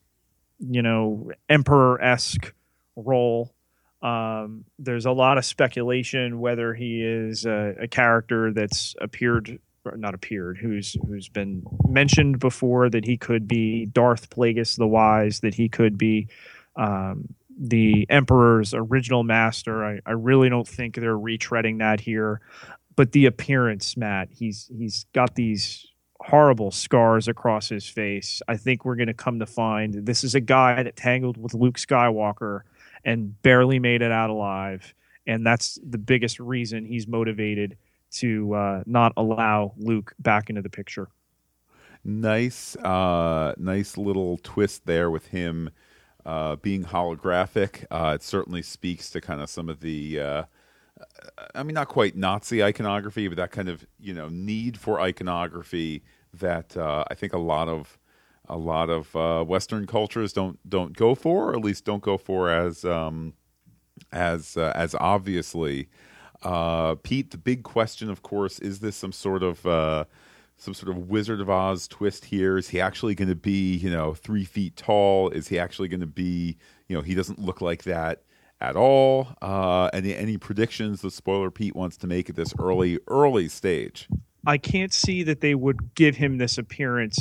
you 0.59 0.81
know 0.81 1.31
emperor 1.49 2.01
esque 2.01 2.53
role. 2.95 3.53
Um, 4.01 4.63
there's 4.77 5.05
a 5.05 5.11
lot 5.11 5.37
of 5.37 5.43
speculation 5.43 6.39
whether 6.39 6.73
he 6.73 7.03
is 7.03 7.45
a, 7.45 7.75
a 7.81 7.87
character 7.87 8.53
that's 8.53 8.95
appeared 9.01 9.59
not 9.95 10.13
appeared, 10.13 10.57
who's 10.57 10.95
who's 11.07 11.29
been 11.29 11.63
mentioned 11.87 12.39
before 12.39 12.89
that 12.89 13.05
he 13.05 13.17
could 13.17 13.47
be 13.47 13.85
Darth 13.87 14.29
Plagueis 14.29 14.77
the 14.77 14.87
Wise, 14.87 15.39
that 15.41 15.55
he 15.55 15.69
could 15.69 15.97
be 15.97 16.27
um, 16.75 17.33
the 17.59 18.05
Emperor's 18.09 18.73
original 18.73 19.23
master. 19.23 19.83
I, 19.83 19.99
I 20.05 20.11
really 20.11 20.49
don't 20.49 20.67
think 20.67 20.95
they're 20.95 21.17
retreading 21.17 21.79
that 21.79 21.99
here. 21.99 22.41
But 22.95 23.11
the 23.11 23.25
appearance, 23.25 23.95
Matt, 23.95 24.29
he's 24.31 24.69
he's 24.77 25.05
got 25.13 25.35
these 25.35 25.85
horrible 26.21 26.71
scars 26.71 27.27
across 27.27 27.69
his 27.69 27.87
face. 27.87 28.41
I 28.47 28.57
think 28.57 28.83
we're 28.83 28.95
going 28.95 29.07
to 29.07 29.13
come 29.13 29.39
to 29.39 29.45
find 29.45 30.05
this 30.05 30.23
is 30.23 30.35
a 30.35 30.41
guy 30.41 30.83
that 30.83 30.95
tangled 30.95 31.37
with 31.37 31.53
Luke 31.53 31.77
Skywalker 31.77 32.61
and 33.05 33.41
barely 33.41 33.79
made 33.79 34.01
it 34.01 34.11
out 34.11 34.29
alive. 34.29 34.93
And 35.25 35.45
that's 35.45 35.79
the 35.87 35.97
biggest 35.97 36.39
reason 36.39 36.85
he's 36.85 37.07
motivated 37.07 37.77
to 38.11 38.53
uh, 38.53 38.83
not 38.85 39.13
allow 39.17 39.73
Luke 39.77 40.13
back 40.19 40.49
into 40.49 40.61
the 40.61 40.69
picture. 40.69 41.09
Nice, 42.03 42.75
uh, 42.77 43.53
nice 43.57 43.97
little 43.97 44.39
twist 44.41 44.85
there 44.85 45.11
with 45.11 45.27
him 45.27 45.69
uh, 46.25 46.55
being 46.57 46.83
holographic. 46.85 47.85
Uh, 47.91 48.13
it 48.15 48.23
certainly 48.23 48.61
speaks 48.61 49.09
to 49.11 49.21
kind 49.21 49.41
of 49.41 49.49
some 49.49 49.69
of 49.69 49.81
the, 49.81 50.19
uh, 50.19 50.43
I 51.53 51.63
mean, 51.63 51.73
not 51.73 51.89
quite 51.89 52.15
Nazi 52.15 52.63
iconography, 52.63 53.27
but 53.27 53.37
that 53.37 53.51
kind 53.51 53.69
of 53.69 53.85
you 53.99 54.13
know 54.13 54.29
need 54.29 54.77
for 54.77 54.99
iconography 54.99 56.03
that 56.33 56.75
uh, 56.77 57.03
I 57.09 57.15
think 57.15 57.33
a 57.33 57.37
lot 57.37 57.67
of 57.67 57.97
a 58.47 58.57
lot 58.57 58.89
of 58.89 59.47
Western 59.47 59.85
cultures 59.85 60.33
don't 60.33 60.57
don't 60.67 60.95
go 60.95 61.15
for, 61.15 61.51
or 61.51 61.55
at 61.55 61.61
least 61.61 61.85
don't 61.85 62.01
go 62.01 62.17
for 62.17 62.49
as 62.49 62.85
um, 62.85 63.33
as 64.11 64.55
as 64.57 64.95
obviously. 64.95 65.89
Uh, 66.41 66.95
Pete, 66.95 67.31
the 67.31 67.37
big 67.37 67.63
question, 67.63 68.09
of 68.09 68.21
course, 68.21 68.59
is 68.59 68.79
this 68.79 68.95
some 68.95 69.11
sort 69.11 69.43
of 69.43 69.65
uh, 69.65 70.05
some 70.57 70.73
sort 70.73 70.89
of 70.89 71.09
Wizard 71.09 71.41
of 71.41 71.49
Oz 71.49 71.87
twist 71.87 72.25
here? 72.25 72.57
Is 72.57 72.69
he 72.69 72.79
actually 72.81 73.15
going 73.15 73.29
to 73.29 73.35
be, 73.35 73.75
you 73.75 73.89
know, 73.89 74.13
three 74.13 74.45
feet 74.45 74.75
tall? 74.75 75.29
Is 75.29 75.47
he 75.47 75.59
actually 75.59 75.87
going 75.87 76.01
to 76.01 76.05
be, 76.07 76.57
you 76.87 76.95
know, 76.95 77.01
he 77.01 77.15
doesn't 77.15 77.39
look 77.39 77.61
like 77.61 77.83
that 77.83 78.23
at 78.61 78.75
all? 78.75 79.27
Uh, 79.41 79.89
any 79.93 80.15
any 80.15 80.37
predictions 80.37 81.01
the 81.01 81.11
spoiler 81.11 81.51
Pete 81.51 81.75
wants 81.75 81.97
to 81.97 82.07
make 82.07 82.29
at 82.29 82.35
this 82.35 82.53
early 82.59 82.99
early 83.07 83.47
stage? 83.47 84.07
I 84.45 84.57
can't 84.57 84.93
see 84.93 85.23
that 85.23 85.41
they 85.41 85.55
would 85.55 85.93
give 85.95 86.15
him 86.15 86.37
this 86.37 86.57
appearance 86.57 87.19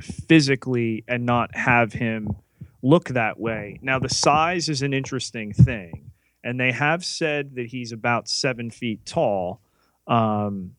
physically 0.00 1.02
and 1.08 1.24
not 1.24 1.54
have 1.56 1.94
him 1.94 2.36
look 2.82 3.08
that 3.08 3.40
way. 3.40 3.78
Now 3.82 3.98
the 3.98 4.10
size 4.10 4.68
is 4.68 4.82
an 4.82 4.92
interesting 4.92 5.54
thing, 5.54 6.03
and 6.44 6.60
they 6.60 6.70
have 6.70 7.04
said 7.04 7.56
that 7.56 7.66
he's 7.66 7.90
about 7.90 8.28
seven 8.28 8.70
feet 8.70 9.04
tall. 9.04 9.60
Um, 10.06 10.76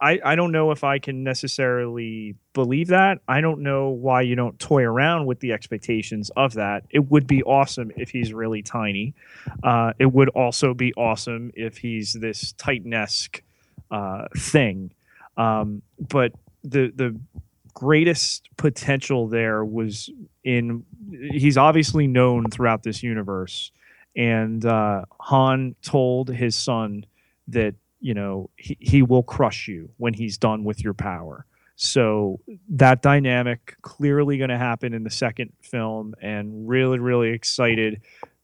I, 0.00 0.20
I 0.24 0.34
don't 0.34 0.50
know 0.50 0.72
if 0.72 0.82
I 0.82 0.98
can 0.98 1.22
necessarily 1.22 2.34
believe 2.54 2.88
that. 2.88 3.20
I 3.28 3.40
don't 3.40 3.60
know 3.60 3.90
why 3.90 4.22
you 4.22 4.34
don't 4.34 4.58
toy 4.58 4.82
around 4.82 5.26
with 5.26 5.38
the 5.40 5.52
expectations 5.52 6.30
of 6.36 6.54
that. 6.54 6.84
It 6.90 7.10
would 7.10 7.26
be 7.26 7.42
awesome 7.44 7.92
if 7.96 8.10
he's 8.10 8.32
really 8.32 8.62
tiny. 8.62 9.14
Uh, 9.62 9.92
it 10.00 10.12
would 10.12 10.28
also 10.30 10.74
be 10.74 10.92
awesome 10.94 11.52
if 11.54 11.78
he's 11.78 12.14
this 12.14 12.52
Titan-esque 12.52 13.42
uh, 13.92 14.26
thing. 14.36 14.92
Um, 15.36 15.82
but 15.98 16.32
the 16.64 16.92
the 16.94 17.18
greatest 17.74 18.48
potential 18.56 19.28
there 19.28 19.64
was 19.64 20.10
in 20.44 20.84
he's 21.10 21.56
obviously 21.56 22.06
known 22.06 22.44
throughout 22.50 22.82
this 22.82 23.02
universe, 23.02 23.70
and 24.16 24.64
uh, 24.64 25.04
Han 25.20 25.74
told 25.82 26.28
his 26.28 26.54
son 26.54 27.06
that 27.48 27.74
you 28.00 28.14
know 28.14 28.50
he, 28.56 28.76
he 28.80 29.02
will 29.02 29.22
crush 29.22 29.68
you 29.68 29.90
when 29.96 30.14
he's 30.14 30.38
done 30.38 30.64
with 30.64 30.82
your 30.82 30.94
power. 30.94 31.46
So 31.76 32.40
that 32.68 33.02
dynamic 33.02 33.76
clearly 33.82 34.38
going 34.38 34.50
to 34.50 34.58
happen 34.58 34.94
in 34.94 35.04
the 35.04 35.10
second 35.10 35.52
film 35.62 36.14
and 36.20 36.68
really 36.68 36.98
really 36.98 37.30
excited 37.30 38.02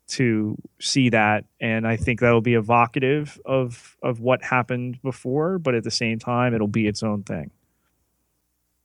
to 0.09 0.57
see 0.81 1.11
that. 1.11 1.45
And 1.61 1.87
i 1.87 1.97
think 1.97 2.21
that'll 2.21 2.41
be 2.41 2.55
evocative 2.55 3.39
of 3.45 3.97
of 4.03 4.21
what 4.21 4.43
happened 4.43 4.99
before 5.03 5.59
but 5.59 5.75
at 5.75 5.85
the 5.85 5.91
same 5.91 6.19
time 6.19 6.55
it'll 6.55 6.67
be 6.67 6.87
its 6.87 7.03
own 7.03 7.23
thing 7.23 7.51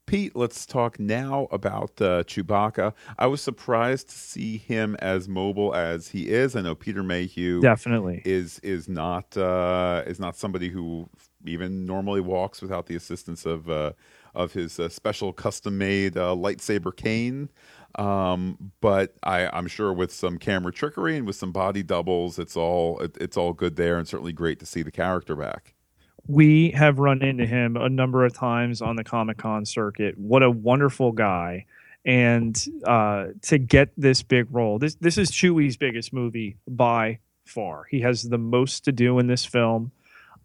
Pete, 0.06 0.36
let's 0.36 0.66
talk 0.66 0.99
now 0.99 1.47
about 1.51 1.91
uh, 2.01 2.24
Chewbacca. 2.24 2.93
I 3.18 3.28
was 3.28 3.41
surprised 3.41 4.10
to 4.10 4.16
see 4.16 4.58
him 4.58 4.95
as 4.99 5.30
mobile 5.30 5.74
as 5.74 6.10
he 6.10 6.30
is. 6.30 6.56
I 6.56 6.62
know 6.62 6.76
Peter 6.76 7.04
Mayhew 7.04 7.62
definitely 7.62 8.22
is 8.26 8.60
is 8.60 8.89
not 8.89 9.36
uh, 9.38 10.04
is 10.06 10.20
not 10.20 10.36
somebody 10.36 10.70
who 10.70 11.10
even 11.45 11.86
normally 11.86 12.22
walks 12.22 12.62
without 12.62 12.86
the 12.86 12.95
assistance 12.95 13.45
of 13.45 13.70
uh, 13.70 13.93
of 14.36 14.54
his 14.54 14.80
uh, 14.80 14.89
special 14.89 15.32
custom 15.32 15.78
made 15.78 16.18
uh, 16.18 16.36
lightsaber 16.36 16.95
cane. 16.95 17.49
Um, 17.95 18.72
but 18.82 19.16
I, 19.24 19.47
I'm 19.47 19.68
sure 19.68 19.93
with 19.93 20.12
some 20.12 20.38
camera 20.38 20.74
trickery 20.74 21.16
and 21.16 21.28
with 21.28 21.36
some 21.36 21.51
body 21.51 21.84
doubles, 21.84 22.39
it's 22.39 22.58
all 22.58 22.99
it, 22.99 23.16
it's 23.22 23.38
all 23.38 23.54
good 23.54 23.78
there, 23.78 23.97
and 23.97 24.08
certainly 24.08 24.34
great 24.34 24.60
to 24.60 24.66
see 24.66 24.82
the 24.82 24.91
character 24.91 25.36
back 25.36 25.76
we 26.28 26.72
have 26.72 27.00
run 27.00 27.22
into 27.22 27.46
him 27.46 27.76
a 27.76 27.90
number 27.90 28.26
of 28.26 28.34
times 28.34 28.82
on 28.82 28.96
the 28.96 29.04
Comic 29.04 29.38
Con 29.38 29.66
circuit. 29.66 30.18
What 30.18 30.44
a 30.44 30.50
wonderful 30.50 31.12
guy. 31.12 31.66
And 32.06 32.62
uh, 32.86 33.28
to 33.44 33.58
get 33.58 33.90
this 33.98 34.24
big 34.24 34.48
role, 34.52 34.80
this 34.80 34.96
this 34.96 35.18
is 35.18 35.32
Chewie's 35.32 35.78
biggest 35.78 36.12
movie 36.12 36.58
by 36.68 37.20
far. 37.46 37.86
He 37.90 38.02
has 38.02 38.24
the 38.24 38.38
most 38.38 38.86
to 38.86 38.92
do 38.92 39.20
in 39.20 39.28
this 39.28 39.46
film, 39.46 39.92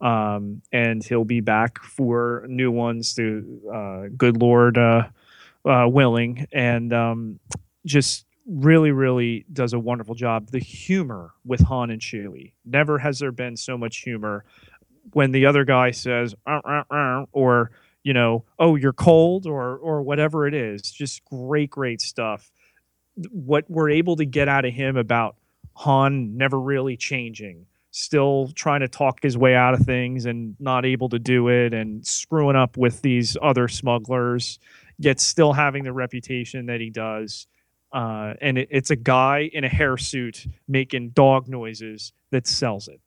um, 0.01 0.62
and 0.72 1.05
he'll 1.05 1.24
be 1.24 1.41
back 1.41 1.83
for 1.83 2.45
new 2.49 2.70
ones. 2.70 3.14
To 3.14 3.61
uh, 3.72 4.03
good 4.16 4.41
Lord 4.41 4.79
uh, 4.79 5.09
uh, 5.64 5.89
willing, 5.89 6.47
and 6.53 6.93
um, 6.93 7.41
just 7.85 8.24
really, 8.47 8.93
really 8.93 9.45
does 9.53 9.72
a 9.72 9.79
wonderful 9.79 10.14
job. 10.14 10.51
The 10.51 10.61
humor 10.61 11.33
with 11.45 11.61
Han 11.62 11.91
and 11.91 12.01
Chewie. 12.01 12.53
Never 12.64 12.99
has 12.99 13.18
there 13.18 13.33
been 13.33 13.57
so 13.57 13.76
much 13.76 13.99
humor 13.99 14.45
when 15.12 15.32
the 15.32 15.46
other 15.46 15.64
guy 15.64 15.90
says 15.90 16.34
uh, 16.46 16.61
uh, 16.64 16.82
uh, 16.90 17.24
or 17.32 17.70
you 18.02 18.12
know 18.12 18.44
oh 18.59 18.76
you're 18.76 18.92
cold 18.92 19.46
or 19.46 19.76
or 19.76 20.02
whatever 20.02 20.46
it 20.46 20.54
is 20.54 20.82
just 20.90 21.24
great 21.24 21.70
great 21.70 22.00
stuff. 22.00 22.50
What 23.30 23.64
we're 23.68 23.90
able 23.90 24.16
to 24.16 24.24
get 24.24 24.48
out 24.48 24.64
of 24.64 24.72
him 24.72 24.96
about 24.96 25.36
Han 25.74 26.36
never 26.36 26.59
really 26.59 26.96
changing 26.96 27.66
still 27.90 28.48
trying 28.54 28.80
to 28.80 28.88
talk 28.88 29.20
his 29.22 29.36
way 29.36 29.54
out 29.54 29.74
of 29.74 29.80
things 29.80 30.26
and 30.26 30.54
not 30.61 30.84
able 30.84 31.09
to 31.09 31.18
do 31.18 31.48
it 31.48 31.72
and 31.72 32.06
screwing 32.06 32.54
up 32.54 32.76
with 32.76 33.02
these 33.02 33.36
other 33.42 33.66
smugglers 33.66 34.59
yet 34.98 35.20
still 35.20 35.52
having 35.52 35.84
the 35.84 35.92
reputation 35.92 36.66
that 36.66 36.80
he 36.80 36.90
does. 36.90 37.46
Uh, 37.92 38.34
and 38.40 38.59
it, 38.59 38.68
it's 38.70 38.90
a 38.90 38.96
guy 38.96 39.48
in 39.52 39.64
a 39.64 39.68
hair 39.68 39.96
suit 39.96 40.46
making 40.66 41.11
dog 41.11 41.48
noises 41.48 42.12
that 42.30 42.46
sells 42.46 42.88
it 42.88 43.00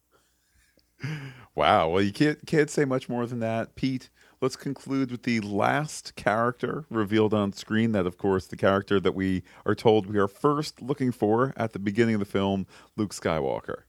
Wow. 1.56 1.90
Well, 1.90 2.02
you 2.02 2.14
can't 2.14 2.46
can't 2.48 2.70
say 2.70 2.86
much 2.86 3.10
more 3.10 3.26
than 3.26 3.40
that, 3.40 3.76
Pete. 3.76 4.10
Let's 4.40 4.56
conclude 4.56 5.12
with 5.12 5.24
the 5.24 5.40
last 5.42 6.16
character 6.16 6.86
revealed 6.90 7.34
on 7.34 7.54
screen. 7.54 7.92
That, 7.92 8.08
of 8.08 8.18
course, 8.18 8.48
the 8.48 8.56
character 8.56 9.00
that 9.00 9.14
we 9.14 9.44
are 9.66 9.76
told 9.76 10.08
we 10.08 10.18
are 10.18 10.28
first 10.28 10.82
looking 10.82 11.12
for 11.12 11.54
at 11.58 11.74
the 11.74 11.80
beginning 11.80 12.16
of 12.16 12.20
the 12.20 12.26
film, 12.26 12.66
Luke 12.96 13.14
Skywalker. 13.14 13.84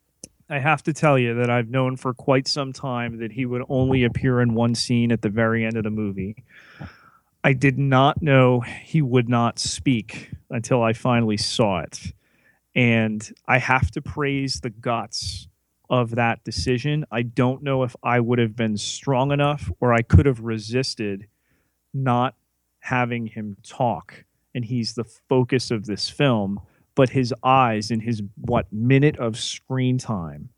I 0.50 0.58
have 0.58 0.82
to 0.82 0.92
tell 0.92 1.18
you 1.18 1.34
that 1.36 1.48
I've 1.48 1.70
known 1.70 1.96
for 1.96 2.12
quite 2.12 2.46
some 2.46 2.74
time 2.74 3.18
that 3.18 3.32
he 3.32 3.46
would 3.46 3.62
only 3.70 4.04
appear 4.04 4.42
in 4.42 4.52
one 4.52 4.74
scene 4.74 5.10
at 5.10 5.22
the 5.22 5.30
very 5.30 5.64
end 5.64 5.78
of 5.78 5.84
the 5.84 5.90
movie. 5.90 6.44
I 7.42 7.54
did 7.54 7.78
not 7.78 8.20
know 8.20 8.60
he 8.60 9.00
would 9.00 9.30
not 9.30 9.58
speak 9.58 10.30
until 10.50 10.82
I 10.82 10.92
finally 10.92 11.38
saw 11.38 11.80
it. 11.80 12.12
And 12.74 13.26
I 13.48 13.58
have 13.58 13.90
to 13.92 14.02
praise 14.02 14.60
the 14.60 14.70
guts 14.70 15.48
of 15.93 16.14
that 16.14 16.43
decision. 16.43 17.05
I 17.12 17.20
don't 17.20 17.62
know 17.62 17.82
if 17.82 17.95
I 18.03 18.18
would 18.18 18.38
have 18.38 18.57
been 18.57 18.78
strong 18.78 19.30
enough 19.30 19.70
or 19.78 19.93
I 19.93 20.01
could 20.01 20.24
have 20.24 20.40
resisted 20.40 21.28
not 21.93 22.34
having 22.80 23.26
him 23.26 23.59
talk. 23.62 24.24
And 24.55 24.64
he's 24.64 24.95
the 24.95 25.05
focus 25.05 25.70
of 25.70 25.84
this 25.84 26.09
film, 26.09 26.61
but 26.95 27.11
his 27.11 27.34
eyes 27.45 27.90
in 27.90 28.01
his 28.01 28.22
what 28.40 28.72
minute 28.72 29.18
of 29.18 29.38
screen 29.38 29.99
time 29.99 30.49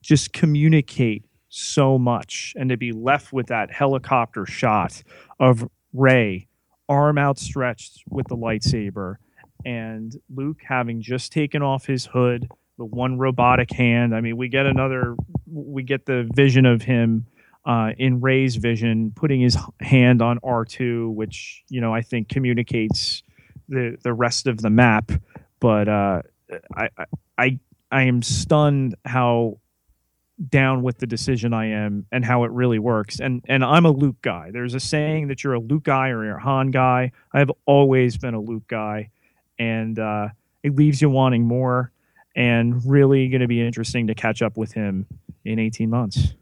just 0.00 0.32
communicate 0.32 1.24
so 1.48 1.98
much. 1.98 2.54
And 2.56 2.70
to 2.70 2.76
be 2.76 2.92
left 2.92 3.32
with 3.32 3.48
that 3.48 3.72
helicopter 3.72 4.46
shot 4.46 5.02
of 5.40 5.68
Rey, 5.92 6.46
arm 6.88 7.18
outstretched 7.18 8.04
with 8.08 8.28
the 8.28 8.36
lightsaber, 8.36 9.16
and 9.64 10.14
Luke 10.32 10.60
having 10.68 11.00
just 11.00 11.32
taken 11.32 11.62
off 11.62 11.86
his 11.86 12.06
hood 12.06 12.48
the 12.78 12.84
one 12.84 13.18
robotic 13.18 13.70
hand. 13.70 14.14
I 14.14 14.20
mean, 14.20 14.36
we 14.36 14.48
get 14.48 14.66
another, 14.66 15.16
we 15.46 15.82
get 15.82 16.06
the 16.06 16.28
vision 16.34 16.66
of 16.66 16.82
him 16.82 17.26
uh, 17.64 17.92
in 17.96 18.20
Rey's 18.20 18.56
vision, 18.56 19.12
putting 19.14 19.40
his 19.40 19.56
hand 19.80 20.20
on 20.20 20.38
R2, 20.40 21.12
which 21.12 21.62
you 21.68 21.80
know 21.80 21.94
I 21.94 22.02
think 22.02 22.28
communicates 22.28 23.22
the 23.68 23.96
the 24.02 24.12
rest 24.12 24.46
of 24.46 24.60
the 24.60 24.70
map. 24.70 25.10
But 25.60 25.88
uh, 25.88 26.22
I 26.76 26.88
I 27.38 27.58
I 27.90 28.02
am 28.02 28.22
stunned 28.22 28.96
how 29.04 29.60
down 30.48 30.82
with 30.82 30.98
the 30.98 31.06
decision 31.06 31.54
I 31.54 31.66
am 31.66 32.06
and 32.10 32.24
how 32.24 32.44
it 32.44 32.50
really 32.50 32.78
works. 32.78 33.20
And 33.20 33.42
and 33.48 33.64
I'm 33.64 33.86
a 33.86 33.90
Luke 33.90 34.20
guy. 34.20 34.50
There's 34.52 34.74
a 34.74 34.80
saying 34.80 35.28
that 35.28 35.42
you're 35.42 35.54
a 35.54 35.60
Luke 35.60 35.84
guy 35.84 36.08
or 36.08 36.24
you're 36.24 36.36
a 36.36 36.42
Han 36.42 36.70
guy. 36.70 37.12
I've 37.32 37.50
always 37.66 38.18
been 38.18 38.34
a 38.34 38.40
Luke 38.40 38.66
guy, 38.68 39.10
and 39.58 39.98
uh, 39.98 40.28
it 40.62 40.74
leaves 40.76 41.00
you 41.00 41.08
wanting 41.08 41.44
more 41.44 41.92
and 42.34 42.82
really 42.84 43.28
going 43.28 43.40
to 43.40 43.48
be 43.48 43.64
interesting 43.64 44.06
to 44.08 44.14
catch 44.14 44.42
up 44.42 44.56
with 44.56 44.72
him 44.72 45.06
in 45.44 45.58
18 45.58 45.88
months. 45.90 46.34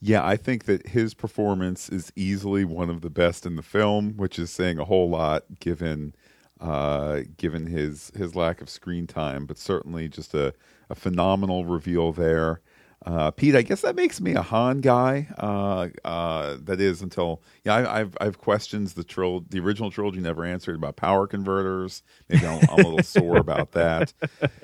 Yeah, 0.00 0.26
I 0.26 0.36
think 0.36 0.64
that 0.64 0.88
his 0.88 1.14
performance 1.14 1.88
is 1.88 2.12
easily 2.16 2.64
one 2.64 2.90
of 2.90 3.02
the 3.02 3.10
best 3.10 3.46
in 3.46 3.54
the 3.54 3.62
film, 3.62 4.16
which 4.16 4.38
is 4.38 4.50
saying 4.50 4.78
a 4.78 4.84
whole 4.84 5.08
lot 5.08 5.44
given 5.60 6.14
uh, 6.60 7.22
given 7.36 7.66
his 7.66 8.10
his 8.16 8.34
lack 8.34 8.60
of 8.60 8.68
screen 8.68 9.06
time. 9.06 9.46
But 9.46 9.58
certainly, 9.58 10.08
just 10.08 10.34
a, 10.34 10.54
a 10.90 10.94
phenomenal 10.94 11.64
reveal 11.64 12.12
there. 12.12 12.60
Uh, 13.04 13.32
Pete, 13.32 13.56
I 13.56 13.62
guess 13.62 13.80
that 13.80 13.96
makes 13.96 14.20
me 14.20 14.34
a 14.34 14.42
Han 14.42 14.80
guy. 14.80 15.28
Uh, 15.36 15.88
uh, 16.04 16.56
that 16.62 16.80
is 16.80 17.02
until 17.02 17.42
yeah, 17.64 17.74
I, 17.74 17.98
have 17.98 18.16
I've 18.20 18.38
questions 18.38 18.94
the 18.94 19.04
tril- 19.04 19.48
the 19.50 19.60
original 19.60 19.90
trilogy 19.90 20.20
never 20.20 20.44
answered 20.44 20.76
about 20.76 20.96
power 20.96 21.26
converters. 21.26 22.02
Maybe 22.28 22.46
I'm, 22.46 22.60
I'm 22.70 22.78
a 22.78 22.88
little 22.88 23.02
sore 23.02 23.36
about 23.38 23.72
that. 23.72 24.12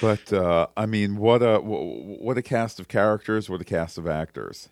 but 0.00 0.32
uh, 0.32 0.66
I 0.76 0.86
mean, 0.86 1.16
what 1.16 1.42
a 1.42 1.58
what 1.58 2.38
a 2.38 2.42
cast 2.42 2.80
of 2.80 2.88
characters, 2.88 3.48
what 3.48 3.60
a 3.60 3.64
cast 3.64 3.98
of 3.98 4.06
actors. 4.06 4.68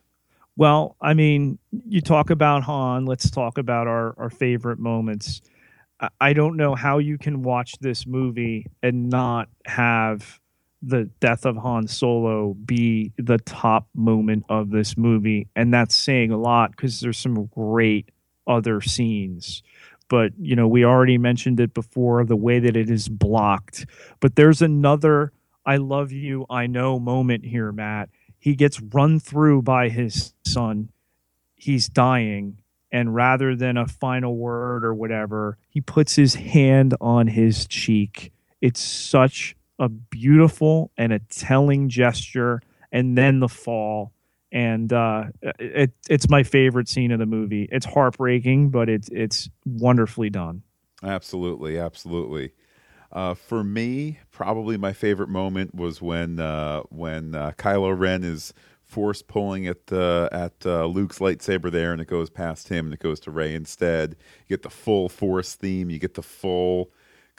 Well, 0.56 0.96
I 1.00 1.14
mean, 1.14 1.58
you 1.88 2.00
talk 2.00 2.30
about 2.30 2.62
Han. 2.64 3.06
Let's 3.06 3.30
talk 3.30 3.58
about 3.58 3.86
our 3.86 4.14
our 4.18 4.30
favorite 4.30 4.78
moments. 4.78 5.40
I 6.20 6.32
don't 6.32 6.56
know 6.56 6.74
how 6.74 6.98
you 6.98 7.18
can 7.18 7.42
watch 7.42 7.74
this 7.80 8.06
movie 8.06 8.66
and 8.82 9.10
not 9.10 9.48
have 9.66 10.40
the 10.82 11.04
death 11.20 11.44
of 11.44 11.56
Han 11.56 11.86
Solo 11.86 12.54
be 12.54 13.12
the 13.18 13.36
top 13.38 13.86
moment 13.94 14.44
of 14.48 14.70
this 14.70 14.96
movie, 14.96 15.48
and 15.54 15.74
that's 15.74 15.94
saying 15.94 16.30
a 16.30 16.38
lot 16.38 16.70
because 16.70 17.00
there's 17.00 17.18
some 17.18 17.46
great 17.46 18.10
other 18.46 18.80
scenes. 18.80 19.62
But, 20.10 20.32
you 20.38 20.54
know, 20.54 20.68
we 20.68 20.84
already 20.84 21.16
mentioned 21.16 21.58
it 21.60 21.72
before 21.72 22.26
the 22.26 22.36
way 22.36 22.58
that 22.58 22.76
it 22.76 22.90
is 22.90 23.08
blocked. 23.08 23.86
But 24.20 24.36
there's 24.36 24.60
another 24.60 25.32
I 25.64 25.76
love 25.76 26.10
you, 26.10 26.46
I 26.48 26.66
know 26.66 26.98
moment 26.98 27.44
here, 27.44 27.70
Matt. 27.70 28.08
He 28.38 28.54
gets 28.54 28.80
run 28.80 29.20
through 29.20 29.62
by 29.62 29.88
his 29.88 30.34
son. 30.44 30.90
He's 31.54 31.88
dying. 31.88 32.58
And 32.90 33.14
rather 33.14 33.54
than 33.54 33.76
a 33.76 33.86
final 33.86 34.36
word 34.36 34.84
or 34.84 34.94
whatever, 34.94 35.58
he 35.68 35.80
puts 35.80 36.16
his 36.16 36.34
hand 36.34 36.94
on 37.00 37.28
his 37.28 37.66
cheek. 37.66 38.32
It's 38.60 38.80
such 38.80 39.54
a 39.78 39.88
beautiful 39.88 40.90
and 40.96 41.12
a 41.12 41.20
telling 41.20 41.88
gesture. 41.88 42.62
And 42.90 43.16
then 43.16 43.38
the 43.38 43.48
fall 43.48 44.12
and 44.52 44.92
uh, 44.92 45.24
it, 45.58 45.92
it's 46.08 46.28
my 46.28 46.42
favorite 46.42 46.88
scene 46.88 47.12
of 47.12 47.18
the 47.18 47.26
movie. 47.26 47.68
It's 47.70 47.86
heartbreaking, 47.86 48.70
but 48.70 48.88
it's 48.88 49.08
it's 49.12 49.48
wonderfully 49.64 50.30
done. 50.30 50.62
Absolutely, 51.02 51.78
absolutely. 51.78 52.52
Uh, 53.12 53.34
for 53.34 53.64
me, 53.64 54.18
probably 54.30 54.76
my 54.76 54.92
favorite 54.92 55.28
moment 55.28 55.74
was 55.74 56.00
when 56.00 56.38
uh, 56.38 56.82
when 56.90 57.34
uh, 57.34 57.52
Kylo 57.52 57.98
Ren 57.98 58.22
is 58.22 58.52
force 58.84 59.22
pulling 59.22 59.66
at 59.66 59.86
the 59.86 60.28
at 60.32 60.54
uh, 60.66 60.86
Luke's 60.86 61.18
lightsaber 61.18 61.70
there, 61.70 61.92
and 61.92 62.00
it 62.00 62.08
goes 62.08 62.30
past 62.30 62.68
him, 62.68 62.86
and 62.86 62.94
it 62.94 63.00
goes 63.00 63.20
to 63.20 63.30
Rey 63.30 63.54
instead. 63.54 64.16
You 64.46 64.56
get 64.56 64.62
the 64.62 64.70
full 64.70 65.08
Force 65.08 65.54
theme. 65.54 65.90
You 65.90 65.98
get 65.98 66.14
the 66.14 66.22
full 66.22 66.90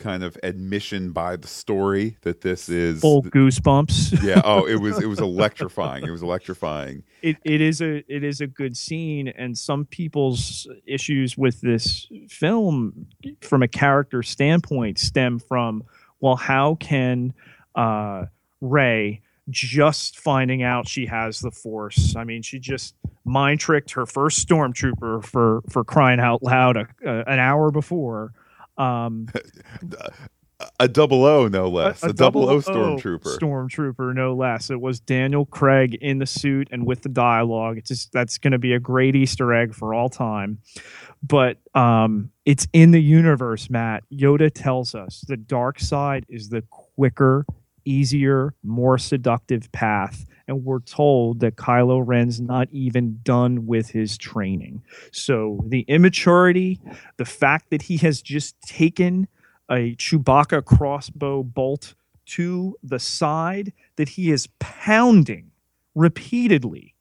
kind 0.01 0.23
of 0.23 0.37
admission 0.43 1.11
by 1.11 1.35
the 1.35 1.47
story 1.47 2.17
that 2.21 2.41
this 2.41 2.67
is 2.67 2.99
full 2.99 3.23
goosebumps. 3.23 4.23
yeah. 4.23 4.41
Oh, 4.43 4.65
it 4.65 4.75
was 4.75 5.01
it 5.01 5.05
was 5.05 5.19
electrifying. 5.31 6.05
It 6.05 6.11
was 6.11 6.23
electrifying. 6.23 7.03
It 7.21 7.37
it 7.45 7.61
is 7.61 7.81
a 7.81 8.03
it 8.13 8.23
is 8.23 8.41
a 8.41 8.47
good 8.47 8.75
scene, 8.75 9.29
and 9.29 9.57
some 9.57 9.85
people's 9.85 10.67
issues 10.85 11.37
with 11.37 11.61
this 11.61 12.07
film, 12.27 13.07
from 13.41 13.63
a 13.63 13.67
character 13.67 14.23
standpoint, 14.23 14.99
stem 14.99 15.39
from 15.39 15.83
well, 16.19 16.35
how 16.35 16.75
can 16.75 17.33
uh, 17.75 18.25
Rey 18.61 19.21
just 19.49 20.19
finding 20.19 20.63
out 20.63 20.87
she 20.87 21.05
has 21.07 21.39
the 21.39 21.51
Force? 21.51 22.15
I 22.15 22.23
mean, 22.23 22.41
she 22.41 22.59
just 22.59 22.95
mind 23.25 23.59
tricked 23.59 23.91
her 23.91 24.05
first 24.05 24.47
stormtrooper 24.47 25.23
for 25.23 25.61
for 25.69 25.83
crying 25.83 26.19
out 26.19 26.41
loud 26.41 26.77
a, 26.77 26.87
a, 27.05 27.23
an 27.27 27.39
hour 27.39 27.71
before 27.71 28.33
um, 28.77 29.27
a 30.79 30.87
double 30.87 31.25
O, 31.25 31.47
no 31.47 31.69
less. 31.69 32.03
A, 32.03 32.07
a, 32.07 32.09
a 32.09 32.13
double 32.13 32.49
O 32.49 32.59
stormtrooper. 32.59 33.37
Stormtrooper, 33.37 34.13
no 34.13 34.33
less. 34.33 34.69
It 34.69 34.79
was 34.79 34.99
Daniel 34.99 35.45
Craig 35.45 35.95
in 35.95 36.19
the 36.19 36.25
suit 36.25 36.67
and 36.71 36.85
with 36.85 37.01
the 37.01 37.09
dialogue. 37.09 37.77
It's 37.77 37.89
just 37.89 38.11
that's 38.11 38.37
going 38.37 38.51
to 38.51 38.59
be 38.59 38.73
a 38.73 38.79
great 38.79 39.15
Easter 39.15 39.53
egg 39.53 39.73
for 39.73 39.93
all 39.93 40.09
time. 40.09 40.59
But 41.23 41.57
um, 41.75 42.31
it's 42.45 42.67
in 42.73 42.91
the 42.91 43.01
universe, 43.01 43.69
Matt. 43.69 44.03
Yoda 44.11 44.51
tells 44.53 44.95
us 44.95 45.23
the 45.27 45.37
dark 45.37 45.79
side 45.79 46.25
is 46.27 46.49
the 46.49 46.63
quicker, 46.69 47.45
easier, 47.85 48.53
more 48.63 48.97
seductive 48.97 49.71
path. 49.71 50.25
And 50.51 50.65
we're 50.65 50.81
told 50.81 51.39
that 51.39 51.55
Kylo 51.55 52.03
Ren's 52.05 52.41
not 52.41 52.67
even 52.71 53.21
done 53.23 53.67
with 53.67 53.91
his 53.91 54.17
training. 54.17 54.83
So 55.13 55.63
the 55.65 55.85
immaturity, 55.87 56.81
the 57.15 57.23
fact 57.23 57.69
that 57.69 57.83
he 57.83 57.95
has 57.97 58.21
just 58.21 58.59
taken 58.59 59.29
a 59.69 59.95
Chewbacca 59.95 60.65
crossbow 60.65 61.41
bolt 61.43 61.95
to 62.25 62.75
the 62.83 62.99
side, 62.99 63.71
that 63.95 64.09
he 64.09 64.29
is 64.29 64.49
pounding 64.59 65.51
repeatedly, 65.95 66.95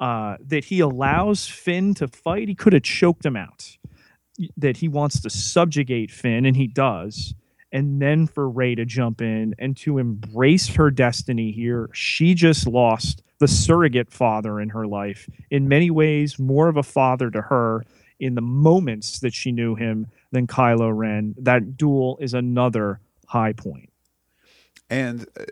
uh, 0.00 0.38
that 0.40 0.64
he 0.64 0.80
allows 0.80 1.46
Finn 1.46 1.94
to 1.94 2.08
fight. 2.08 2.48
He 2.48 2.56
could 2.56 2.72
have 2.72 2.82
choked 2.82 3.24
him 3.24 3.36
out. 3.36 3.78
That 4.56 4.78
he 4.78 4.88
wants 4.88 5.20
to 5.20 5.30
subjugate 5.30 6.10
Finn, 6.10 6.44
and 6.44 6.56
he 6.56 6.66
does 6.66 7.36
and 7.72 8.00
then 8.00 8.26
for 8.26 8.48
Rey 8.48 8.74
to 8.74 8.84
jump 8.84 9.20
in 9.20 9.54
and 9.58 9.76
to 9.78 9.98
embrace 9.98 10.68
her 10.68 10.90
destiny 10.90 11.52
here. 11.52 11.90
She 11.92 12.34
just 12.34 12.66
lost 12.66 13.22
the 13.38 13.48
surrogate 13.48 14.10
father 14.10 14.60
in 14.60 14.70
her 14.70 14.86
life. 14.86 15.28
In 15.50 15.68
many 15.68 15.90
ways, 15.90 16.38
more 16.38 16.68
of 16.68 16.76
a 16.76 16.82
father 16.82 17.30
to 17.30 17.42
her 17.42 17.84
in 18.18 18.34
the 18.34 18.40
moments 18.40 19.18
that 19.20 19.34
she 19.34 19.52
knew 19.52 19.74
him 19.74 20.06
than 20.32 20.46
Kylo 20.46 20.96
Ren. 20.96 21.34
That 21.38 21.76
duel 21.76 22.18
is 22.20 22.34
another 22.34 23.00
high 23.26 23.52
point. 23.52 23.90
And 24.88 25.26
uh, 25.38 25.44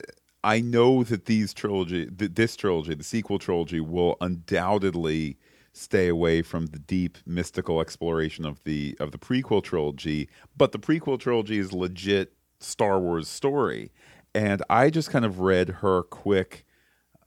I 0.43 0.61
know 0.61 1.03
that 1.05 1.27
these 1.27 1.53
trilogy, 1.53 2.07
th- 2.07 2.33
this 2.35 2.57
trilogy, 2.57 2.95
the 2.95 3.05
sequel 3.05 3.39
trilogy, 3.39 3.81
will 3.81 4.17
undoubtedly 4.21 5.37
stay 5.75 6.07
away 6.09 6.41
from 6.41 6.67
the 6.67 6.79
deep 6.79 7.19
mystical 7.27 7.81
exploration 7.81 8.47
of 8.47 8.63
the 8.65 8.97
of 9.01 9.11
the 9.11 9.19
prequel 9.19 9.63
trilogy, 9.63 10.29
but 10.57 10.73
the 10.73 10.79
prequel 10.79 11.19
trilogy 11.19 11.59
is 11.59 11.73
legit 11.73 12.33
Star 12.61 12.99
Wars 12.99 13.29
story. 13.29 13.91
And 14.35 14.63
I 14.71 14.89
just 14.91 15.11
kind 15.11 15.25
of 15.25 15.41
read 15.41 15.69
her 15.69 16.03
quick 16.03 16.65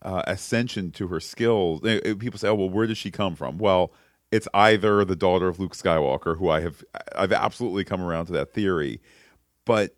uh, 0.01 0.23
ascension 0.27 0.91
to 0.91 1.07
her 1.07 1.19
skills. 1.19 1.81
People 1.81 2.39
say, 2.39 2.47
"Oh, 2.47 2.55
well, 2.55 2.69
where 2.69 2.87
does 2.87 2.97
she 2.97 3.11
come 3.11 3.35
from?" 3.35 3.57
Well, 3.57 3.93
it's 4.31 4.47
either 4.53 5.03
the 5.05 5.15
daughter 5.15 5.47
of 5.47 5.59
Luke 5.59 5.75
Skywalker, 5.75 6.37
who 6.37 6.49
I 6.49 6.61
have 6.61 6.83
I've 7.15 7.33
absolutely 7.33 7.83
come 7.83 8.01
around 8.01 8.27
to 8.27 8.33
that 8.33 8.53
theory, 8.53 9.01
but 9.65 9.95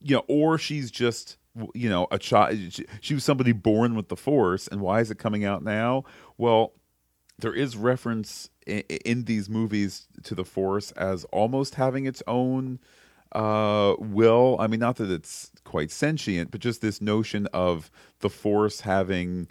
you 0.00 0.14
know, 0.14 0.24
or 0.28 0.58
she's 0.58 0.90
just 0.90 1.38
you 1.74 1.88
know 1.88 2.06
a 2.10 2.18
child. 2.18 2.58
She 3.00 3.14
was 3.14 3.24
somebody 3.24 3.52
born 3.52 3.94
with 3.94 4.08
the 4.08 4.16
Force, 4.16 4.68
and 4.68 4.80
why 4.82 5.00
is 5.00 5.10
it 5.10 5.18
coming 5.18 5.44
out 5.44 5.62
now? 5.62 6.04
Well, 6.36 6.72
there 7.38 7.52
is 7.52 7.76
reference 7.76 8.50
in, 8.66 8.80
in, 9.04 9.24
these 9.24 9.48
movies 9.48 10.06
to 10.24 10.34
the 10.34 10.44
Force 10.44 10.92
as 10.92 11.24
almost 11.26 11.74
having 11.74 12.06
its 12.06 12.22
own 12.26 12.78
uh, 13.32 13.94
will. 13.98 14.56
I 14.58 14.66
mean, 14.66 14.80
not 14.80 14.96
that 14.96 15.10
it's 15.10 15.50
quite 15.64 15.90
sentient, 15.90 16.50
but 16.50 16.60
just 16.60 16.80
this 16.80 17.00
notion 17.00 17.46
of 17.52 17.90
the 18.20 18.30
Force 18.30 18.80
having 18.80 19.48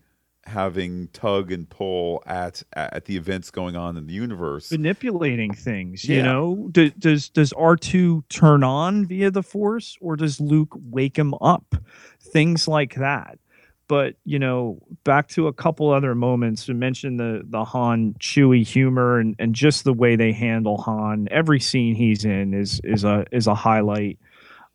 having 0.48 1.08
tug 1.08 1.52
and 1.52 1.68
pull 1.70 2.22
at 2.28 2.62
at 2.74 3.06
the 3.06 3.18
events 3.18 3.50
going 3.50 3.76
on 3.76 3.98
in 3.98 4.06
the 4.06 4.14
universe 4.14 4.72
manipulating 4.72 5.52
things 5.52 6.06
you 6.06 6.18
yeah. 6.18 6.22
know 6.22 6.68
Do, 6.72 6.92
does 6.92 7.30
does 7.30 7.52
r2 7.54 8.24
turn 8.30 8.64
on 8.64 9.08
via 9.08 9.32
the 9.32 9.42
force 9.42 9.98
or 10.02 10.16
does 10.16 10.40
luke 10.40 10.78
wake 10.80 11.18
him 11.18 11.34
up 11.42 11.76
things 12.20 12.68
like 12.68 12.94
that 12.96 13.40
but 13.88 14.16
you 14.26 14.40
know, 14.40 14.80
back 15.04 15.28
to 15.30 15.48
a 15.48 15.54
couple 15.54 15.92
other 15.92 16.16
moments. 16.16 16.68
We 16.68 16.74
mentioned 16.74 17.20
the 17.20 17.44
the 17.46 17.64
Han 17.64 18.16
Chewie 18.20 18.66
humor 18.66 19.20
and, 19.20 19.36
and 19.40 19.54
just 19.54 19.84
the 19.84 19.94
way 19.94 20.16
they 20.16 20.32
handle 20.32 20.78
Han. 20.78 21.28
Every 21.32 21.60
scene 21.60 21.96
he's 21.96 22.26
in 22.26 22.54
is 22.54 22.82
is 22.84 23.04
a 23.04 23.26
is 23.32 23.48
a 23.48 23.56
highlight. 23.56 24.20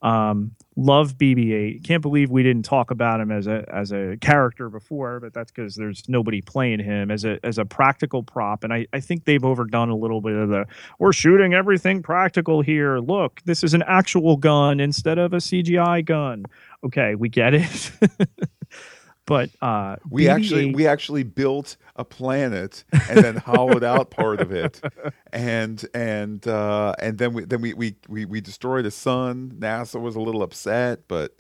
Um, 0.03 0.53
love 0.77 1.19
BB-8. 1.19 1.85
Can't 1.85 2.01
believe 2.01 2.31
we 2.31 2.43
didn't 2.43 2.65
talk 2.65 2.91
about 2.91 3.21
him 3.21 3.31
as 3.31 3.47
a 3.47 3.65
as 3.71 3.93
a 3.93 4.17
character 4.21 4.71
before, 4.71 5.21
but 5.21 5.35
that's 5.35 5.51
because 5.51 5.75
there's 5.75 6.09
nobody 6.09 6.41
playing 6.41 6.81
him 6.81 7.11
as 7.11 7.25
a 7.25 7.39
as 7.45 7.59
a 7.59 7.65
practical 7.65 8.23
prop. 8.23 8.65
And 8.65 8.73
I, 8.73 8.87
I 8.93 9.01
think 9.01 9.25
they've 9.25 9.45
overdone 9.45 9.91
a 9.91 9.97
little 9.97 10.21
bit 10.21 10.37
of 10.37 10.49
the 10.49 10.65
we're 10.99 11.13
shooting 11.13 11.53
everything 11.53 12.03
practical 12.03 12.63
here. 12.63 12.99
Look, 12.99 13.43
this 13.45 13.63
is 13.63 13.75
an 13.75 13.83
actual 13.87 14.37
gun 14.37 14.81
instead 14.81 15.19
of 15.19 15.35
a 15.35 15.39
CGI 15.39 16.05
gun. 16.05 16.45
Okay, 16.85 17.15
we 17.15 17.29
get 17.29 17.53
it. 17.55 17.91
But 19.31 19.51
uh, 19.63 19.95
we 20.11 20.25
BB-8... 20.25 20.29
actually 20.29 20.75
we 20.75 20.87
actually 20.89 21.23
built 21.23 21.77
a 21.95 22.05
planet 22.05 22.83
and 23.09 23.19
then 23.19 23.37
hollowed 23.37 23.85
out 23.85 24.11
part 24.11 24.41
of 24.41 24.51
it, 24.51 24.81
and 25.33 25.87
and 25.95 26.45
uh, 26.49 26.97
and 26.99 27.17
then 27.17 27.33
we 27.35 27.45
then 27.45 27.61
we, 27.61 27.73
we 27.75 27.95
we 28.09 28.25
we 28.25 28.41
destroyed 28.41 28.87
a 28.87 28.91
sun. 28.91 29.53
NASA 29.57 30.01
was 30.01 30.17
a 30.17 30.21
little 30.21 30.43
upset, 30.43 31.07
but 31.07 31.37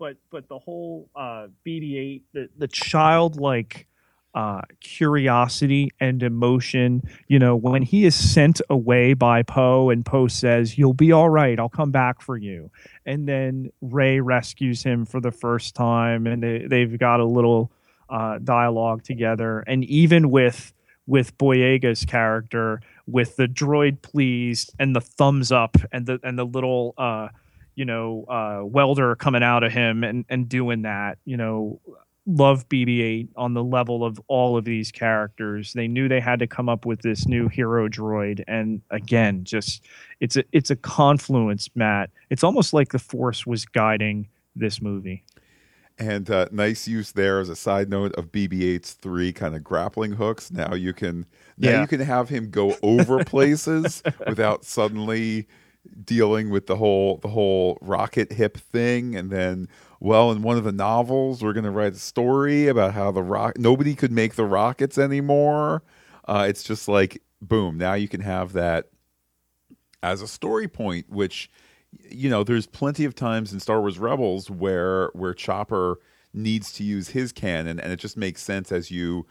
but 0.00 0.16
but 0.32 0.48
the 0.48 0.58
whole 0.58 1.08
uh, 1.14 1.46
BB-8, 1.64 2.22
the 2.32 2.48
the 2.58 2.66
childlike 2.66 3.86
uh, 4.34 4.62
curiosity 4.80 5.90
and 6.00 6.22
emotion. 6.22 7.02
You 7.28 7.38
know, 7.38 7.56
when 7.56 7.82
he 7.82 8.04
is 8.04 8.14
sent 8.14 8.60
away 8.70 9.14
by 9.14 9.42
Poe 9.42 9.90
and 9.90 10.04
Poe 10.04 10.28
says, 10.28 10.78
You'll 10.78 10.94
be 10.94 11.12
all 11.12 11.28
right, 11.28 11.58
I'll 11.58 11.68
come 11.68 11.90
back 11.90 12.20
for 12.22 12.36
you. 12.36 12.70
And 13.06 13.26
then 13.26 13.70
Rey 13.80 14.20
rescues 14.20 14.82
him 14.82 15.04
for 15.04 15.20
the 15.20 15.32
first 15.32 15.74
time 15.74 16.26
and 16.26 16.42
they, 16.42 16.66
they've 16.66 16.98
got 16.98 17.20
a 17.20 17.24
little 17.24 17.72
uh, 18.08 18.38
dialogue 18.38 19.02
together. 19.02 19.60
And 19.66 19.84
even 19.84 20.30
with 20.30 20.72
with 21.06 21.36
Boyega's 21.38 22.04
character, 22.04 22.80
with 23.06 23.34
the 23.34 23.46
droid 23.46 24.00
please 24.02 24.70
and 24.78 24.94
the 24.94 25.00
thumbs 25.00 25.50
up 25.50 25.76
and 25.90 26.06
the 26.06 26.20
and 26.22 26.38
the 26.38 26.44
little 26.44 26.94
uh, 26.98 27.28
you 27.74 27.84
know, 27.84 28.24
uh, 28.28 28.60
welder 28.62 29.16
coming 29.16 29.42
out 29.42 29.62
of 29.62 29.72
him 29.72 30.04
and, 30.04 30.26
and 30.28 30.48
doing 30.50 30.82
that, 30.82 31.16
you 31.24 31.36
know, 31.36 31.80
love 32.26 32.68
BB-8 32.68 33.28
on 33.36 33.54
the 33.54 33.64
level 33.64 34.04
of 34.04 34.20
all 34.28 34.56
of 34.56 34.64
these 34.64 34.92
characters. 34.92 35.72
They 35.72 35.88
knew 35.88 36.08
they 36.08 36.20
had 36.20 36.38
to 36.40 36.46
come 36.46 36.68
up 36.68 36.84
with 36.86 37.00
this 37.02 37.26
new 37.26 37.48
hero 37.48 37.88
droid, 37.88 38.44
and 38.46 38.82
again, 38.90 39.44
just 39.44 39.84
it's 40.20 40.36
a 40.36 40.44
it's 40.52 40.70
a 40.70 40.76
confluence, 40.76 41.68
Matt. 41.74 42.10
It's 42.28 42.44
almost 42.44 42.72
like 42.72 42.90
the 42.92 42.98
Force 42.98 43.46
was 43.46 43.64
guiding 43.64 44.28
this 44.54 44.80
movie. 44.82 45.24
And 45.98 46.30
uh, 46.30 46.46
nice 46.50 46.88
use 46.88 47.12
there 47.12 47.40
as 47.40 47.50
a 47.50 47.56
side 47.56 47.90
note 47.90 48.14
of 48.14 48.32
BB-8's 48.32 48.94
three 48.94 49.34
kind 49.34 49.54
of 49.54 49.62
grappling 49.62 50.12
hooks. 50.12 50.50
Now 50.50 50.74
you 50.74 50.94
can 50.94 51.26
now 51.58 51.70
Yeah. 51.70 51.80
you 51.82 51.86
can 51.86 52.00
have 52.00 52.28
him 52.30 52.48
go 52.50 52.74
over 52.82 53.22
places 53.24 54.02
without 54.26 54.64
suddenly 54.64 55.46
dealing 56.04 56.50
with 56.50 56.66
the 56.66 56.76
whole 56.76 57.18
the 57.18 57.28
whole 57.28 57.78
rocket 57.80 58.32
hip 58.32 58.56
thing. 58.56 59.16
And 59.16 59.30
then, 59.30 59.68
well, 60.00 60.30
in 60.32 60.42
one 60.42 60.56
of 60.56 60.64
the 60.64 60.72
novels, 60.72 61.42
we're 61.42 61.52
going 61.52 61.64
to 61.64 61.70
write 61.70 61.92
a 61.94 61.98
story 61.98 62.68
about 62.68 62.94
how 62.94 63.10
the 63.10 63.22
rock 63.22 63.58
nobody 63.58 63.94
could 63.94 64.12
make 64.12 64.34
the 64.34 64.44
rockets 64.44 64.98
anymore. 64.98 65.82
Uh, 66.26 66.46
it's 66.48 66.62
just 66.62 66.88
like 66.88 67.22
boom. 67.42 67.78
Now 67.78 67.94
you 67.94 68.08
can 68.08 68.20
have 68.20 68.52
that 68.52 68.90
as 70.02 70.22
a 70.22 70.28
story 70.28 70.68
point, 70.68 71.10
which 71.10 71.50
you 72.08 72.30
know, 72.30 72.44
there's 72.44 72.66
plenty 72.66 73.04
of 73.04 73.14
times 73.14 73.52
in 73.52 73.60
Star 73.60 73.80
Wars 73.80 73.98
Rebels 73.98 74.50
where 74.50 75.10
where 75.12 75.34
Chopper 75.34 75.98
needs 76.32 76.72
to 76.74 76.84
use 76.84 77.08
his 77.08 77.32
cannon, 77.32 77.80
and 77.80 77.92
it 77.92 77.98
just 77.98 78.16
makes 78.16 78.42
sense 78.42 78.70
as 78.70 78.90
you 78.90 79.26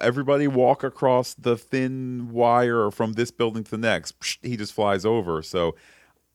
everybody 0.00 0.48
walk 0.48 0.84
across 0.84 1.34
the 1.34 1.56
thin 1.56 2.30
wire 2.30 2.90
from 2.90 3.14
this 3.14 3.30
building 3.30 3.64
to 3.64 3.70
the 3.70 3.78
next. 3.78 4.14
He 4.42 4.56
just 4.56 4.72
flies 4.72 5.04
over. 5.04 5.42
So 5.42 5.74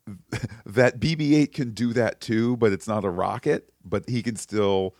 that 0.65 0.99
BB-8 0.99 1.53
can 1.53 1.71
do 1.71 1.93
that 1.93 2.21
too, 2.21 2.57
but 2.57 2.71
it's 2.71 2.87
not 2.87 3.03
a 3.03 3.09
rocket. 3.09 3.71
But 3.83 4.09
he 4.09 4.21
can 4.21 4.35
still 4.35 4.95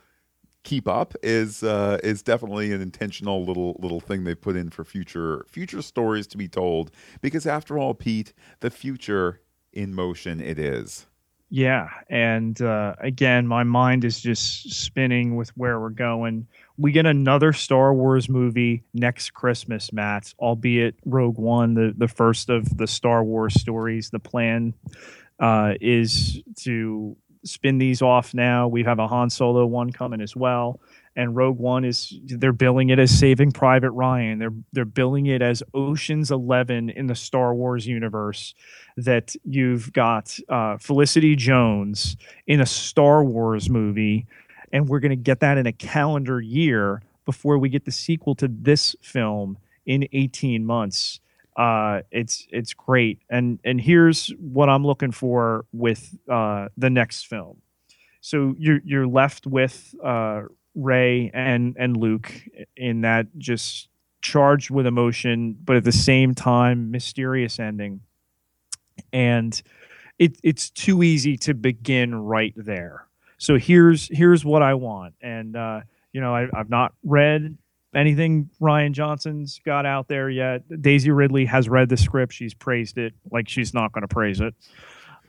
keep 0.64 0.88
up. 0.88 1.14
Is 1.24 1.64
uh, 1.64 2.00
is 2.04 2.22
definitely 2.22 2.74
an 2.74 2.82
intentional 2.82 3.44
little 3.44 3.78
little 3.80 4.00
thing 4.00 4.24
they 4.24 4.36
put 4.36 4.56
in 4.56 4.70
for 4.70 4.84
future 4.84 5.46
future 5.48 5.82
stories 5.82 6.28
to 6.28 6.38
be 6.38 6.48
told. 6.48 6.92
Because 7.22 7.46
after 7.46 7.78
all, 7.78 7.94
Pete, 7.94 8.34
the 8.60 8.70
future 8.70 9.42
in 9.74 9.94
motion 9.94 10.42
it 10.42 10.60
is. 10.60 11.08
Yeah, 11.50 11.90
and 12.10 12.62
uh, 12.62 12.96
again, 13.00 13.48
my 13.48 13.64
mind 13.64 14.04
is 14.04 14.20
just 14.20 14.70
spinning 14.72 15.38
with 15.38 15.50
where 15.56 15.80
we're 15.80 15.90
going. 15.92 16.48
We 16.78 16.92
get 16.92 17.06
another 17.06 17.54
Star 17.54 17.94
Wars 17.94 18.28
movie 18.28 18.84
next 18.94 19.34
Christmas, 19.34 19.94
Matt, 19.94 20.34
albeit 20.40 20.96
Rogue 21.06 21.38
One, 21.38 21.74
the, 21.74 21.94
the 21.96 22.10
first 22.10 22.50
of 22.50 22.78
the 22.78 22.86
Star 22.86 23.24
Wars 23.24 23.60
stories. 23.60 24.10
The 24.10 24.20
plan 24.20 24.74
uh, 25.40 25.76
is 25.80 26.42
to 26.64 27.16
spin 27.46 27.78
these 27.78 28.02
off 28.02 28.34
now. 28.34 28.68
We 28.68 28.84
have 28.84 29.00
a 29.00 29.08
Han 29.08 29.30
Solo 29.30 29.66
one 29.66 29.92
coming 29.92 30.20
as 30.20 30.36
well. 30.36 30.82
And 31.18 31.36
Rogue 31.36 31.58
One 31.58 31.84
is 31.84 32.14
they're 32.26 32.54
billing 32.54 32.90
it 32.92 33.00
as 33.00 33.10
Saving 33.10 33.52
Private 33.52 33.90
Ryan. 33.90 34.38
They're 34.38 34.54
they're 34.72 34.86
billing 34.86 35.26
it 35.26 35.42
as 35.42 35.64
Ocean's 35.74 36.30
Eleven 36.30 36.92
in 36.92 37.08
the 37.08 37.16
Star 37.16 37.56
Wars 37.56 37.88
universe. 37.88 38.54
That 38.98 39.36
you've 39.44 39.92
got 39.94 40.38
uh, 40.48 40.78
Felicity 40.78 41.36
Jones 41.36 42.18
in 42.46 42.62
a 42.62 42.68
Star 42.68 43.24
Wars 43.24 43.68
movie, 43.68 44.28
and 44.72 44.88
we're 44.88 45.00
going 45.00 45.10
to 45.10 45.16
get 45.16 45.40
that 45.40 45.58
in 45.58 45.66
a 45.66 45.74
calendar 45.74 46.40
year 46.40 47.02
before 47.26 47.58
we 47.58 47.70
get 47.70 47.86
the 47.86 47.92
sequel 47.92 48.36
to 48.36 48.48
this 48.48 48.96
film 49.02 49.58
in 49.88 50.08
18 50.14 50.64
months. 50.64 51.20
Uh, 51.56 52.02
it's 52.12 52.48
it's 52.52 52.76
great, 52.76 53.24
and 53.32 53.58
and 53.64 53.82
here's 53.82 54.30
what 54.38 54.70
I'm 54.70 54.86
looking 54.86 55.12
for 55.12 55.66
with 55.74 56.16
uh, 56.30 56.68
the 56.78 56.92
next 56.92 57.26
film. 57.26 57.60
So 58.22 58.54
you're 58.60 58.82
you're 58.84 59.08
left 59.08 59.48
with 59.48 59.96
uh, 60.04 60.44
Rey 60.78 61.32
and 61.34 61.76
and 61.78 61.98
Luke 61.98 62.32
in 62.76 63.02
that 63.02 63.28
just 63.38 63.90
charged 64.22 64.70
with 64.70 64.86
emotion, 64.86 65.58
but 65.64 65.76
at 65.76 65.84
the 65.84 65.92
same 65.92 66.36
time 66.36 66.92
mysterious 66.92 67.60
ending, 67.60 68.02
and 69.12 69.62
it 70.20 70.38
it's 70.44 70.70
too 70.70 71.04
easy 71.04 71.36
to 71.38 71.54
begin 71.54 72.16
right 72.16 72.54
there. 72.56 73.08
So 73.38 73.58
here's 73.58 74.08
here's 74.16 74.46
what 74.46 74.62
I 74.62 74.76
want, 74.76 75.16
and 75.22 75.56
uh, 75.56 75.82
you 76.14 76.22
know 76.22 76.36
I, 76.36 76.48
I've 76.54 76.70
not 76.70 76.94
read 77.04 77.58
anything 77.96 78.50
Rian 78.62 78.92
Johnson's 78.92 79.60
got 79.66 79.86
out 79.86 80.08
there 80.08 80.30
yet. 80.30 80.64
Daisy 80.82 81.12
Ridley 81.12 81.46
has 81.46 81.68
read 81.68 81.90
the 81.90 81.98
script; 81.98 82.34
she's 82.34 82.54
praised 82.54 82.98
it 82.98 83.14
like 83.32 83.50
she's 83.50 83.74
not 83.74 83.92
going 83.92 84.04
to 84.04 84.08
praise 84.08 84.42
it. 84.42 84.54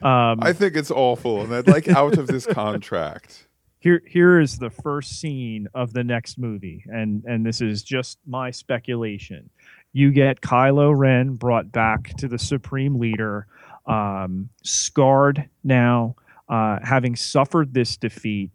Um, 0.00 0.38
I 0.42 0.52
think 0.52 0.76
it's 0.76 0.90
awful, 0.90 1.42
and 1.42 1.54
I'd 1.54 1.66
like 1.66 1.88
out 1.88 2.18
of 2.18 2.26
this 2.26 2.46
contract. 2.50 3.47
Here 3.80 4.02
here 4.06 4.40
is 4.40 4.58
the 4.58 4.70
first 4.70 5.20
scene 5.20 5.68
of 5.74 5.92
the 5.92 6.04
next 6.04 6.38
movie 6.38 6.84
and 6.88 7.24
and 7.24 7.44
this 7.44 7.60
is 7.60 7.82
just 7.82 8.18
my 8.26 8.50
speculation. 8.50 9.50
You 9.92 10.10
get 10.12 10.40
Kylo 10.40 10.96
Ren 10.96 11.34
brought 11.34 11.72
back 11.72 12.16
to 12.18 12.28
the 12.28 12.38
supreme 12.38 12.98
leader 12.98 13.46
um, 13.86 14.48
scarred 14.62 15.48
now 15.64 16.14
uh, 16.48 16.78
having 16.82 17.16
suffered 17.16 17.74
this 17.74 17.96
defeat 17.96 18.50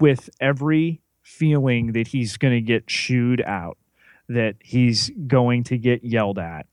with 0.00 0.30
every 0.40 1.00
feeling 1.22 1.92
that 1.92 2.08
he's 2.08 2.36
going 2.36 2.54
to 2.54 2.60
get 2.60 2.90
shooed 2.90 3.42
out 3.42 3.78
that 4.28 4.56
he's 4.60 5.10
going 5.26 5.64
to 5.64 5.76
get 5.76 6.02
yelled 6.04 6.38
at 6.38 6.66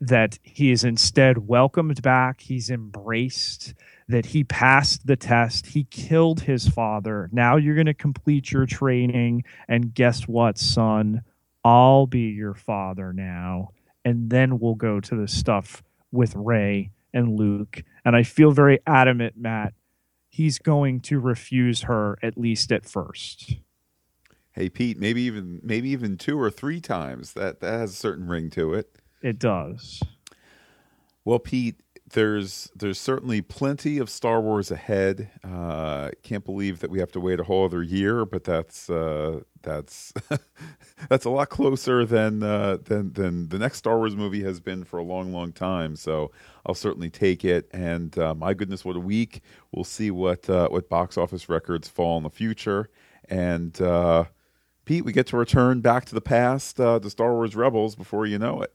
that 0.00 0.38
he 0.42 0.70
is 0.70 0.84
instead 0.84 1.48
welcomed 1.48 2.02
back 2.02 2.40
he's 2.40 2.70
embraced 2.70 3.74
that 4.08 4.26
he 4.26 4.42
passed 4.42 5.06
the 5.06 5.16
test. 5.16 5.66
He 5.66 5.84
killed 5.84 6.40
his 6.40 6.66
father. 6.66 7.28
Now 7.30 7.56
you're 7.56 7.74
going 7.74 7.86
to 7.86 7.94
complete 7.94 8.50
your 8.50 8.66
training. 8.66 9.44
And 9.68 9.94
guess 9.94 10.22
what, 10.22 10.58
son? 10.58 11.22
I'll 11.64 12.06
be 12.06 12.30
your 12.30 12.54
father 12.54 13.12
now. 13.12 13.72
And 14.04 14.30
then 14.30 14.58
we'll 14.58 14.74
go 14.74 15.00
to 15.00 15.14
the 15.14 15.28
stuff 15.28 15.82
with 16.10 16.34
Rey 16.34 16.90
and 17.12 17.38
Luke. 17.38 17.82
And 18.04 18.16
I 18.16 18.22
feel 18.22 18.52
very 18.52 18.78
adamant, 18.86 19.34
Matt. 19.36 19.74
He's 20.30 20.58
going 20.58 21.00
to 21.00 21.20
refuse 21.20 21.82
her 21.82 22.18
at 22.22 22.38
least 22.38 22.72
at 22.72 22.86
first. 22.86 23.56
Hey 24.52 24.68
Pete, 24.68 24.98
maybe 24.98 25.22
even 25.22 25.60
maybe 25.62 25.90
even 25.90 26.16
two 26.16 26.40
or 26.40 26.50
three 26.50 26.80
times. 26.80 27.34
That 27.34 27.60
that 27.60 27.78
has 27.78 27.90
a 27.92 27.96
certain 27.96 28.28
ring 28.28 28.50
to 28.50 28.74
it. 28.74 28.96
It 29.22 29.38
does. 29.38 30.00
Well, 31.24 31.38
Pete, 31.38 31.82
there's 32.12 32.70
there's 32.74 32.98
certainly 32.98 33.42
plenty 33.42 33.98
of 33.98 34.08
Star 34.08 34.40
Wars 34.40 34.70
ahead. 34.70 35.30
Uh, 35.44 36.10
can't 36.22 36.44
believe 36.44 36.80
that 36.80 36.90
we 36.90 37.00
have 37.00 37.12
to 37.12 37.20
wait 37.20 37.40
a 37.40 37.44
whole 37.44 37.64
other 37.64 37.82
year, 37.82 38.24
but 38.24 38.44
that's 38.44 38.88
uh, 38.88 39.40
that's 39.62 40.12
that's 41.08 41.24
a 41.24 41.30
lot 41.30 41.50
closer 41.50 42.04
than 42.04 42.42
uh, 42.42 42.78
than 42.82 43.12
than 43.12 43.48
the 43.48 43.58
next 43.58 43.78
Star 43.78 43.98
Wars 43.98 44.16
movie 44.16 44.42
has 44.42 44.60
been 44.60 44.84
for 44.84 44.98
a 44.98 45.02
long, 45.02 45.32
long 45.32 45.52
time. 45.52 45.96
So 45.96 46.30
I'll 46.64 46.74
certainly 46.74 47.10
take 47.10 47.44
it. 47.44 47.68
And 47.72 48.16
uh, 48.18 48.34
my 48.34 48.54
goodness, 48.54 48.84
what 48.84 48.96
a 48.96 49.00
week! 49.00 49.42
We'll 49.72 49.84
see 49.84 50.10
what 50.10 50.48
uh, 50.48 50.68
what 50.68 50.88
box 50.88 51.18
office 51.18 51.48
records 51.48 51.88
fall 51.88 52.16
in 52.16 52.22
the 52.22 52.30
future. 52.30 52.88
And 53.28 53.78
uh, 53.82 54.24
Pete, 54.84 55.04
we 55.04 55.12
get 55.12 55.26
to 55.28 55.36
return 55.36 55.82
back 55.82 56.06
to 56.06 56.14
the 56.14 56.20
past, 56.22 56.80
uh, 56.80 56.98
to 57.00 57.10
Star 57.10 57.34
Wars 57.34 57.54
Rebels, 57.54 57.94
before 57.94 58.24
you 58.24 58.38
know 58.38 58.62
it. 58.62 58.72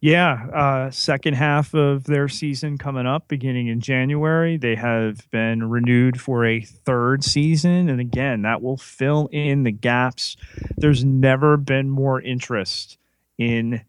Yeah, 0.00 0.46
uh, 0.54 0.90
second 0.92 1.34
half 1.34 1.74
of 1.74 2.04
their 2.04 2.28
season 2.28 2.78
coming 2.78 3.04
up, 3.04 3.26
beginning 3.26 3.66
in 3.66 3.80
January. 3.80 4.56
They 4.56 4.76
have 4.76 5.28
been 5.32 5.68
renewed 5.68 6.20
for 6.20 6.44
a 6.44 6.60
third 6.60 7.24
season, 7.24 7.88
and 7.88 8.00
again, 8.00 8.42
that 8.42 8.62
will 8.62 8.76
fill 8.76 9.28
in 9.32 9.64
the 9.64 9.72
gaps. 9.72 10.36
There's 10.76 11.04
never 11.04 11.56
been 11.56 11.90
more 11.90 12.22
interest 12.22 12.96
in 13.38 13.82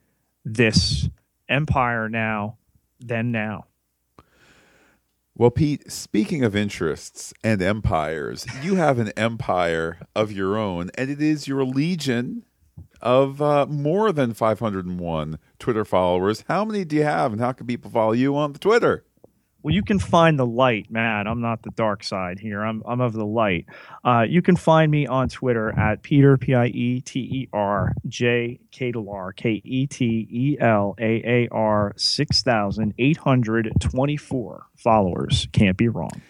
this 0.43 1.07
empire 1.47 2.10
now 2.10 2.57
than 2.99 3.32
now. 3.32 3.66
Well, 5.36 5.51
Pete, 5.51 5.91
speaking 5.91 6.43
of 6.43 6.55
interests 6.55 7.36
and 7.43 7.62
empires, 7.62 8.47
you 8.64 8.76
have 8.76 8.97
an 8.97 9.12
empire 9.16 9.99
of 10.16 10.32
your 10.32 10.57
own, 10.57 10.89
and 10.95 11.12
it 11.12 11.22
is 11.22 11.47
your 11.47 11.64
legion 11.64 12.45
of 12.99 13.41
uh, 13.41 13.68
more 13.68 14.12
than 14.12 14.34
501 14.34 15.38
Twitter 15.60 15.86
followers. 15.86 16.43
How 16.47 16.66
many 16.66 16.86
do 16.86 16.95
you 16.95 17.03
have, 17.03 17.32
and 17.32 17.41
how 17.41 17.51
can 17.51 17.68
people 17.68 17.91
follow 17.91 18.14
you 18.14 18.36
on 18.36 18.53
the 18.53 18.60
Twitter? 18.60 19.03
Well, 19.62 19.76
you 19.76 19.84
can 19.84 19.99
find 19.99 20.39
the 20.39 20.45
light, 20.45 20.89
Matt. 20.89 21.28
I'm 21.28 21.41
not 21.41 21.64
the 21.64 21.72
dark 21.72 22.01
side 22.01 22.39
here. 22.39 22.62
I'm 22.64 22.82
I'm 22.88 23.01
of 23.01 23.12
the 23.12 23.26
light. 23.26 23.66
Uh, 24.05 24.22
you 24.28 24.41
can 24.41 24.55
find 24.55 24.89
me 24.89 25.05
on 25.05 25.28
Twitter 25.28 25.78
at 25.78 26.01
Peter 26.01 26.38
P 26.38 26.55
I 26.55 26.68
E 26.68 27.01
T 27.01 27.20
E 27.20 27.49
R 27.51 27.91
J 28.07 28.57
Ketelaar 28.72 29.36
K 29.36 29.62
E 29.66 29.86
T 29.86 30.28
E 30.32 30.57
L 30.62 30.95
A 30.97 31.22
A 31.26 31.47
R 31.51 31.93
six 31.97 32.41
thousand 32.41 32.93
eight 32.99 33.18
hundred 33.18 33.70
twenty 33.82 34.16
four 34.16 34.66
followers. 34.78 35.49
Can't 35.51 35.76
be 35.76 35.89
wrong. 35.89 36.22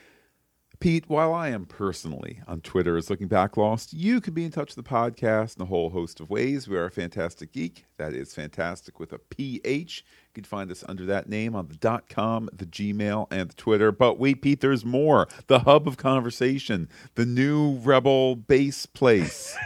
Pete, 0.80 1.10
while 1.10 1.34
I 1.34 1.50
am 1.50 1.66
personally 1.66 2.40
on 2.48 2.62
Twitter 2.62 2.96
as 2.96 3.10
Looking 3.10 3.28
Back 3.28 3.58
Lost, 3.58 3.92
you 3.92 4.22
can 4.22 4.34
be 4.34 4.46
in 4.46 4.52
touch 4.52 4.74
with 4.74 4.86
the 4.86 4.90
podcast 4.90 5.58
in 5.58 5.64
a 5.64 5.66
whole 5.66 5.90
host 5.90 6.22
of 6.22 6.30
ways. 6.30 6.70
We 6.70 6.78
are 6.78 6.86
a 6.86 6.92
Phantastic 6.92 7.52
Geek. 7.52 7.84
That 7.98 8.14
is 8.14 8.34
fantastic 8.34 8.98
with 8.98 9.12
a 9.12 9.18
PH. 9.18 10.06
You 10.06 10.34
can 10.34 10.46
find 10.46 10.72
us 10.72 10.86
under 10.88 11.06
that 11.08 11.28
name 11.28 11.54
on 11.54 11.68
the 11.68 11.76
dot 11.76 12.08
com, 12.08 12.50
the 12.54 12.66
Gmail, 12.66 13.28
and 13.30 13.50
the 13.50 13.56
Twitter. 13.56 13.92
But 13.92 14.20
wait, 14.20 14.42
Pete, 14.42 14.62
there's 14.62 14.86
more. 14.86 15.28
The 15.48 15.60
hub 15.60 15.86
of 15.86 15.98
conversation, 15.98 16.88
the 17.16 17.26
new 17.26 17.74
Rebel 17.80 18.38
base 18.38 18.86
place, 18.86 19.58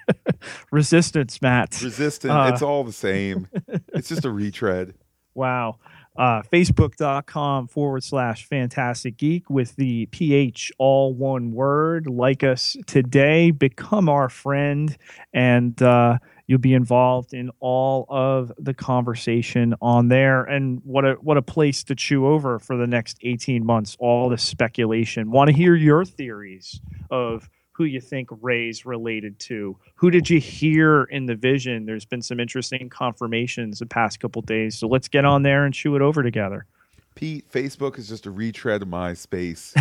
Resistance, 0.72 1.40
Matt. 1.40 1.80
Resistance. 1.80 2.32
Uh. 2.32 2.50
it's 2.52 2.62
all 2.62 2.82
the 2.82 2.92
same. 2.92 3.46
It's 3.94 4.08
just 4.08 4.24
a 4.24 4.30
retread. 4.32 4.94
Wow. 5.34 5.78
Uh, 6.18 6.42
facebook.com 6.42 7.68
forward 7.68 8.02
slash 8.02 8.44
fantastic 8.46 9.16
geek 9.16 9.48
with 9.48 9.76
the 9.76 10.06
ph 10.06 10.72
all 10.76 11.14
one 11.14 11.52
word 11.52 12.08
like 12.08 12.42
us 12.42 12.76
today. 12.86 13.52
Become 13.52 14.08
our 14.08 14.28
friend 14.28 14.96
and 15.32 15.80
uh, 15.80 16.18
you'll 16.48 16.58
be 16.58 16.74
involved 16.74 17.32
in 17.32 17.50
all 17.60 18.04
of 18.08 18.50
the 18.58 18.74
conversation 18.74 19.74
on 19.80 20.08
there. 20.08 20.42
And 20.42 20.80
what 20.82 21.04
a 21.04 21.12
what 21.20 21.36
a 21.36 21.42
place 21.42 21.84
to 21.84 21.94
chew 21.94 22.26
over 22.26 22.58
for 22.58 22.76
the 22.76 22.88
next 22.88 23.18
18 23.22 23.64
months 23.64 23.96
all 24.00 24.28
the 24.28 24.38
speculation. 24.38 25.30
Want 25.30 25.48
to 25.50 25.56
hear 25.56 25.76
your 25.76 26.04
theories 26.04 26.80
of 27.12 27.48
who 27.78 27.84
you 27.84 28.00
think 28.00 28.28
Rey's 28.42 28.84
related 28.84 29.38
to. 29.38 29.76
Who 29.94 30.10
did 30.10 30.28
you 30.28 30.40
hear 30.40 31.04
in 31.04 31.26
the 31.26 31.36
vision? 31.36 31.86
There's 31.86 32.04
been 32.04 32.22
some 32.22 32.40
interesting 32.40 32.88
confirmations 32.88 33.78
the 33.78 33.86
past 33.86 34.18
couple 34.18 34.42
days. 34.42 34.76
So 34.76 34.88
let's 34.88 35.06
get 35.06 35.24
on 35.24 35.44
there 35.44 35.64
and 35.64 35.72
chew 35.72 35.94
it 35.94 36.02
over 36.02 36.24
together. 36.24 36.66
Pete, 37.14 37.48
Facebook 37.52 37.96
is 37.96 38.08
just 38.08 38.26
a 38.26 38.32
retread 38.32 38.82
of 38.82 38.88
MySpace. 38.88 39.72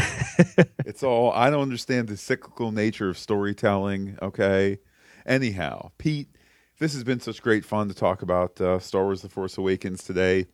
it's 0.86 1.02
all 1.02 1.32
I 1.32 1.50
don't 1.50 1.64
understand 1.64 2.08
the 2.08 2.18
cyclical 2.18 2.72
nature 2.72 3.10
of 3.10 3.18
storytelling. 3.18 4.16
Okay. 4.22 4.78
Anyhow, 5.26 5.89
Pete, 5.98 6.30
this 6.78 6.93
has 6.93 7.04
been 7.04 7.20
such 7.20 7.41
great 7.41 7.66
fun 7.66 7.88
to 7.88 7.95
talk 7.95 8.22
about 8.22 8.62
uh, 8.62 8.78
Star 8.78 9.06
Wars: 9.06 9.24
The 9.24 9.30
Force 9.30 9.58
Awakens 9.58 10.04
today. 10.04 10.45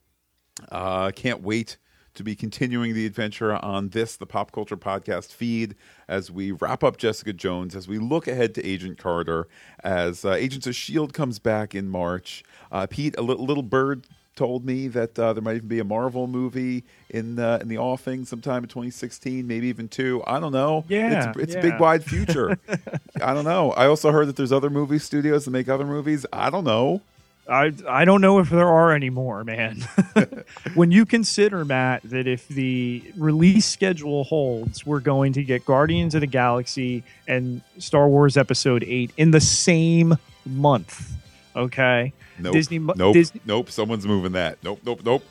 Uh, 0.71 1.11
can't 1.11 1.41
wait 1.41 1.77
to 2.15 2.23
be 2.23 2.35
continuing 2.35 2.93
the 2.93 3.05
adventure 3.05 3.53
on 3.63 3.89
this, 3.89 4.15
the 4.15 4.25
Pop 4.25 4.51
Culture 4.51 4.77
Podcast 4.77 5.31
feed, 5.31 5.75
as 6.07 6.29
we 6.29 6.51
wrap 6.51 6.83
up 6.83 6.97
Jessica 6.97 7.33
Jones, 7.33 7.75
as 7.75 7.87
we 7.87 7.97
look 7.97 8.27
ahead 8.27 8.53
to 8.55 8.65
Agent 8.65 8.97
Carter, 8.97 9.47
as 9.83 10.23
uh, 10.23 10.33
Agents 10.33 10.67
of 10.67 10.71
S.H.I.E.L.D. 10.71 11.13
comes 11.13 11.39
back 11.39 11.73
in 11.73 11.89
March. 11.89 12.43
Uh, 12.71 12.85
Pete, 12.87 13.15
a 13.17 13.21
li- 13.21 13.35
little 13.35 13.63
bird 13.63 14.05
told 14.35 14.65
me 14.65 14.87
that 14.87 15.17
uh, 15.17 15.33
there 15.33 15.41
might 15.41 15.55
even 15.55 15.67
be 15.67 15.79
a 15.79 15.83
Marvel 15.83 16.27
movie 16.27 16.83
in 17.09 17.39
uh, 17.39 17.59
in 17.61 17.67
the 17.67 17.77
offing 17.77 18.25
sometime 18.25 18.63
in 18.63 18.69
2016, 18.69 19.45
maybe 19.45 19.67
even 19.67 19.87
two. 19.87 20.23
I 20.25 20.39
don't 20.39 20.51
know. 20.51 20.85
Yeah, 20.87 21.29
it's, 21.29 21.37
it's 21.37 21.53
yeah. 21.53 21.59
a 21.59 21.61
big 21.61 21.79
wide 21.79 22.03
future. 22.03 22.57
I 23.21 23.33
don't 23.33 23.45
know. 23.45 23.71
I 23.71 23.87
also 23.87 24.11
heard 24.11 24.27
that 24.27 24.35
there's 24.35 24.51
other 24.51 24.69
movie 24.69 24.99
studios 24.99 25.45
that 25.45 25.51
make 25.51 25.69
other 25.69 25.85
movies. 25.85 26.25
I 26.33 26.49
don't 26.49 26.63
know. 26.63 27.01
I 27.47 27.73
I 27.87 28.05
don't 28.05 28.21
know 28.21 28.39
if 28.39 28.49
there 28.49 28.67
are 28.67 28.91
any 28.93 29.09
more, 29.09 29.43
man. 29.43 29.81
when 30.75 30.91
you 30.91 31.05
consider 31.05 31.65
Matt 31.65 32.01
that 32.03 32.25
if 32.27 32.47
the 32.47 33.03
release 33.17 33.65
schedule 33.65 34.23
holds, 34.23 34.85
we're 34.85 35.01
going 35.01 35.33
to 35.33 35.43
get 35.43 35.65
Guardians 35.65 36.15
of 36.15 36.21
the 36.21 36.27
Galaxy 36.27 37.03
and 37.27 37.61
Star 37.79 38.07
Wars 38.07 38.37
Episode 38.37 38.83
Eight 38.87 39.11
in 39.17 39.31
the 39.31 39.41
same 39.41 40.17
month. 40.45 41.11
Okay, 41.55 42.13
Nope. 42.39 42.53
Disney 42.53 42.79
Nope. 42.79 43.13
Disney- 43.13 43.41
Nope. 43.45 43.69
Someone's 43.69 44.07
moving 44.07 44.31
that. 44.31 44.57
Nope. 44.63 44.79
Nope. 44.85 45.01
Nope. 45.03 45.23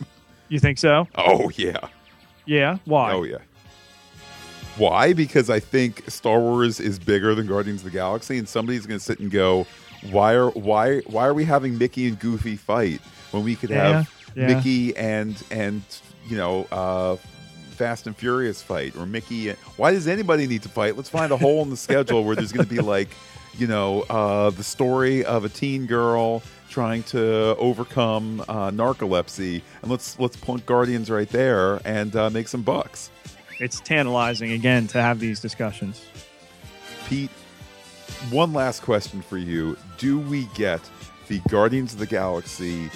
you 0.49 0.59
think 0.59 0.79
so? 0.79 1.09
Oh 1.15 1.51
yeah. 1.57 1.89
Yeah. 2.45 2.79
Why? 2.85 3.13
Oh 3.13 3.23
yeah. 3.23 3.39
Why? 4.77 5.13
Because 5.13 5.51
I 5.51 5.61
think 5.61 6.09
Star 6.11 6.41
Wars 6.41 6.81
is 6.81 6.99
bigger 6.99 7.35
than 7.35 7.47
Guardians 7.47 7.81
of 7.81 7.85
the 7.85 7.91
Galaxy, 7.91 8.39
and 8.39 8.49
somebody's 8.49 8.87
going 8.87 8.99
to 8.99 9.05
sit 9.05 9.19
and 9.21 9.31
go, 9.31 9.67
"Why 10.11 10.35
are 10.35 10.51
why 10.51 11.01
why 11.01 11.27
are 11.27 11.35
we 11.35 11.45
having 11.45 11.79
Mickey 11.79 12.09
and 12.09 12.19
Goofy 12.19 12.57
fight 12.57 13.01
when 13.31 13.45
we 13.45 13.57
could 13.57 13.71
have 13.71 14.11
Yeah, 14.35 14.49
yeah. 14.49 14.55
Mickey 14.55 14.97
and 14.97 15.43
and 15.51 15.83
you 16.29 16.37
know 16.37 16.67
uh, 16.73 17.17
Fast 17.71 18.07
and 18.07 18.17
Furious 18.17 18.63
fight 18.63 18.97
or 18.97 19.07
Mickey? 19.07 19.51
And, 19.51 19.59
why 19.77 19.93
does 19.93 20.07
anybody 20.09 20.47
need 20.47 20.63
to 20.63 20.69
fight? 20.69 20.97
Let's 20.97 21.09
find 21.09 21.33
a 21.33 21.37
hole 21.37 21.63
in 21.63 21.71
the 21.71 21.77
schedule 21.77 22.25
where 22.25 22.37
there's 22.37 22.53
going 22.53 22.67
to 22.67 22.75
be 22.75 22.81
like 22.81 23.09
you 23.59 23.67
know 23.67 24.03
uh, 24.03 24.51
the 24.51 24.65
story 24.65 25.25
of 25.25 25.45
a 25.45 25.49
teen 25.49 25.87
girl 25.87 26.43
trying 26.71 27.03
to 27.03 27.55
overcome 27.57 28.41
uh, 28.49 28.71
narcolepsy, 28.71 29.61
and 29.83 29.91
let's 29.91 30.19
let's 30.19 30.37
point 30.37 30.65
Guardians 30.65 31.11
right 31.11 31.29
there 31.29 31.81
and 31.85 32.17
uh, 32.17 32.31
make 32.31 32.49
some 32.49 32.63
bucks." 32.63 33.11
It's 33.61 33.79
tantalizing 33.81 34.53
again 34.53 34.89
to 34.89 35.01
have 35.01 35.21
these 35.21 35.39
discussions. 35.39 36.05
Pete, 37.07 37.31
one 38.31 38.53
last 38.53 38.83
question 38.83 39.23
for 39.23 39.39
you. 39.39 39.77
Do 39.99 40.19
we 40.19 40.45
get 40.55 40.81
the 41.29 41.41
Guardians 41.49 41.95
of 41.95 41.99
the 41.99 42.07
Galaxy 42.07 42.91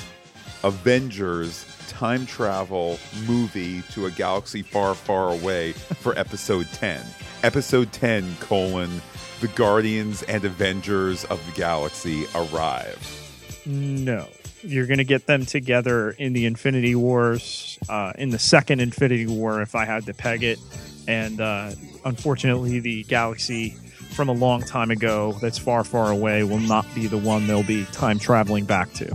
Avengers 0.63 1.65
time 1.89 2.27
travel 2.27 2.99
movie 3.27 3.83
to 3.93 4.07
a 4.07 4.11
galaxy 4.11 4.63
far, 4.63 4.95
far 4.95 5.33
away 5.33 5.73
for 5.73 6.19
episode 6.19 6.69
10? 6.73 7.05
Episode 7.43 7.93
10, 7.93 8.37
colon, 8.41 9.01
the 9.41 9.49
Guardians 9.49 10.23
and 10.25 10.45
Avengers 10.45 11.25
of 11.25 11.45
the 11.47 11.53
Galaxy 11.53 12.27
arrive. 12.35 13.63
No. 13.67 14.29
You're 14.63 14.87
going 14.87 14.99
to 14.99 15.05
get 15.05 15.27
them 15.27 15.45
together 15.45 16.11
in 16.11 16.33
the 16.33 16.47
Infinity 16.47 16.95
Wars, 16.95 17.79
uh, 17.89 18.13
in 18.19 18.31
the 18.31 18.39
second 18.39 18.81
Infinity 18.81 19.27
War, 19.27 19.63
if 19.63 19.75
I 19.75 19.85
had 19.85 20.07
to 20.07 20.15
peg 20.15 20.43
it. 20.43 20.59
And 21.07 21.41
uh, 21.41 21.71
unfortunately, 22.05 22.81
the 22.81 23.05
galaxy 23.05 23.77
from 24.17 24.31
a 24.31 24.33
long 24.33 24.63
time 24.63 24.91
ago 24.91 25.33
that's 25.43 25.59
far, 25.59 25.85
far 25.85 26.11
away 26.11 26.43
will 26.43 26.59
not 26.59 26.87
be 26.95 27.07
the 27.07 27.19
one 27.19 27.47
they'll 27.47 27.63
be 27.63 27.85
time 27.93 28.19
traveling 28.19 28.65
back 28.65 28.91
to. 28.95 29.15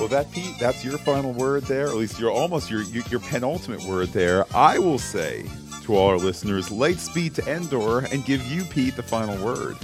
Well, 0.00 0.08
that 0.08 0.32
Pete, 0.32 0.58
that's 0.58 0.84
your 0.84 0.98
final 0.98 1.32
word 1.32 1.64
there. 1.64 1.86
At 1.86 1.94
least 1.94 2.18
you're 2.18 2.32
almost 2.32 2.70
your, 2.70 2.82
your 2.84 3.04
your 3.10 3.20
penultimate 3.20 3.84
word 3.84 4.08
there. 4.08 4.44
I 4.54 4.78
will 4.78 4.98
say 4.98 5.44
to 5.82 5.94
all 5.94 6.08
our 6.08 6.16
listeners, 6.16 6.70
light 6.70 6.98
speed 6.98 7.34
to 7.34 7.42
Endor, 7.46 8.00
and 8.06 8.24
give 8.24 8.44
you 8.46 8.64
Pete 8.64 8.96
the 8.96 9.02
final 9.02 9.36
word. 9.44 9.76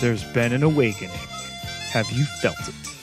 There's 0.00 0.22
been 0.32 0.52
an 0.52 0.62
awakening. 0.62 1.10
Have 1.90 2.10
you 2.12 2.24
felt 2.42 2.68
it? 2.68 2.93